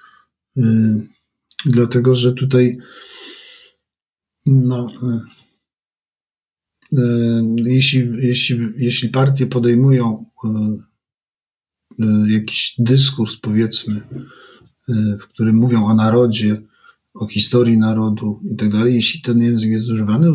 Dlatego, 1.66 2.14
że 2.14 2.32
tutaj 2.32 2.78
no, 4.46 4.88
e, 5.02 5.20
e, 6.98 7.02
jeśli, 7.56 8.26
jeśli, 8.26 8.58
jeśli 8.76 9.08
partie 9.08 9.46
podejmują 9.46 10.26
e, 10.44 10.76
jakiś 12.28 12.74
dyskurs, 12.78 13.36
powiedzmy, 13.36 14.02
w 15.20 15.26
którym 15.26 15.56
mówią 15.56 15.86
o 15.86 15.94
narodzie, 15.94 16.62
o 17.14 17.26
historii 17.26 17.78
narodu 17.78 18.40
i 18.52 18.56
tak 18.56 18.72
dalej, 18.72 18.94
jeśli 18.94 19.22
ten 19.22 19.42
język 19.42 19.70
jest 19.70 19.90
używany, 19.90 20.32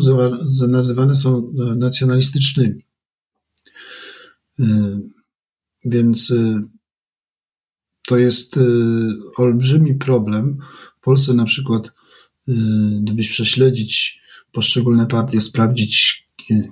nazywane 0.68 1.14
są 1.14 1.52
nacjonalistycznymi. 1.76 2.84
Więc 5.84 6.32
to 8.06 8.18
jest 8.18 8.58
olbrzymi 9.36 9.94
problem. 9.94 10.58
W 11.00 11.04
Polsce 11.04 11.34
na 11.34 11.44
przykład 11.44 11.92
Y, 11.92 12.01
gdybyś 13.02 13.30
prześledzić 13.30 14.20
poszczególne 14.52 15.06
partie, 15.06 15.40
sprawdzić, 15.40 16.22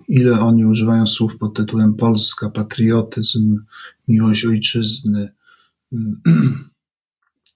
ile 0.09 0.41
oni 0.41 0.65
używają 0.67 1.07
słów 1.07 1.39
pod 1.39 1.57
tytułem 1.57 1.95
Polska, 1.95 2.51
patriotyzm, 2.51 3.59
miłość 4.09 4.45
ojczyzny. 4.45 5.29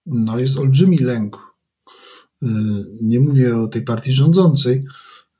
No, 0.06 0.38
jest 0.38 0.58
olbrzymi 0.58 0.98
lęk. 0.98 1.38
Y, 2.42 2.46
nie 3.00 3.20
mówię 3.20 3.56
o 3.56 3.68
tej 3.68 3.82
partii 3.82 4.12
rządzącej, 4.12 4.84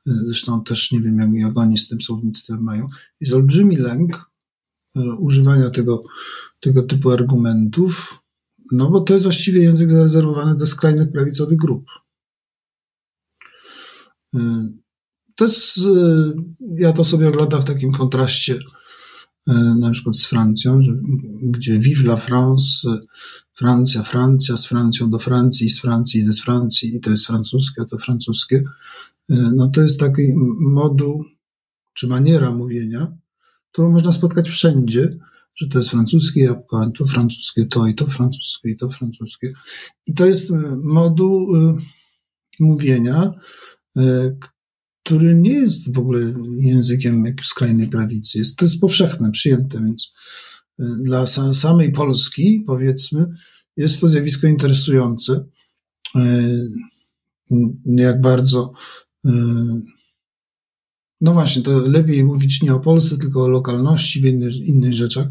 y, 0.07 0.11
zresztą 0.25 0.63
też 0.63 0.91
nie 0.91 1.01
wiem, 1.01 1.19
jak, 1.19 1.33
jak 1.33 1.57
oni 1.57 1.77
z 1.77 1.87
tym 1.87 2.01
słownictwem 2.01 2.63
mają. 2.63 2.87
Jest 3.21 3.33
olbrzymi 3.33 3.75
lęk 3.75 4.31
używania 5.19 5.69
tego, 5.69 6.03
tego 6.59 6.83
typu 6.83 7.11
argumentów, 7.11 8.19
no 8.71 8.91
bo 8.91 9.01
to 9.01 9.13
jest 9.13 9.25
właściwie 9.25 9.61
język 9.61 9.89
zarezerwowany 9.89 10.55
do 10.55 10.65
skrajnych 10.65 11.11
prawicowych 11.11 11.57
grup. 11.57 11.85
To 15.35 15.45
jest, 15.45 15.77
e, 15.77 16.33
ja 16.77 16.93
to 16.93 17.03
sobie 17.03 17.29
oglądam 17.29 17.61
w 17.61 17.65
takim 17.65 17.91
kontraście 17.91 18.59
e, 19.47 19.53
na 19.79 19.91
przykład 19.91 20.15
z 20.15 20.25
Francją, 20.25 20.81
gdzie 21.43 21.79
Vive 21.79 22.03
la 22.03 22.17
France, 22.17 22.97
Francja, 23.53 24.03
Francja, 24.03 24.57
z 24.57 24.65
Francją 24.65 25.09
do 25.09 25.19
Francji, 25.19 25.69
z 25.69 25.81
Francji 25.81 26.19
idę 26.19 26.33
z 26.33 26.41
Francji 26.41 26.95
i 26.95 26.99
to 26.99 27.09
jest 27.09 27.27
francuskie, 27.27 27.81
a 27.81 27.85
to 27.85 27.97
francuskie. 27.97 28.63
E, 29.29 29.35
no 29.55 29.67
to 29.67 29.81
jest 29.81 29.99
taki 29.99 30.21
moduł, 30.59 31.25
czy 31.93 32.07
maniera 32.07 32.51
mówienia, 32.51 33.17
którą 33.71 33.91
można 33.91 34.11
spotkać 34.11 34.49
wszędzie, 34.49 35.17
że 35.55 35.67
to 35.67 35.77
jest 35.77 35.89
francuskie 35.89 36.43
jabłko, 36.43 36.91
to 36.97 37.05
francuskie 37.05 37.65
to 37.65 37.87
i 37.87 37.95
to 37.95 38.07
francuskie 38.07 38.69
i 38.69 38.77
to 38.77 38.89
francuskie. 38.89 39.53
I 40.07 40.13
to 40.13 40.25
jest 40.25 40.51
moduł 40.83 41.53
mówienia, 42.59 43.31
który 45.05 45.35
nie 45.35 45.53
jest 45.53 45.93
w 45.95 45.99
ogóle 45.99 46.33
językiem 46.59 47.35
skrajnej 47.43 47.87
prawicy. 47.87 48.37
Jest, 48.37 48.57
to 48.57 48.65
jest 48.65 48.81
powszechne, 48.81 49.31
przyjęte, 49.31 49.77
więc 49.77 50.13
e, 50.79 50.97
dla 51.03 51.27
samej 51.53 51.91
Polski, 51.91 52.63
powiedzmy, 52.67 53.25
jest 53.77 54.01
to 54.01 54.07
zjawisko 54.07 54.47
interesujące. 54.47 55.45
E, 56.15 56.49
jak 57.85 58.21
bardzo. 58.21 58.73
No 61.21 61.33
właśnie, 61.33 61.61
to 61.61 61.79
lepiej 61.79 62.23
mówić 62.23 62.61
nie 62.61 62.73
o 62.73 62.79
Polsce, 62.79 63.17
tylko 63.17 63.43
o 63.43 63.47
lokalności, 63.47 64.21
w 64.21 64.25
innych, 64.25 64.55
innych 64.55 64.93
rzeczach. 64.93 65.27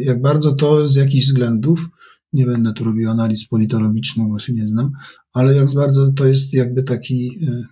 Jak 0.00 0.22
bardzo 0.22 0.54
to 0.54 0.88
z 0.88 0.96
jakichś 0.96 1.26
względów 1.26 1.88
nie 2.34 2.46
będę 2.46 2.72
tu 2.72 2.84
robił 2.84 3.10
analiz 3.10 3.48
politologicznych, 3.48 4.28
bo 4.28 4.38
się 4.38 4.52
nie 4.52 4.68
znam, 4.68 4.92
ale 5.32 5.54
jak 5.54 5.74
bardzo 5.74 6.12
to 6.12 6.26
jest 6.26 6.54
jakby 6.54 6.82
taki, 6.82 7.38
e, 7.48 7.64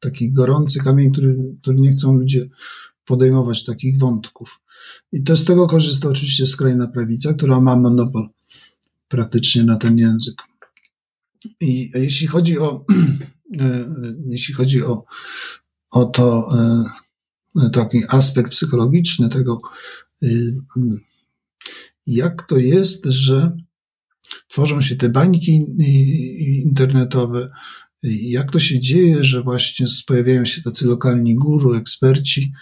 taki 0.00 0.32
gorący 0.32 0.78
kamień, 0.84 1.12
który, 1.12 1.56
który 1.62 1.80
nie 1.80 1.92
chcą 1.92 2.14
ludzie 2.14 2.48
podejmować 3.04 3.64
takich 3.64 3.98
wątków. 3.98 4.60
I 5.12 5.22
to 5.22 5.36
z 5.36 5.44
tego 5.44 5.66
korzysta 5.66 6.08
oczywiście 6.08 6.46
skrajna 6.46 6.86
prawica, 6.86 7.34
która 7.34 7.60
ma 7.60 7.76
monopol 7.76 8.28
praktycznie 9.08 9.64
na 9.64 9.76
ten 9.76 9.98
język. 9.98 10.34
I 11.60 11.90
jeśli 11.94 12.26
chodzi 12.26 12.58
o, 12.58 12.84
e, 13.60 13.84
jeśli 14.26 14.54
chodzi 14.54 14.82
o, 14.82 15.04
o 15.90 16.04
to, 16.04 16.48
e, 17.56 17.70
taki 17.70 18.02
aspekt 18.08 18.52
psychologiczny 18.52 19.28
tego, 19.28 19.60
jak 22.06 22.46
to 22.46 22.58
jest, 22.58 23.04
że 23.04 23.56
tworzą 24.48 24.82
się 24.82 24.96
te 24.96 25.08
bańki 25.08 25.66
internetowe, 26.64 27.50
jak 28.02 28.50
to 28.50 28.58
się 28.58 28.80
dzieje, 28.80 29.24
że 29.24 29.42
właśnie 29.42 29.86
pojawiają 30.06 30.44
się 30.44 30.62
tacy 30.62 30.86
lokalni 30.86 31.34
guru, 31.34 31.74
eksperci 31.74 32.52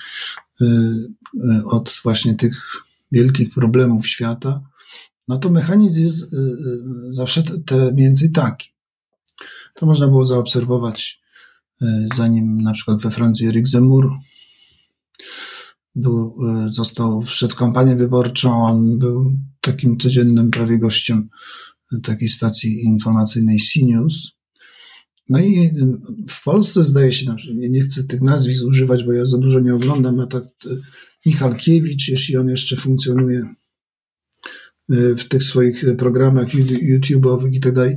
y, 0.60 0.64
y, 0.64 1.64
od 1.64 2.00
właśnie 2.02 2.34
tych 2.34 2.62
wielkich 3.12 3.54
problemów 3.54 4.08
świata, 4.08 4.62
no 5.28 5.38
to 5.38 5.50
mechanizm 5.50 6.02
jest 6.02 6.32
y, 6.32 6.36
zawsze 7.10 7.42
te, 7.66 7.92
więcej 7.94 8.32
taki. 8.32 8.70
To 9.74 9.86
można 9.86 10.08
było 10.08 10.24
zaobserwować, 10.24 11.20
zanim 12.14 12.62
na 12.62 12.72
przykład 12.72 13.02
we 13.02 13.10
Francji 13.10 13.46
Eric 13.46 13.68
Zemmour 13.68 14.10
był, 15.94 16.34
e, 16.48 16.68
został, 16.72 17.22
wszedł 17.22 17.54
w 17.54 17.56
kampanię 17.56 17.96
wyborczą, 17.96 18.64
on 18.64 18.98
był 18.98 19.38
takim 19.60 19.98
codziennym 19.98 20.50
prawie 20.50 20.78
gościem 20.78 21.28
takiej 22.02 22.28
stacji 22.28 22.84
informacyjnej 22.84 23.58
CNews. 23.58 24.30
No 25.28 25.38
i 25.38 25.58
e, 25.58 25.70
w 26.28 26.44
Polsce 26.44 26.84
zdaje 26.84 27.12
się, 27.12 27.34
nie, 27.54 27.70
nie 27.70 27.82
chcę 27.82 28.04
tych 28.04 28.20
nazwisk 28.20 28.64
używać, 28.66 29.04
bo 29.04 29.12
ja 29.12 29.26
za 29.26 29.38
dużo 29.38 29.60
nie 29.60 29.74
oglądam, 29.74 30.20
a 30.20 30.26
tak 30.26 30.44
e, 30.44 30.68
Michalkiewicz, 31.26 32.08
jeśli 32.08 32.36
on 32.36 32.48
jeszcze 32.48 32.76
funkcjonuje 32.76 33.54
w 35.18 35.24
tych 35.24 35.42
swoich 35.42 35.84
programach 35.98 36.48
YouTube'owych 36.48 37.52
i 37.52 37.60
tak 37.60 37.74
dalej. 37.74 37.96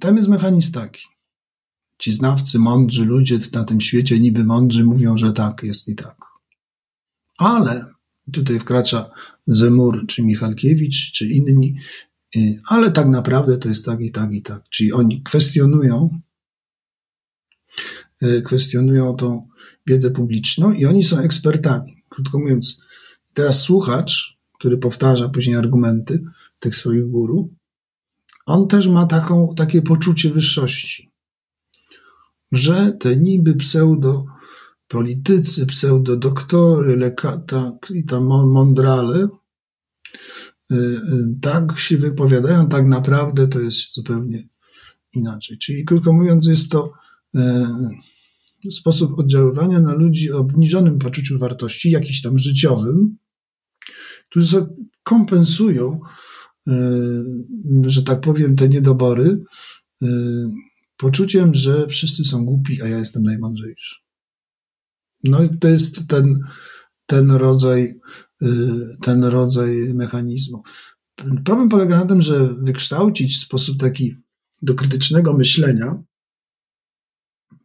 Tam 0.00 0.16
jest 0.16 0.28
mechanizm 0.28 0.72
taki 0.72 1.00
ci 1.98 2.12
znawcy, 2.12 2.58
mądrzy 2.58 3.04
ludzie 3.04 3.38
na 3.52 3.64
tym 3.64 3.80
świecie, 3.80 4.20
niby 4.20 4.44
mądrzy, 4.44 4.84
mówią, 4.84 5.18
że 5.18 5.32
tak 5.32 5.62
jest 5.62 5.88
i 5.88 5.94
tak. 5.94 6.16
Ale 7.38 7.84
tutaj 8.32 8.58
wkracza 8.58 9.10
Zemur, 9.46 10.06
czy 10.06 10.22
Michalkiewicz, 10.22 11.12
czy 11.12 11.28
inni, 11.28 11.76
y, 12.36 12.60
ale 12.68 12.90
tak 12.90 13.08
naprawdę 13.08 13.58
to 13.58 13.68
jest 13.68 13.84
tak 13.84 14.00
i 14.00 14.12
tak 14.12 14.32
i 14.32 14.42
tak. 14.42 14.62
Czyli 14.70 14.92
oni 14.92 15.22
kwestionują, 15.22 16.20
y, 18.22 18.42
kwestionują 18.42 19.16
tą 19.16 19.48
wiedzę 19.86 20.10
publiczną 20.10 20.72
i 20.72 20.86
oni 20.86 21.04
są 21.04 21.18
ekspertami. 21.18 22.04
Krótko 22.08 22.38
mówiąc, 22.38 22.82
teraz 23.34 23.60
słuchacz, 23.60 24.38
który 24.58 24.78
powtarza 24.78 25.28
później 25.28 25.56
argumenty 25.56 26.24
tych 26.58 26.76
swoich 26.76 27.06
guru, 27.06 27.54
on 28.46 28.68
też 28.68 28.88
ma 28.88 29.06
taką, 29.06 29.54
takie 29.54 29.82
poczucie 29.82 30.30
wyższości 30.30 31.07
że 32.52 32.92
te 33.00 33.16
niby 33.16 33.54
pseudo 33.54 34.24
politycy, 34.88 35.66
pseudo 35.66 36.16
doktory, 36.16 36.96
lekata 36.96 37.72
i 37.90 38.04
tam 38.04 38.24
mądrale 38.26 39.28
tak 41.42 41.78
się 41.78 41.98
wypowiadają, 41.98 42.68
tak 42.68 42.86
naprawdę 42.86 43.48
to 43.48 43.60
jest 43.60 43.94
zupełnie 43.94 44.48
inaczej. 45.12 45.58
Czyli 45.58 45.84
krótko 45.84 46.12
mówiąc, 46.12 46.46
jest 46.46 46.70
to 46.70 46.92
sposób 48.70 49.18
oddziaływania 49.18 49.80
na 49.80 49.94
ludzi 49.94 50.32
o 50.32 50.38
obniżonym 50.38 50.98
poczuciu 50.98 51.38
wartości, 51.38 51.90
jakiś 51.90 52.22
tam 52.22 52.38
życiowym, 52.38 53.16
którzy 54.30 54.66
kompensują, 55.02 56.00
że 57.86 58.02
tak 58.02 58.20
powiem, 58.20 58.56
te 58.56 58.68
niedobory 58.68 59.42
poczuciem, 60.98 61.54
że 61.54 61.86
wszyscy 61.86 62.24
są 62.24 62.44
głupi, 62.44 62.82
a 62.82 62.88
ja 62.88 62.98
jestem 62.98 63.22
najmądrzejszy. 63.22 63.96
No 65.24 65.42
i 65.42 65.58
to 65.58 65.68
jest 65.68 66.08
ten, 66.08 66.40
ten 67.06 67.30
rodzaj, 67.30 67.94
y, 68.42 68.46
ten 69.02 69.24
rodzaj 69.24 69.94
mechanizmu. 69.94 70.62
Problem 71.44 71.68
polega 71.68 71.96
na 71.96 72.06
tym, 72.06 72.22
że 72.22 72.54
wykształcić 72.54 73.40
sposób 73.40 73.80
taki 73.80 74.14
do 74.62 74.74
krytycznego 74.74 75.36
myślenia, 75.36 76.02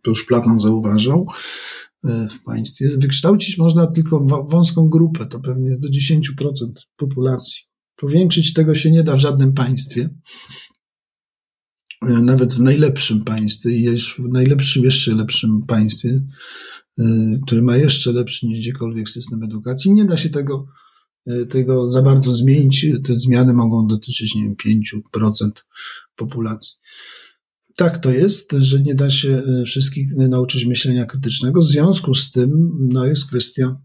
to 0.03 0.11
już 0.11 0.25
Platon 0.25 0.59
zauważał 0.59 1.27
y, 2.05 2.29
w 2.29 2.43
państwie, 2.43 2.89
wykształcić 2.97 3.57
można 3.57 3.87
tylko 3.87 4.25
wąską 4.49 4.89
grupę, 4.89 5.25
to 5.25 5.39
pewnie 5.39 5.77
do 5.77 5.87
10% 5.89 6.31
populacji. 6.95 7.61
Powiększyć 7.95 8.53
tego 8.53 8.75
się 8.75 8.91
nie 8.91 9.03
da 9.03 9.15
w 9.15 9.19
żadnym 9.19 9.53
państwie 9.53 10.09
nawet 12.03 12.53
w 12.53 12.59
najlepszym 12.59 13.23
państwie, 13.23 13.97
w 14.19 14.31
najlepszym, 14.31 14.83
jeszcze 14.83 15.15
lepszym 15.15 15.65
państwie, 15.65 16.21
y, 16.99 17.39
który 17.45 17.61
ma 17.61 17.77
jeszcze 17.77 18.11
lepszy 18.11 18.47
niż 18.47 18.59
gdziekolwiek 18.59 19.09
system 19.09 19.43
edukacji, 19.43 19.93
nie 19.93 20.05
da 20.05 20.17
się 20.17 20.29
tego, 20.29 20.67
y, 21.31 21.45
tego 21.45 21.89
za 21.89 22.01
bardzo 22.01 22.33
zmienić. 22.33 22.85
Te 23.07 23.19
zmiany 23.19 23.53
mogą 23.53 23.87
dotyczyć, 23.87 24.35
nie 24.35 24.43
wiem, 24.43 24.55
5% 24.55 25.51
populacji. 26.15 26.73
Tak 27.75 27.97
to 27.97 28.11
jest, 28.11 28.51
że 28.51 28.79
nie 28.79 28.95
da 28.95 29.09
się 29.09 29.43
y, 29.61 29.65
wszystkich 29.65 30.07
nauczyć 30.15 30.65
myślenia 30.65 31.05
krytycznego. 31.05 31.61
W 31.61 31.65
związku 31.65 32.13
z 32.13 32.31
tym 32.31 32.71
no, 32.79 33.05
jest 33.05 33.27
kwestia 33.27 33.81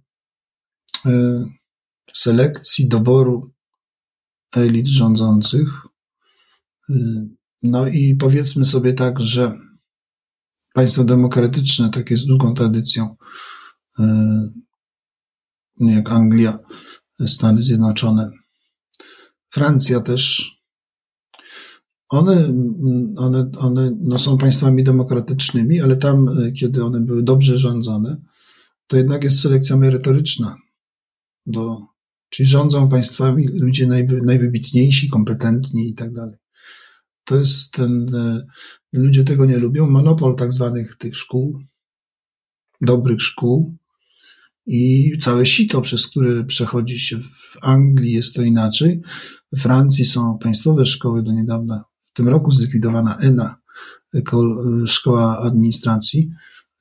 selekcji, 2.14 2.88
doboru 2.88 3.54
elit 4.56 4.86
rządzących, 4.86 5.68
no 7.62 7.88
i 7.88 8.16
powiedzmy 8.16 8.64
sobie 8.64 8.92
tak, 8.92 9.20
że 9.20 9.58
państwa 10.74 11.04
demokratyczne, 11.04 11.90
takie 11.90 12.16
z 12.16 12.26
długą 12.26 12.54
tradycją, 12.54 13.16
e, 13.98 14.50
jak 15.80 16.12
Anglia, 16.12 16.58
Stany 17.26 17.62
Zjednoczone, 17.62 18.30
Francja 19.50 20.00
też, 20.00 20.52
one, 22.08 22.52
one, 23.16 23.50
one 23.58 23.92
no 24.00 24.18
są 24.18 24.38
państwami 24.38 24.84
demokratycznymi, 24.84 25.80
ale 25.80 25.96
tam, 25.96 26.28
e, 26.28 26.52
kiedy 26.52 26.84
one 26.84 27.00
były 27.00 27.22
dobrze 27.22 27.58
rządzone, 27.58 28.16
to 28.86 28.96
jednak 28.96 29.24
jest 29.24 29.40
selekcja 29.40 29.76
merytoryczna. 29.76 30.56
Do, 31.46 31.78
czyli 32.28 32.48
rządzą 32.48 32.88
państwami 32.88 33.48
ludzie 33.48 33.86
najwy, 33.86 34.20
najwybitniejsi, 34.22 35.08
kompetentni 35.08 35.88
i 35.88 35.94
tak 35.94 36.12
dalej. 36.12 36.36
To 37.28 37.36
jest 37.36 37.72
ten, 37.72 38.14
e, 38.14 38.46
ludzie 38.92 39.24
tego 39.24 39.46
nie 39.46 39.58
lubią, 39.58 39.90
monopol 39.90 40.36
tak 40.36 40.52
zwanych 40.52 40.96
tych 40.96 41.16
szkół, 41.16 41.62
dobrych 42.80 43.22
szkół 43.22 43.76
i 44.66 45.12
całe 45.20 45.46
sito, 45.46 45.80
przez 45.80 46.06
które 46.06 46.44
przechodzi 46.44 47.00
się 47.00 47.18
w 47.18 47.56
Anglii 47.62 48.12
jest 48.12 48.34
to 48.34 48.42
inaczej. 48.42 49.02
We 49.52 49.58
Francji 49.58 50.04
są 50.04 50.38
państwowe 50.38 50.86
szkoły 50.86 51.22
do 51.22 51.32
niedawna, 51.32 51.84
w 52.04 52.12
tym 52.12 52.28
roku 52.28 52.50
zlikwidowana 52.50 53.18
ENA, 53.20 53.56
Szkoła 54.86 55.38
Administracji, 55.38 56.30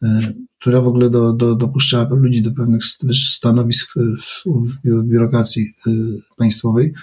e, 0.04 0.34
która 0.60 0.82
w 0.82 0.88
ogóle 0.88 1.10
do, 1.10 1.34
do, 1.34 1.56
dopuszczała 1.56 2.08
ludzi 2.10 2.42
do 2.42 2.52
pewnych 2.52 2.82
stanowisk 3.30 3.94
w, 4.22 4.44
w 4.86 5.04
biurokracji 5.04 5.74
e, 5.88 5.92
państwowej. 6.38 6.94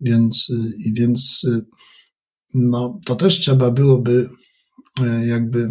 Więc, 0.00 0.52
więc 0.92 1.46
no 2.56 3.00
to 3.04 3.16
też 3.16 3.40
trzeba 3.40 3.70
byłoby 3.70 4.28
e, 5.02 5.26
jakby 5.26 5.70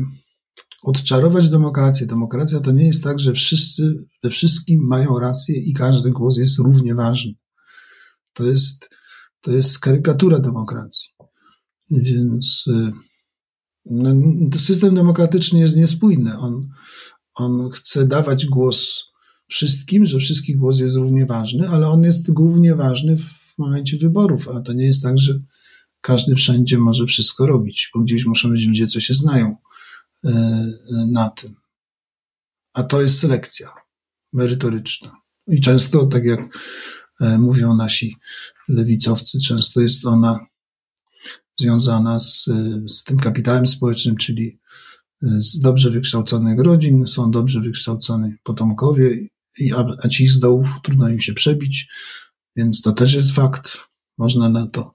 odczarować 0.84 1.50
demokrację. 1.50 2.08
Demokracja 2.08 2.60
to 2.60 2.72
nie 2.72 2.86
jest 2.86 3.04
tak, 3.04 3.20
że 3.20 3.34
wszyscy 3.34 4.06
we 4.24 4.30
wszystkim 4.30 4.82
mają 4.88 5.20
rację 5.20 5.56
i 5.56 5.74
każdy 5.74 6.12
głos 6.12 6.38
jest 6.38 6.60
równie 6.60 6.96
ważny. 6.96 7.34
To 8.34 8.44
jest, 8.44 8.90
to 9.42 9.52
jest 9.52 9.80
karykatura 9.80 10.40
demokracji. 10.40 11.10
Więc 11.92 12.66
e, 12.68 12.92
no, 13.86 14.10
system 14.60 14.96
demokratyczny 14.96 15.60
jest 15.60 15.78
niespójny. 15.78 16.38
On, 16.38 16.68
on 17.36 17.70
chce 17.70 18.08
dawać 18.08 18.46
głos 18.46 19.04
wszystkim, 19.48 20.06
że 20.06 20.20
wszystkich 20.20 20.58
głos 20.58 20.80
jest 20.80 20.96
równie 20.96 21.26
ważny, 21.26 21.70
ale 21.70 21.88
on 21.88 22.04
jest 22.04 22.32
głównie 22.32 22.76
ważny 22.76 23.18
w 23.18 23.58
momencie 23.58 23.98
wyborów, 23.98 24.48
a 24.50 24.62
to 24.62 24.74
nie 24.74 24.86
jest 24.86 25.04
tak, 25.04 25.18
że 25.18 25.40
każdy 26.06 26.36
wszędzie 26.36 26.78
może 26.78 27.06
wszystko 27.06 27.46
robić, 27.46 27.90
bo 27.94 28.02
gdzieś 28.02 28.26
muszą 28.26 28.50
być 28.50 28.68
ludzie, 28.68 28.88
co 28.88 29.00
się 29.00 29.14
znają 29.14 29.56
e, 30.24 30.32
na 31.08 31.30
tym. 31.30 31.56
A 32.74 32.84
to 32.84 33.02
jest 33.02 33.20
selekcja 33.20 33.74
merytoryczna. 34.34 35.22
I 35.48 35.62
często, 35.62 36.06
tak 36.06 36.26
jak 36.26 36.40
e, 37.22 37.38
mówią 37.38 37.76
nasi 37.76 38.18
lewicowcy, 38.68 39.40
często 39.40 39.82
jest 39.82 40.06
ona 40.06 40.40
związana 41.56 42.20
z, 42.20 42.50
z 42.88 43.04
tym 43.04 43.18
kapitałem 43.18 43.68
społecznym, 43.68 44.18
czyli 44.18 44.60
z 45.22 45.60
dobrze 45.60 45.92
wykształconych 45.92 46.60
rodzin, 46.60 47.08
są 47.08 47.32
dobrze 47.32 47.62
wykształconi 47.62 48.34
potomkowie, 48.44 49.28
a, 49.76 49.86
a 50.04 50.08
ci 50.08 50.28
z 50.28 50.40
dołów 50.40 50.68
trudno 50.84 51.10
im 51.10 51.20
się 51.20 51.34
przebić, 51.34 51.88
więc 52.56 52.82
to 52.82 52.94
też 52.94 53.14
jest 53.14 53.32
fakt. 53.32 53.78
Można 54.18 54.50
na 54.50 54.68
to 54.68 54.95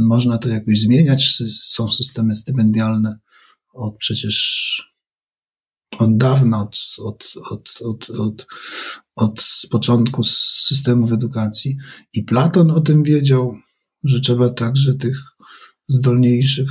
można 0.00 0.38
to 0.38 0.48
jakoś 0.48 0.80
zmieniać. 0.80 1.42
Są 1.64 1.92
systemy 1.92 2.34
stypendialne 2.34 3.18
od 3.72 3.96
przecież 3.96 4.90
od 5.98 6.16
dawna, 6.16 6.60
od, 6.62 6.78
od, 6.98 7.24
od, 7.50 7.70
od, 7.80 8.10
od, 8.10 8.46
od 9.16 9.44
początku 9.70 10.24
systemów 10.24 11.12
edukacji. 11.12 11.76
I 12.12 12.22
Platon 12.22 12.70
o 12.70 12.80
tym 12.80 13.02
wiedział, 13.02 13.56
że 14.04 14.20
trzeba 14.20 14.48
także 14.48 14.94
tych 14.94 15.16
zdolniejszych 15.88 16.70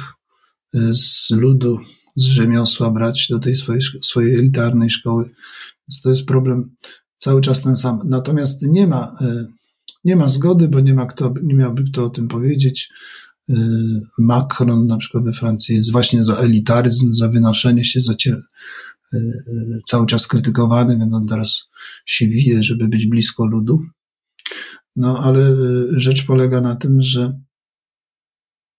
e, 0.74 0.80
z 0.94 1.30
ludu, 1.30 1.80
z 2.16 2.24
rzemiosła 2.24 2.92
brać 2.92 3.28
do 3.30 3.40
tej 3.40 3.56
swojej, 3.56 3.82
swojej 4.04 4.36
elitarnej 4.36 4.90
szkoły. 4.90 5.30
Więc 5.88 6.02
to 6.02 6.10
jest 6.10 6.26
problem 6.26 6.76
cały 7.18 7.42
czas 7.42 7.62
ten 7.62 7.76
sam. 7.76 8.00
Natomiast 8.06 8.62
nie 8.62 8.88
ma 8.88 9.16
e, 9.22 9.46
nie 10.04 10.16
ma 10.16 10.30
zgody, 10.30 10.68
bo 10.68 10.80
nie 10.80 10.94
ma 10.94 11.06
kto, 11.06 11.34
nie 11.44 11.56
miałby 11.56 11.84
kto 11.84 12.06
o 12.06 12.10
tym 12.10 12.28
powiedzieć. 12.28 12.90
Y, 13.50 13.54
Macron 14.20 14.88
na 14.88 14.98
przykład 14.98 15.24
we 15.24 15.34
Francji 15.34 15.76
jest 15.76 15.92
właśnie 15.92 16.24
za 16.24 16.36
elitaryzm, 16.36 17.14
za 17.14 17.30
wynoszenie 17.30 17.86
się, 17.86 18.02
za 18.02 18.14
y, 18.14 18.36
y, 19.14 19.82
cały 19.88 20.06
czas 20.06 20.28
krytykowany, 20.28 20.98
więc 20.98 21.14
on 21.14 21.28
teraz 21.28 21.70
się 22.06 22.28
wije, 22.28 22.64
żeby 22.64 22.88
być 22.88 23.08
blisko 23.08 23.46
ludu. 23.46 23.82
No 24.96 25.20
ale 25.24 25.56
rzecz 25.92 26.26
polega 26.26 26.62
na 26.62 26.76
tym, 26.76 27.02
że 27.02 27.40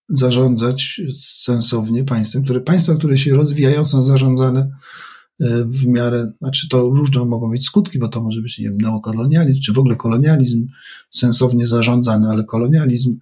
zarządzać 0.08 1.00
sensownie 1.20 2.04
państwem, 2.04 2.44
które 2.44 2.60
państwa, 2.60 2.96
które 2.96 3.18
się 3.18 3.34
rozwijają, 3.34 3.84
są 3.84 4.02
zarządzane 4.02 4.70
w 5.66 5.86
miarę, 5.86 6.32
znaczy 6.38 6.68
to 6.68 6.82
różne 6.82 7.24
mogą 7.24 7.50
być 7.50 7.64
skutki, 7.64 7.98
bo 7.98 8.08
to 8.08 8.20
może 8.20 8.40
być, 8.40 8.58
nie 8.58 8.64
wiem, 8.64 8.80
neokolonializm, 8.80 9.60
czy 9.60 9.72
w 9.72 9.78
ogóle 9.78 9.96
kolonializm 9.96 10.68
sensownie 11.10 11.66
zarządzany, 11.66 12.28
ale 12.28 12.44
kolonializm, 12.44 13.18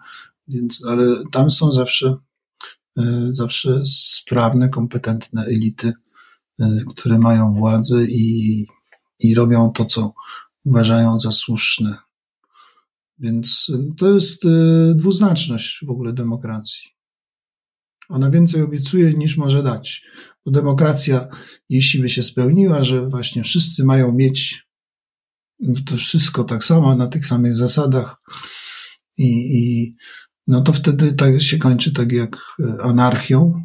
więc, 0.48 0.84
ale 0.88 1.24
tam 1.32 1.50
są 1.50 1.72
zawsze, 1.72 2.16
e, 2.98 3.28
zawsze 3.30 3.82
sprawne, 3.86 4.68
kompetentne 4.68 5.44
elity, 5.44 5.92
e, 6.60 6.80
które 6.88 7.18
mają 7.18 7.54
władzę 7.54 8.04
i, 8.04 8.66
i 9.20 9.34
robią 9.34 9.70
to, 9.70 9.84
co 9.84 10.12
uważają 10.64 11.20
za 11.20 11.32
słuszne. 11.32 11.96
Więc 13.18 13.72
to 13.96 14.14
jest 14.14 14.42
dwuznaczność 14.94 15.84
w 15.86 15.90
ogóle 15.90 16.12
demokracji. 16.12 16.90
Ona 18.08 18.30
więcej 18.30 18.62
obiecuje 18.62 19.14
niż 19.14 19.36
może 19.36 19.62
dać. 19.62 20.02
Bo 20.48 20.52
demokracja, 20.52 21.28
jeśli 21.68 22.00
by 22.00 22.08
się 22.08 22.22
spełniła, 22.22 22.84
że 22.84 23.08
właśnie 23.08 23.42
wszyscy 23.42 23.84
mają 23.84 24.12
mieć 24.12 24.66
to 25.86 25.96
wszystko 25.96 26.44
tak 26.44 26.64
samo, 26.64 26.94
na 26.94 27.06
tych 27.06 27.26
samych 27.26 27.54
zasadach, 27.54 28.16
i, 29.18 29.58
i 29.58 29.94
no 30.46 30.60
to 30.60 30.72
wtedy 30.72 31.12
tak 31.12 31.42
się 31.42 31.58
kończy 31.58 31.92
tak 31.92 32.12
jak 32.12 32.36
anarchią, 32.82 33.64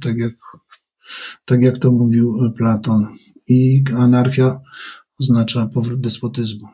tak 0.00 0.18
jak, 0.18 0.34
tak 1.44 1.62
jak 1.62 1.78
to 1.78 1.92
mówił 1.92 2.52
Platon. 2.56 3.16
I 3.46 3.84
anarchia 3.96 4.60
oznacza 5.20 5.66
powrót 5.66 6.00
despotyzmu. 6.00 6.68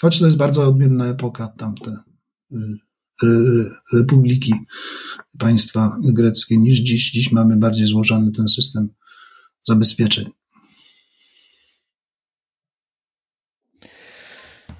Choć 0.00 0.18
to 0.18 0.26
jest 0.26 0.38
bardzo 0.38 0.68
odmienna 0.68 1.06
epoka, 1.06 1.48
tamte 1.58 1.96
republiki 3.92 4.54
państwa 5.38 5.98
greckie 6.04 6.58
niż 6.58 6.78
dziś. 6.78 7.10
Dziś 7.10 7.32
mamy 7.32 7.56
bardziej 7.56 7.86
złożony 7.86 8.32
ten 8.32 8.48
system 8.48 8.88
zabezpieczeń. 9.62 10.30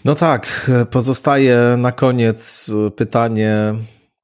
No 0.04 0.14
tak, 0.14 0.70
pozostaje 0.90 1.76
na 1.78 1.92
koniec 1.92 2.70
pytanie, 2.96 3.74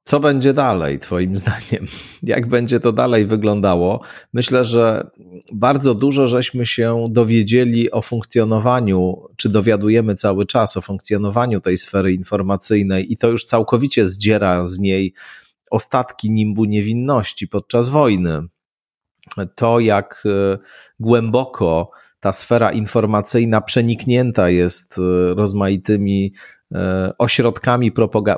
co 0.09 0.19
będzie 0.19 0.53
dalej, 0.53 0.99
Twoim 0.99 1.35
zdaniem? 1.41 1.87
Jak 2.23 2.47
będzie 2.47 2.79
to 2.79 2.91
dalej 2.91 3.25
wyglądało? 3.25 4.01
Myślę, 4.33 4.65
że 4.65 5.11
bardzo 5.53 5.95
dużo 5.95 6.27
żeśmy 6.27 6.65
się 6.65 7.07
dowiedzieli 7.09 7.91
o 7.91 8.01
funkcjonowaniu, 8.01 9.21
czy 9.37 9.49
dowiadujemy 9.49 10.15
cały 10.15 10.45
czas 10.45 10.77
o 10.77 10.81
funkcjonowaniu 10.81 11.61
tej 11.61 11.77
sfery 11.77 12.13
informacyjnej, 12.13 13.13
i 13.13 13.17
to 13.17 13.27
już 13.27 13.45
całkowicie 13.45 14.05
zdziera 14.05 14.65
z 14.65 14.79
niej 14.79 15.13
ostatki 15.71 16.31
nimbu 16.31 16.65
niewinności 16.65 17.47
podczas 17.47 17.89
wojny. 17.89 18.41
To, 19.55 19.79
jak 19.79 20.23
e, 20.25 20.57
głęboko 20.99 21.91
ta 22.19 22.31
sfera 22.31 22.71
informacyjna 22.71 23.61
przeniknięta 23.61 24.49
jest 24.49 24.97
e, 24.97 25.33
rozmaitymi 25.33 26.33
ośrodkami 27.17 27.91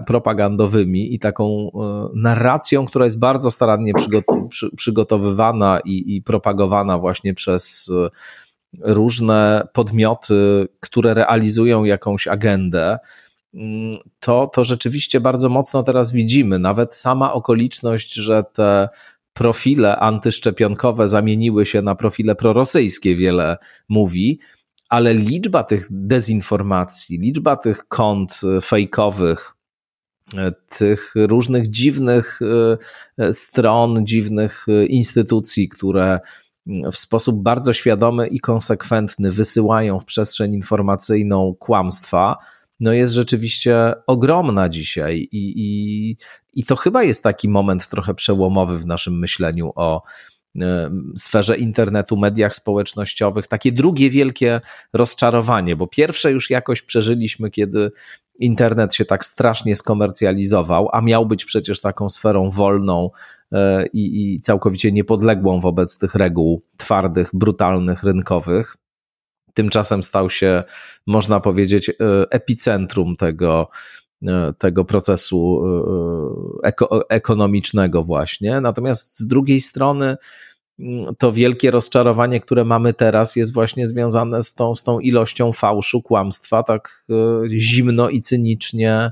propagandowymi 0.06 1.14
i 1.14 1.20
taką 1.20 1.72
e, 1.74 2.10
narracją, 2.16 2.86
która 2.86 3.06
jest 3.06 3.20
bardzo 3.20 3.52
starannie 3.52 3.94
przygotowywana 4.76 5.80
i, 5.86 6.16
i 6.16 6.22
propagowana 6.22 6.98
właśnie 6.98 7.34
przez 7.34 7.92
różne 8.80 9.68
podmioty, 9.74 10.68
które 10.80 11.14
realizują 11.14 11.84
jakąś 11.84 12.28
agendę 12.28 12.98
mm, 13.54 13.98
to, 14.20 14.48
to 14.54 14.64
rzeczywiście 14.64 15.20
bardzo 15.20 15.50
mocno 15.50 15.84
teraz 15.84 16.12
widzimy. 16.12 16.60
Nawet 16.60 16.96
sama 16.96 17.34
okoliczność, 17.34 18.14
że 18.14 18.44
te 18.54 18.90
profile 19.34 19.98
antyszczepionkowe 19.98 21.08
zamieniły 21.08 21.66
się 21.66 21.82
na 21.82 21.96
profile 21.96 22.36
prorosyjskie, 22.36 23.16
wiele 23.16 23.58
mówi, 23.90 24.40
ale 24.92 25.14
liczba 25.14 25.64
tych 25.64 25.88
dezinformacji, 25.90 27.18
liczba 27.20 27.56
tych 27.56 27.88
kont 27.88 28.42
e, 28.58 28.62
fejkowych, 28.62 29.54
e, 30.38 30.52
tych 30.78 31.14
różnych 31.16 31.70
dziwnych 31.70 32.40
e, 33.18 33.34
stron, 33.34 34.06
dziwnych 34.06 34.66
instytucji, 34.88 35.70
które 35.70 36.20
w 36.66 36.98
sposób 36.98 37.44
bardzo 37.44 37.74
świadomy 37.74 38.28
i 38.28 38.40
konsekwentny 38.40 39.32
wysyłają 39.32 40.00
w 40.00 40.06
przestrzeń 40.06 40.54
informacyjną 40.54 41.56
kłamstwa, 41.60 42.38
no 42.80 42.94
jest 42.94 43.14
rzeczywiście 43.14 43.94
ogromna 44.08 44.70
dzisiaj 44.70 45.28
i, 45.32 45.54
i, 45.56 46.18
i 46.54 46.66
to 46.66 46.76
chyba 46.76 47.04
jest 47.04 47.24
taki 47.24 47.50
moment 47.50 47.88
trochę 47.88 48.14
przełomowy 48.14 48.78
w 48.78 48.86
naszym 48.86 49.20
myśleniu 49.20 49.72
o 49.76 50.02
sferze 51.18 51.58
internetu, 51.58 52.18
mediach 52.18 52.56
społecznościowych, 52.56 53.48
takie 53.48 53.72
drugie 53.72 54.10
wielkie 54.10 54.62
rozczarowanie, 54.94 55.76
bo 55.76 55.88
pierwsze 55.88 56.32
już 56.32 56.50
jakoś 56.50 56.82
przeżyliśmy, 56.82 57.52
kiedy 57.52 57.92
internet 58.40 58.96
się 58.96 59.06
tak 59.06 59.26
strasznie 59.26 59.76
skomercjalizował, 59.76 60.90
a 60.92 61.02
miał 61.02 61.26
być 61.26 61.46
przecież 61.46 61.82
taką 61.82 62.10
sferą 62.10 62.50
wolną 62.50 63.10
e, 63.52 63.88
i, 63.88 64.34
i 64.34 64.40
całkowicie 64.40 64.92
niepodległą 64.92 65.60
wobec 65.60 65.98
tych 65.98 66.16
reguł 66.16 66.62
twardych, 66.78 67.30
brutalnych, 67.34 68.04
rynkowych. 68.04 68.78
Tymczasem 69.54 70.04
stał 70.04 70.30
się, 70.30 70.64
można 71.08 71.40
powiedzieć, 71.40 71.90
e, 71.90 71.94
epicentrum 72.30 73.16
tego, 73.16 73.70
e, 73.72 74.01
tego 74.58 74.86
procesu 74.86 75.64
e, 76.64 76.68
eko, 76.68 77.10
ekonomicznego, 77.10 78.04
właśnie. 78.04 78.62
Natomiast 78.62 79.20
z 79.20 79.28
drugiej 79.28 79.62
strony, 79.62 80.18
mm, 80.80 81.16
to 81.16 81.32
wielkie 81.32 81.72
rozczarowanie, 81.72 82.40
które 82.40 82.66
mamy 82.66 82.94
teraz, 82.94 83.36
jest 83.36 83.54
właśnie 83.54 83.88
związane 83.88 84.44
z 84.44 84.54
tą, 84.54 84.76
z 84.76 84.84
tą 84.84 85.00
ilością 85.00 85.52
fałszu, 85.52 86.02
kłamstwa, 86.02 86.64
tak 86.64 87.06
zimno 87.50 88.10
i 88.10 88.22
cynicznie 88.22 89.12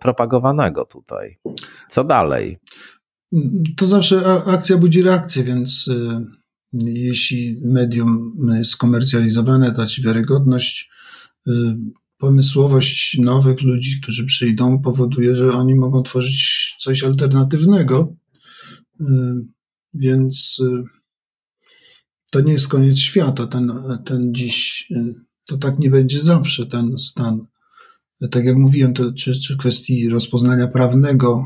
propagowanego 0.00 0.84
tutaj. 0.84 1.38
Co 1.88 2.04
dalej? 2.04 2.58
To 3.76 3.86
zawsze 3.86 4.42
akcja 4.46 4.78
budzi 4.78 5.02
reakcję, 5.02 5.44
więc 5.44 5.90
jeśli 6.72 7.60
medium 7.64 8.36
jest 8.58 8.76
komercjalizowane, 8.76 9.72
traci 9.72 10.02
wiarygodność, 10.02 10.90
pomysłowość 12.18 13.18
nowych 13.18 13.62
ludzi, 13.62 14.00
którzy 14.02 14.24
przyjdą, 14.24 14.82
powoduje, 14.82 15.36
że 15.36 15.52
oni 15.52 15.74
mogą 15.74 16.02
tworzyć 16.02 16.74
coś 16.80 17.04
alternatywnego. 17.04 18.16
Y, 19.00 19.04
więc 19.94 20.58
y, 20.60 20.84
to 22.32 22.40
nie 22.40 22.52
jest 22.52 22.68
koniec 22.68 22.98
świata. 22.98 23.46
Ten, 23.46 23.72
ten 24.04 24.34
dziś, 24.34 24.88
to 25.46 25.58
tak 25.58 25.78
nie 25.78 25.90
będzie 25.90 26.20
zawsze 26.20 26.66
ten 26.66 26.98
stan. 26.98 27.46
Tak 28.30 28.44
jak 28.44 28.56
mówiłem, 28.56 28.94
to 28.94 29.12
czy, 29.12 29.40
czy 29.40 29.56
kwestii 29.56 30.08
rozpoznania 30.08 30.66
prawnego, 30.66 31.44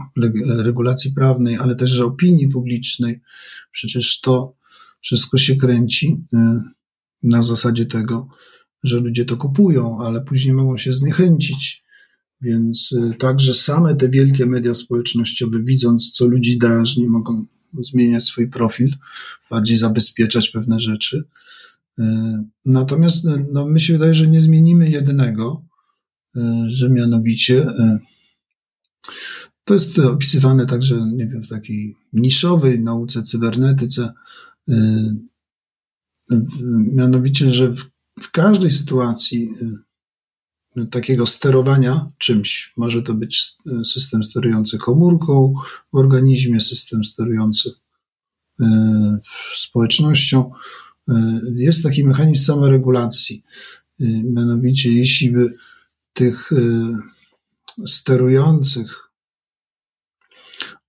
regulacji 0.59 1.13
prawnej, 1.13 1.57
ale 1.57 1.77
też 1.77 2.01
opinii 2.01 2.49
publicznej. 2.49 3.21
Przecież 3.73 4.21
to 4.21 4.57
wszystko 5.01 5.39
się 5.39 5.57
kręci 5.57 6.25
y, 6.35 6.37
na 7.23 7.43
zasadzie 7.43 7.87
tego, 7.87 8.29
że 8.83 9.01
ludzie 9.01 9.25
to 9.25 9.37
kupują, 9.37 9.99
ale 10.01 10.21
później 10.21 10.55
mogą 10.55 10.77
się 10.77 10.93
zniechęcić. 10.93 11.85
Więc 12.41 12.93
y, 12.93 13.15
także 13.19 13.55
same 13.55 13.95
te 13.95 14.09
wielkie 14.09 14.47
media 14.47 14.75
społecznościowe, 14.75 15.63
widząc, 15.63 16.11
co 16.11 16.27
ludzi 16.27 16.59
drażni, 16.59 17.07
mogą 17.07 17.47
zmieniać 17.81 18.25
swój 18.25 18.49
profil, 18.49 18.95
bardziej 19.51 19.77
zabezpieczać 19.77 20.49
pewne 20.49 20.81
rzeczy. 20.81 21.25
Y, 21.99 22.03
natomiast 22.65 23.29
no, 23.53 23.67
my 23.67 23.81
się 23.81 23.93
wydaje, 23.93 24.15
że 24.15 24.27
nie 24.27 24.41
zmienimy 24.41 24.91
jedynego, 24.91 25.65
że 26.67 26.91
mianowicie 26.91 27.67
to 29.65 29.75
jest 29.75 29.99
opisywane 29.99 30.67
także, 30.67 31.09
nie 31.13 31.27
wiem, 31.27 31.43
w 31.43 31.49
takiej 31.49 31.97
niszowej 32.13 32.81
nauce, 32.81 33.23
cybernetyce, 33.23 34.13
Y, 36.31 36.47
mianowicie, 36.95 37.51
że 37.51 37.69
w, 37.69 37.85
w 38.23 38.31
każdej 38.31 38.71
sytuacji 38.71 39.55
y, 40.77 40.87
takiego 40.87 41.27
sterowania 41.27 42.11
czymś, 42.19 42.73
może 42.77 43.03
to 43.03 43.15
być 43.15 43.53
system 43.85 44.25
sterujący 44.25 44.79
komórką 44.79 45.55
w 45.93 45.97
organizmie, 45.97 46.61
system 46.61 47.05
sterujący 47.05 47.71
y, 48.61 48.65
społecznością, 49.57 50.51
jest 51.55 51.83
taki 51.83 52.05
mechanizm 52.05 52.45
samoregulacji. 52.45 53.43
Mianowicie, 54.25 54.93
jeśli 54.93 55.31
by 55.31 55.55
tych 56.13 56.51
sterujących 57.87 59.03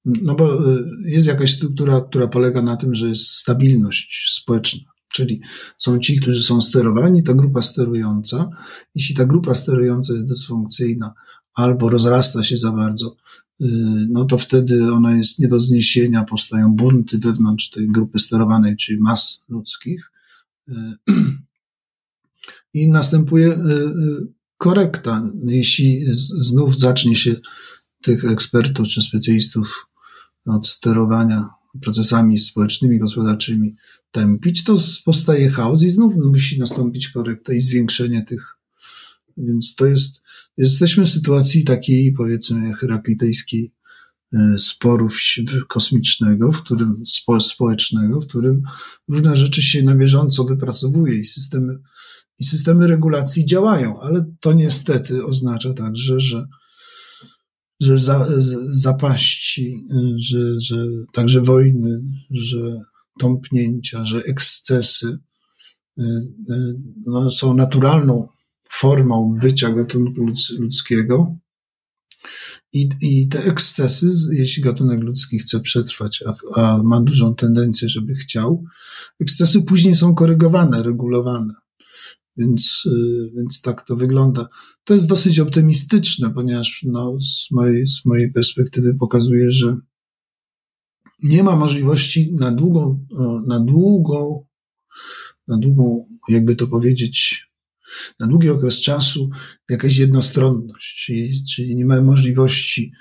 no 0.06 0.36
bo 0.36 0.72
y, 0.76 0.86
jest 1.06 1.28
jakaś 1.28 1.52
struktura, 1.52 2.02
która 2.02 2.28
polega 2.28 2.62
na 2.62 2.78
tym, 2.78 2.96
że 2.96 3.08
jest 3.08 3.30
stabilność 3.30 4.34
społeczna. 4.34 4.93
Czyli 5.14 5.42
są 5.78 6.00
ci, 6.00 6.16
którzy 6.16 6.44
są 6.44 6.62
sterowani, 6.62 7.24
ta 7.24 7.34
grupa 7.34 7.62
sterująca. 7.62 8.50
Jeśli 8.96 9.16
ta 9.16 9.26
grupa 9.26 9.54
sterująca 9.54 10.14
jest 10.14 10.28
dysfunkcyjna 10.28 11.14
albo 11.54 11.90
rozrasta 11.90 12.44
się 12.44 12.58
za 12.58 12.72
bardzo, 12.72 13.16
y, 13.62 13.66
no 14.10 14.26
to 14.26 14.38
wtedy 14.38 14.94
ona 14.94 15.16
jest 15.16 15.40
nie 15.40 15.48
do 15.48 15.60
zniesienia, 15.60 16.24
powstają 16.24 16.76
bunty 16.76 17.18
wewnątrz 17.18 17.70
tej 17.70 17.88
grupy 17.88 18.20
sterowanej, 18.20 18.78
czyli 18.78 19.00
mas 19.00 19.42
ludzkich. 19.50 20.12
Y, 20.70 20.74
I 22.74 22.88
następuje 22.88 23.60
korekta. 24.58 25.30
Jeśli 25.48 26.06
znów 26.40 26.80
zacznie 26.80 27.16
się 27.16 27.36
tych 28.02 28.26
ekspertów 28.26 28.88
czy 28.88 29.02
specjalistów 29.02 29.88
od 30.46 30.68
sterowania 30.68 31.50
procesami 31.82 32.40
społecznymi, 32.40 33.00
gospodarczymi 33.00 33.76
tępić, 34.14 34.64
to 34.64 34.78
powstaje 35.06 35.50
chaos 35.50 35.84
i 35.84 35.90
znów 35.90 36.16
musi 36.16 36.60
nastąpić 36.60 37.10
korekta 37.10 37.54
i 37.54 37.62
zwiększenie 37.62 38.26
tych. 38.26 38.58
Więc 39.38 39.76
to 39.76 39.86
jest, 39.86 40.22
jesteśmy 40.58 41.06
w 41.06 41.10
sytuacji 41.10 41.64
takiej, 41.64 42.14
powiedzmy, 42.14 42.74
heraklitejskiej 42.74 43.74
e, 44.34 44.56
sporów 44.60 45.20
kosmicznego, 45.70 46.52
w 46.52 46.64
którym, 46.64 47.04
spo, 47.06 47.42
społecznego, 47.42 48.22
w 48.22 48.28
którym 48.28 48.64
różne 49.10 49.38
rzeczy 49.38 49.62
się 49.62 49.84
na 49.84 49.96
bieżąco 49.96 50.44
wypracowuje 50.44 51.16
i 51.16 51.26
systemy, 51.26 51.80
i 52.40 52.44
systemy 52.44 52.88
regulacji 52.88 53.46
działają, 53.46 54.00
ale 54.00 54.26
to 54.40 54.54
niestety 54.54 55.26
oznacza 55.26 55.74
także, 55.74 56.20
że 56.20 56.48
że 57.80 58.00
za, 58.00 58.28
zapaści, 58.72 59.88
że, 60.16 60.62
że 60.62 60.88
także 61.14 61.42
wojny, 61.42 62.02
że 62.32 62.82
tąpnięcia, 63.20 64.06
że 64.06 64.24
ekscesy 64.24 65.18
y, 66.00 66.04
y, 66.50 66.76
no, 67.06 67.32
są 67.32 67.54
naturalną 67.54 68.28
formą 68.72 69.38
bycia 69.42 69.70
gatunku 69.70 70.26
ludzkiego 70.60 71.38
I, 72.74 72.90
I 73.02 73.28
te 73.28 73.44
ekscesy, 73.44 74.08
jeśli 74.32 74.64
gatunek 74.64 75.02
ludzki 75.02 75.40
chce 75.40 75.60
przetrwać, 75.60 76.24
a, 76.26 76.62
a 76.62 76.84
ma 76.84 77.02
dużą 77.02 77.36
tendencję, 77.36 77.90
żeby 77.90 78.16
chciał, 78.16 78.64
ekscesy 79.20 79.62
później 79.62 79.96
są 79.96 80.16
korygowane, 80.16 80.84
regulowane. 80.84 81.54
Więc, 82.38 82.84
y, 82.86 83.32
więc 83.38 83.62
tak 83.62 83.88
to 83.88 83.96
wygląda. 83.96 84.48
To 84.84 84.94
jest 84.94 85.08
dosyć 85.08 85.40
optymistyczne, 85.40 86.34
ponieważ 86.34 86.86
no, 86.88 87.18
z, 87.20 87.52
mojej, 87.52 87.88
z 87.88 88.06
mojej 88.06 88.32
perspektywy 88.32 88.96
pokazuje, 89.00 89.52
że 89.52 89.78
nie 91.24 91.44
ma 91.44 91.56
możliwości 91.56 92.34
na 92.34 92.52
długą, 92.52 93.06
na 93.48 93.60
długą, 93.60 94.46
na 95.48 95.58
długą, 95.58 96.06
jakby 96.30 96.56
to 96.56 96.68
powiedzieć, 96.68 97.48
na 98.20 98.28
długi 98.28 98.50
okres 98.50 98.82
czasu 98.82 99.30
jakaś 99.70 99.98
jednostronność, 99.98 101.06
czyli, 101.06 101.44
czyli 101.44 101.76
nie 101.76 101.86
ma 101.86 102.02
możliwości 102.02 102.92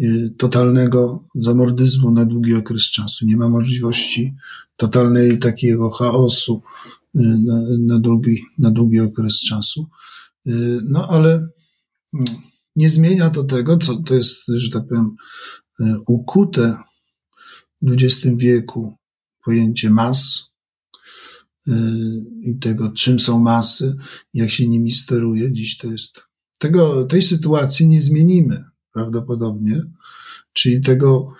y, 0.00 0.34
totalnego 0.38 1.28
zamordyzmu 1.34 2.10
na 2.10 2.24
długi 2.24 2.54
okres 2.54 2.90
czasu, 2.90 3.26
nie 3.26 3.36
ma 3.36 3.48
możliwości 3.48 4.34
totalnej 4.76 5.38
takiego 5.38 5.90
chaosu 5.90 6.62
y, 7.16 7.20
na, 7.20 7.62
na, 7.78 7.98
długi, 7.98 8.42
na 8.58 8.70
długi 8.70 9.00
okres 9.00 9.40
czasu. 9.40 9.88
No 10.84 11.08
ale 11.08 11.34
mm, 12.14 12.26
nie 12.76 12.88
zmienia 12.88 13.30
to 13.30 13.44
tego, 13.44 13.76
co 13.76 13.96
to 13.96 14.14
jest, 14.14 14.46
że 14.48 14.70
tak 14.70 14.88
powiem, 14.88 15.16
ukute 16.06 16.76
XX 17.82 18.36
wieku 18.36 18.96
pojęcie 19.44 19.90
mas, 19.90 20.52
Y, 21.68 21.72
i 22.42 22.58
tego, 22.58 22.90
czym 22.90 23.20
są 23.20 23.40
masy, 23.40 23.96
jak 24.34 24.50
się 24.50 24.68
nimi 24.68 24.92
steruje. 24.92 25.52
Dziś 25.52 25.76
to 25.76 25.92
jest. 25.92 26.22
Tego, 26.58 27.04
tej 27.04 27.22
sytuacji 27.22 27.88
nie 27.88 28.02
zmienimy 28.02 28.64
prawdopodobnie, 28.92 29.82
czyli 30.52 30.80
tego 30.80 31.32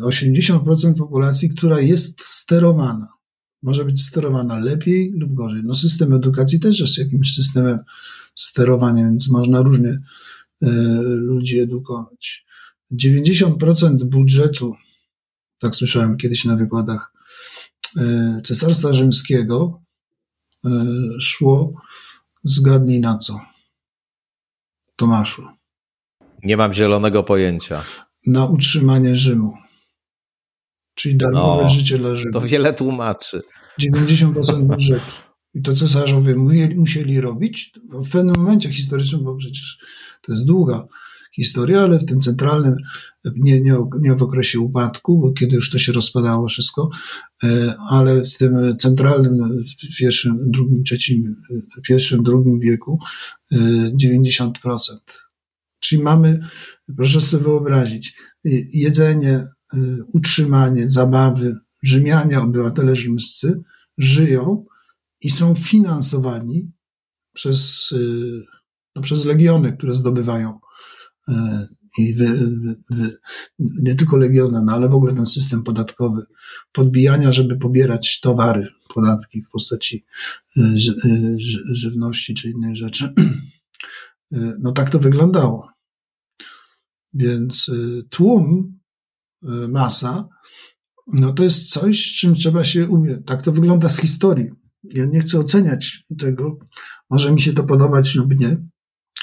80% 0.00 0.90
y, 0.90 0.94
populacji, 0.94 1.50
która 1.50 1.80
jest 1.80 2.20
sterowana. 2.20 3.08
Może 3.62 3.84
być 3.84 4.02
sterowana 4.02 4.58
lepiej 4.58 5.12
lub 5.16 5.34
gorzej. 5.34 5.62
No 5.64 5.74
system 5.74 6.12
edukacji 6.12 6.60
też 6.60 6.80
jest 6.80 6.98
jakimś 6.98 7.34
systemem 7.34 7.78
sterowania, 8.34 9.04
więc 9.04 9.30
można 9.30 9.62
różnie 9.62 9.90
y, 9.90 10.66
ludzi 11.16 11.58
edukować. 11.58 12.44
90% 12.92 14.04
budżetu, 14.04 14.74
tak 15.62 15.74
słyszałem 15.74 16.16
kiedyś 16.16 16.44
na 16.44 16.56
wykładach 16.56 17.12
E, 17.96 18.40
Cesarstwa 18.44 18.92
Rzymskiego 18.92 19.82
e, 20.64 20.70
szło, 21.20 21.72
zgadnij 22.44 23.00
na 23.00 23.18
co, 23.18 23.40
Tomaszu. 24.96 25.46
Nie 26.42 26.56
mam 26.56 26.74
zielonego 26.74 27.22
pojęcia. 27.22 27.84
Na 28.26 28.44
utrzymanie 28.44 29.16
Rzymu. 29.16 29.54
Czyli 30.94 31.16
darmowe 31.16 31.62
no, 31.62 31.68
życie 31.68 31.98
dla 31.98 32.16
Rzymu. 32.16 32.32
To 32.32 32.40
wiele 32.40 32.72
tłumaczy. 32.72 33.42
90% 33.80 34.62
budżetu. 34.62 35.12
I 35.54 35.62
to 35.62 35.74
cesarzowie 35.74 36.36
musieli 36.76 37.20
robić 37.20 37.72
w 37.92 38.10
pewnym 38.10 38.36
momencie 38.36 38.72
historycznym, 38.72 39.24
bo 39.24 39.36
przecież 39.36 39.78
to 40.22 40.32
jest 40.32 40.44
długa 40.44 40.86
historia, 41.36 41.80
ale 41.80 41.98
w 41.98 42.04
tym 42.04 42.20
centralnym, 42.20 42.76
nie, 43.36 43.60
nie, 43.60 43.76
nie 44.00 44.14
w 44.14 44.22
okresie 44.22 44.60
upadku, 44.60 45.20
bo 45.20 45.32
kiedy 45.32 45.56
już 45.56 45.70
to 45.70 45.78
się 45.78 45.92
rozpadało 45.92 46.48
wszystko, 46.48 46.90
e, 47.44 47.74
ale 47.90 48.24
w 48.24 48.38
tym 48.38 48.76
centralnym, 48.78 49.64
w 49.92 49.96
pierwszym, 49.98 50.50
drugim, 50.50 50.84
trzecim, 50.84 51.36
pierwszym, 51.82 52.22
drugim 52.22 52.60
wieku 52.60 52.98
90%. 53.52 54.52
E, 54.92 54.98
Czyli 55.80 56.02
mamy, 56.02 56.40
proszę 56.96 57.20
sobie 57.20 57.44
wyobrazić, 57.44 58.16
e, 58.46 58.50
jedzenie, 58.72 59.46
utrzymanie, 60.12 60.90
zabawy, 60.90 61.56
Rzymianie, 61.82 62.40
obywatele 62.40 62.96
rzymscy 62.96 63.62
żyją 63.98 64.64
i 65.20 65.30
są 65.30 65.54
finansowani 65.54 66.72
przez, 67.32 67.94
no, 68.96 69.02
przez 69.02 69.24
legiony, 69.24 69.72
które 69.72 69.94
zdobywają 69.94 70.60
i 71.98 72.14
wy, 72.14 72.56
wy, 72.90 73.18
nie 73.58 73.94
tylko 73.94 74.16
Legiona, 74.16 74.62
no 74.64 74.72
ale 74.72 74.88
w 74.88 74.94
ogóle 74.94 75.14
ten 75.14 75.26
system 75.26 75.62
podatkowy, 75.62 76.22
podbijania, 76.72 77.32
żeby 77.32 77.56
pobierać 77.56 78.20
towary, 78.20 78.68
podatki 78.94 79.42
w 79.42 79.50
postaci 79.50 80.04
e, 80.56 80.60
e, 80.60 81.36
żywności 81.72 82.34
czy 82.34 82.50
innych 82.50 82.76
rzeczy. 82.76 83.14
No 84.60 84.72
tak 84.72 84.90
to 84.90 84.98
wyglądało. 84.98 85.68
Więc 87.14 87.70
tłum, 88.10 88.78
masa, 89.68 90.28
no 91.06 91.32
to 91.32 91.42
jest 91.42 91.70
coś, 91.70 92.12
czym 92.12 92.34
trzeba 92.34 92.64
się 92.64 92.88
umieć. 92.88 93.18
Tak 93.26 93.42
to 93.42 93.52
wygląda 93.52 93.88
z 93.88 94.00
historii. 94.00 94.50
Ja 94.84 95.04
nie 95.04 95.20
chcę 95.20 95.38
oceniać 95.38 96.04
tego, 96.18 96.58
może 97.10 97.32
mi 97.32 97.40
się 97.40 97.52
to 97.52 97.64
podobać 97.64 98.14
lub 98.14 98.40
nie, 98.40 98.66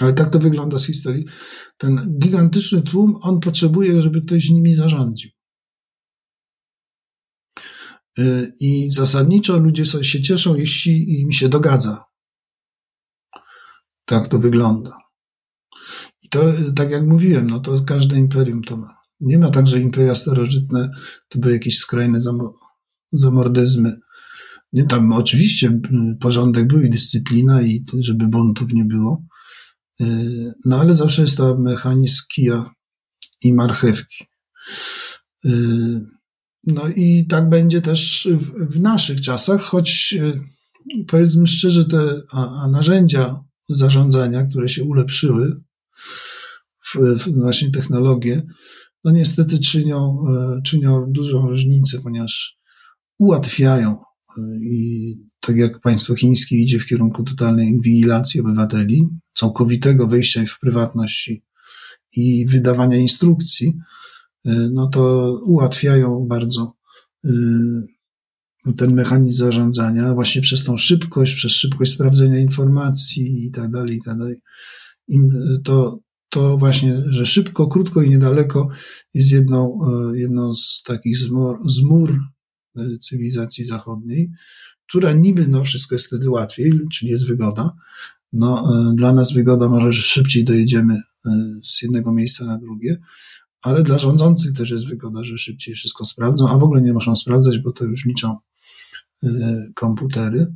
ale 0.02 0.14
tak 0.14 0.30
to 0.30 0.40
wygląda 0.40 0.78
z 0.78 0.86
historii. 0.86 1.26
Ten 1.78 2.18
gigantyczny 2.20 2.82
tłum, 2.82 3.16
on 3.22 3.40
potrzebuje, 3.40 4.02
żeby 4.02 4.22
ktoś 4.22 4.50
nimi 4.50 4.76
zarządził. 4.76 5.32
Y, 8.20 8.54
I 8.60 8.92
zasadniczo 8.92 9.58
ludzie 9.58 9.86
się 9.86 10.22
cieszą, 10.22 10.56
jeśli 10.56 11.22
im 11.22 11.32
się 11.32 11.50
dogadza. 11.50 12.06
Tak 14.06 14.28
to 14.28 14.40
wygląda. 14.40 14.98
I 16.24 16.30
to, 16.30 16.54
tak 16.76 16.92
jak 16.92 17.08
mówiłem, 17.08 17.50
no 17.50 17.60
to 17.60 17.84
każde 17.84 18.18
imperium 18.18 18.64
to 18.64 18.78
ma. 18.78 19.00
Nie 19.20 19.40
ma 19.40 19.50
tak, 19.52 19.68
że 19.68 19.80
imperia 19.80 20.16
starożytne 20.16 20.92
to 21.30 21.40
były 21.40 21.54
jakieś 21.54 21.78
skrajne 21.78 22.20
zamordyzmy. 23.12 24.00
Nie, 24.74 24.84
tam 24.84 25.12
oczywiście 25.12 25.68
y, 25.68 26.18
porządek 26.20 26.68
był 26.68 26.82
i 26.82 26.90
dyscyplina 26.90 27.62
i 27.62 27.86
żeby 28.00 28.28
buntów 28.28 28.74
nie 28.74 28.86
było, 28.86 29.24
no 30.66 30.80
ale 30.80 30.96
zawsze 30.96 31.22
jest 31.22 31.38
ta 31.38 31.56
mechanizm 31.56 32.22
kija 32.36 32.70
i 33.42 33.54
marchewki. 33.54 34.26
Y, 35.46 35.50
no 36.68 36.88
i 36.88 37.28
tak 37.30 37.50
będzie 37.50 37.82
też 37.82 38.28
w, 38.70 38.80
naszych 38.80 39.22
czasach, 39.22 39.62
choć 39.62 40.16
y, 40.20 40.40
powiedzmy 41.08 41.48
szczerze, 41.48 41.86
te 41.86 42.22
narzędzia 42.72 43.44
zarządzania, 43.70 44.44
które 44.44 44.70
się 44.70 44.84
ulepszyły, 44.84 45.62
właśnie 47.28 47.72
technologie, 47.72 48.42
no 49.04 49.12
niestety 49.12 49.60
czynią, 49.60 50.18
czynią 50.66 51.06
dużą 51.12 51.48
różnicę, 51.48 52.00
ponieważ 52.04 52.58
ułatwiają 53.20 53.98
i 54.62 55.18
tak 55.40 55.58
jak 55.58 55.82
państwo 55.82 56.16
chińskie 56.16 56.56
idzie 56.56 56.80
w 56.80 56.86
kierunku 56.86 57.24
totalnej 57.24 57.68
inwigilacji 57.68 58.40
obywateli, 58.42 59.08
całkowitego 59.34 60.08
wejścia 60.08 60.46
w 60.46 60.60
prywatność 60.60 61.32
i 62.16 62.46
wydawania 62.46 62.98
instrukcji, 62.98 63.68
y, 64.48 64.70
no 64.74 64.88
to 64.88 65.34
ułatwiają 65.46 66.26
bardzo 66.30 66.76
y, 67.26 67.30
ten 68.78 68.94
mechanizm 68.94 69.38
zarządzania 69.38 70.14
właśnie 70.14 70.42
przez 70.42 70.64
tą 70.64 70.78
szybkość, 70.78 71.36
przez 71.36 71.52
szybkość 71.52 71.92
sprawdzenia 71.92 72.40
informacji 72.40 73.46
i 73.46 73.52
tak 73.52 73.72
dalej, 73.72 73.98
i 73.98 74.02
tak 74.06 74.18
dalej. 74.18 74.36
To, 75.64 76.00
to 76.30 76.58
właśnie, 76.58 77.02
że 77.10 77.26
szybko, 77.26 77.68
krótko 77.68 78.02
i 78.02 78.10
niedaleko 78.10 78.70
jest 79.14 79.32
jedną, 79.32 79.80
y, 80.14 80.20
jedną 80.20 80.54
z 80.54 80.84
takich 80.86 81.18
zmur, 81.18 81.60
zmur 81.66 82.20
cywilizacji 83.00 83.66
zachodniej, 83.66 84.32
która 84.90 85.14
niby, 85.14 85.48
no 85.48 85.64
wszystko 85.64 85.96
jest 85.96 86.08
wtedy 86.08 86.30
łatwiej, 86.30 86.74
czyli 86.94 87.12
jest 87.12 87.28
wygoda. 87.28 87.76
No, 88.34 88.64
e, 88.90 88.96
dla 88.96 89.14
nas 89.14 89.34
wygoda 89.34 89.70
może, 89.70 89.92
że 89.92 90.02
szybciej 90.02 90.44
dojedziemy 90.44 90.94
e, 91.26 91.32
z 91.64 91.82
jednego 91.82 92.14
miejsca 92.14 92.46
na 92.46 92.58
drugie, 92.58 92.98
ale 93.62 93.84
dla 93.84 94.00
rządzących 94.00 94.54
też 94.54 94.70
jest 94.70 94.88
wygoda, 94.88 95.24
że 95.24 95.38
szybciej 95.38 95.76
wszystko 95.76 96.06
sprawdzą, 96.06 96.50
a 96.50 96.58
w 96.58 96.64
ogóle 96.64 96.82
nie 96.82 96.94
muszą 96.94 97.16
sprawdzać, 97.16 97.60
bo 97.60 97.72
to 97.72 97.86
już 97.86 98.06
liczą 98.06 98.38
e, 99.24 99.72
komputery. 99.76 100.56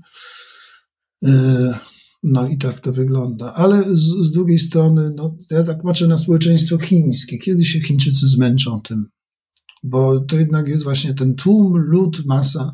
No 2.24 2.48
i 2.48 2.58
tak 2.58 2.80
to 2.80 2.94
wygląda. 2.94 3.54
Ale 3.54 3.84
z, 3.96 4.28
z 4.28 4.32
drugiej 4.32 4.60
strony, 4.60 5.12
no, 5.16 5.38
ja 5.52 5.64
tak 5.64 5.82
patrzę 5.84 6.08
na 6.08 6.18
społeczeństwo 6.18 6.78
chińskie. 6.78 7.38
Kiedy 7.38 7.66
się 7.66 7.80
Chińczycy 7.80 8.28
zmęczą 8.28 8.82
tym? 8.82 9.06
Bo 9.84 10.20
to 10.20 10.36
jednak 10.36 10.68
jest 10.68 10.84
właśnie 10.84 11.14
ten 11.14 11.36
tłum, 11.36 11.78
lud, 11.78 12.26
masa, 12.26 12.72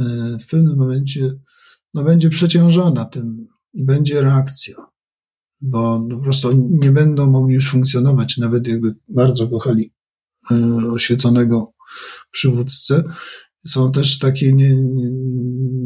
E, 0.00 0.38
w 0.40 0.46
pewnym 0.46 0.76
momencie 0.76 1.32
no, 1.94 2.04
będzie 2.04 2.30
przeciążona 2.30 3.04
tym 3.04 3.48
i 3.72 3.84
będzie 3.84 4.20
reakcja, 4.20 4.74
bo 5.60 6.06
po 6.10 6.22
prostu 6.22 6.68
nie 6.70 6.92
będą 6.92 7.30
mogli 7.30 7.54
już 7.54 7.70
funkcjonować, 7.70 8.36
nawet 8.38 8.66
jakby 8.66 8.94
bardzo 9.08 9.48
kochali 9.48 9.92
e, 10.50 10.56
oświeconego 10.92 11.72
przywódcę. 12.30 13.04
Są 13.66 13.92
też 13.92 14.18
takie, 14.18 14.52
nie, 14.52 14.76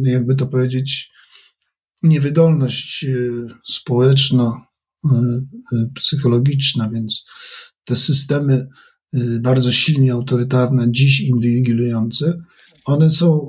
jakby 0.03 0.35
to 0.35 0.47
powiedzieć, 0.47 1.13
niewydolność 2.03 3.05
e, 3.05 3.09
społeczna, 3.65 4.67
psychologiczna, 5.95 6.91
więc 6.91 7.25
te 7.85 7.97
systemy 7.97 8.69
bardzo 9.41 9.73
silnie 9.73 10.13
autorytarne, 10.13 10.87
dziś 10.91 11.21
inwigilujące, 11.21 12.41
one 12.85 13.11
są 13.11 13.49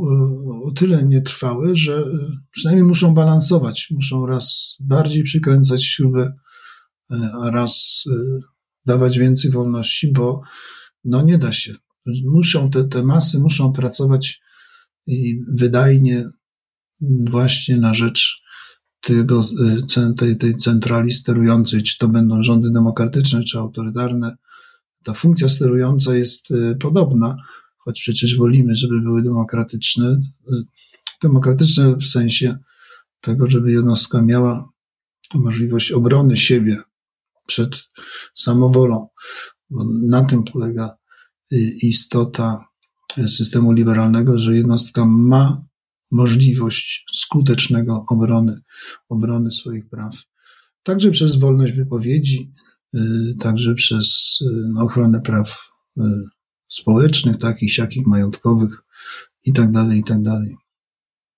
o 0.64 0.72
tyle 0.72 1.04
nietrwałe, 1.04 1.76
że 1.76 2.04
przynajmniej 2.52 2.88
muszą 2.88 3.14
balansować, 3.14 3.88
muszą 3.92 4.26
raz 4.26 4.76
bardziej 4.80 5.24
przykręcać 5.24 5.86
śrubę, 5.86 6.34
a 7.42 7.52
raz 7.52 8.04
dawać 8.86 9.20
więcej 9.20 9.52
wolności, 9.52 10.12
bo 10.14 10.42
no 11.04 11.22
nie 11.22 11.38
da 11.38 11.52
się. 11.52 11.76
Muszą 12.26 12.70
te, 12.70 12.84
te 12.84 13.04
masy 13.04 13.40
muszą 13.40 13.74
pracować 13.74 14.42
i 15.08 15.40
wydajnie 15.48 16.30
właśnie 17.30 17.78
na 17.78 17.94
rzecz 17.94 18.42
tego, 19.02 19.46
y, 19.98 20.14
tej, 20.18 20.38
tej 20.38 20.58
centrali 20.58 21.12
sterującej, 21.12 21.84
czy 21.84 21.98
to 21.98 22.08
będą 22.08 22.44
rządy 22.44 22.72
demokratyczne, 22.72 23.44
czy 23.44 23.58
autorytarne. 23.58 24.36
Ta 25.06 25.14
funkcja 25.14 25.50
sterująca 25.50 26.16
jest 26.16 26.52
y, 26.52 26.78
podobna, 26.80 27.36
choć 27.78 28.02
przecież 28.02 28.38
wolimy, 28.38 28.76
żeby 28.76 29.02
były 29.02 29.24
demokratyczne. 29.24 30.22
Y, 30.52 30.64
demokratyczne 31.24 31.96
w 31.96 32.04
sensie 32.04 32.58
tego, 33.22 33.50
żeby 33.50 33.72
jednostka 33.72 34.22
miała 34.22 34.70
możliwość 35.34 35.92
obrony 35.92 36.38
siebie 36.38 36.82
przed 37.48 37.90
samowolą, 38.34 39.08
bo 39.70 39.86
na 40.02 40.24
tym 40.24 40.44
polega 40.44 40.98
istota 41.82 42.66
systemu 43.28 43.72
liberalnego, 43.72 44.40
że 44.40 44.56
jednostka 44.56 45.06
ma 45.06 45.66
możliwość 46.12 47.06
skutecznego 47.14 48.06
obrony, 48.10 48.62
obrony 49.10 49.52
swoich 49.52 49.90
praw. 49.90 50.16
Także 50.84 51.12
przez 51.12 51.36
wolność 51.36 51.74
wypowiedzi, 51.74 52.52
y, 52.52 52.65
także 53.40 53.76
przez 53.76 54.38
y, 54.42 54.82
ochronę 54.82 55.22
praw 55.22 55.72
y, 55.98 56.02
społecznych, 56.70 57.38
takich, 57.38 57.74
siakich, 57.74 58.08
majątkowych 58.08 58.84
i 59.44 59.54
tak 59.54 59.72
dalej, 59.72 60.00
i 60.00 60.04
tak 60.04 60.22
dalej. 60.22 60.56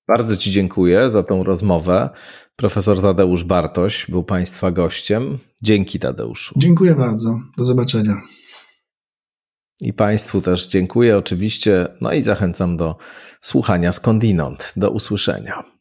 Bardzo 0.07 0.37
Ci 0.37 0.51
dziękuję 0.51 1.09
za 1.09 1.23
tą 1.23 1.43
rozmowę. 1.43 2.09
Profesor 2.55 3.01
Tadeusz 3.01 3.43
Bartoś 3.43 4.05
był 4.09 4.23
Państwa 4.23 4.71
gościem. 4.71 5.37
Dzięki 5.61 5.99
Tadeuszu. 5.99 6.59
Dziękuję 6.59 6.95
bardzo. 6.95 7.39
Do 7.57 7.65
zobaczenia. 7.65 8.21
I 9.81 9.93
Państwu 9.93 10.41
też 10.41 10.67
dziękuję 10.67 11.17
oczywiście, 11.17 11.87
no 12.01 12.13
i 12.13 12.21
zachęcam 12.21 12.77
do 12.77 12.97
słuchania 13.41 13.91
skądinąd. 13.91 14.73
Do 14.75 14.91
usłyszenia. 14.91 15.76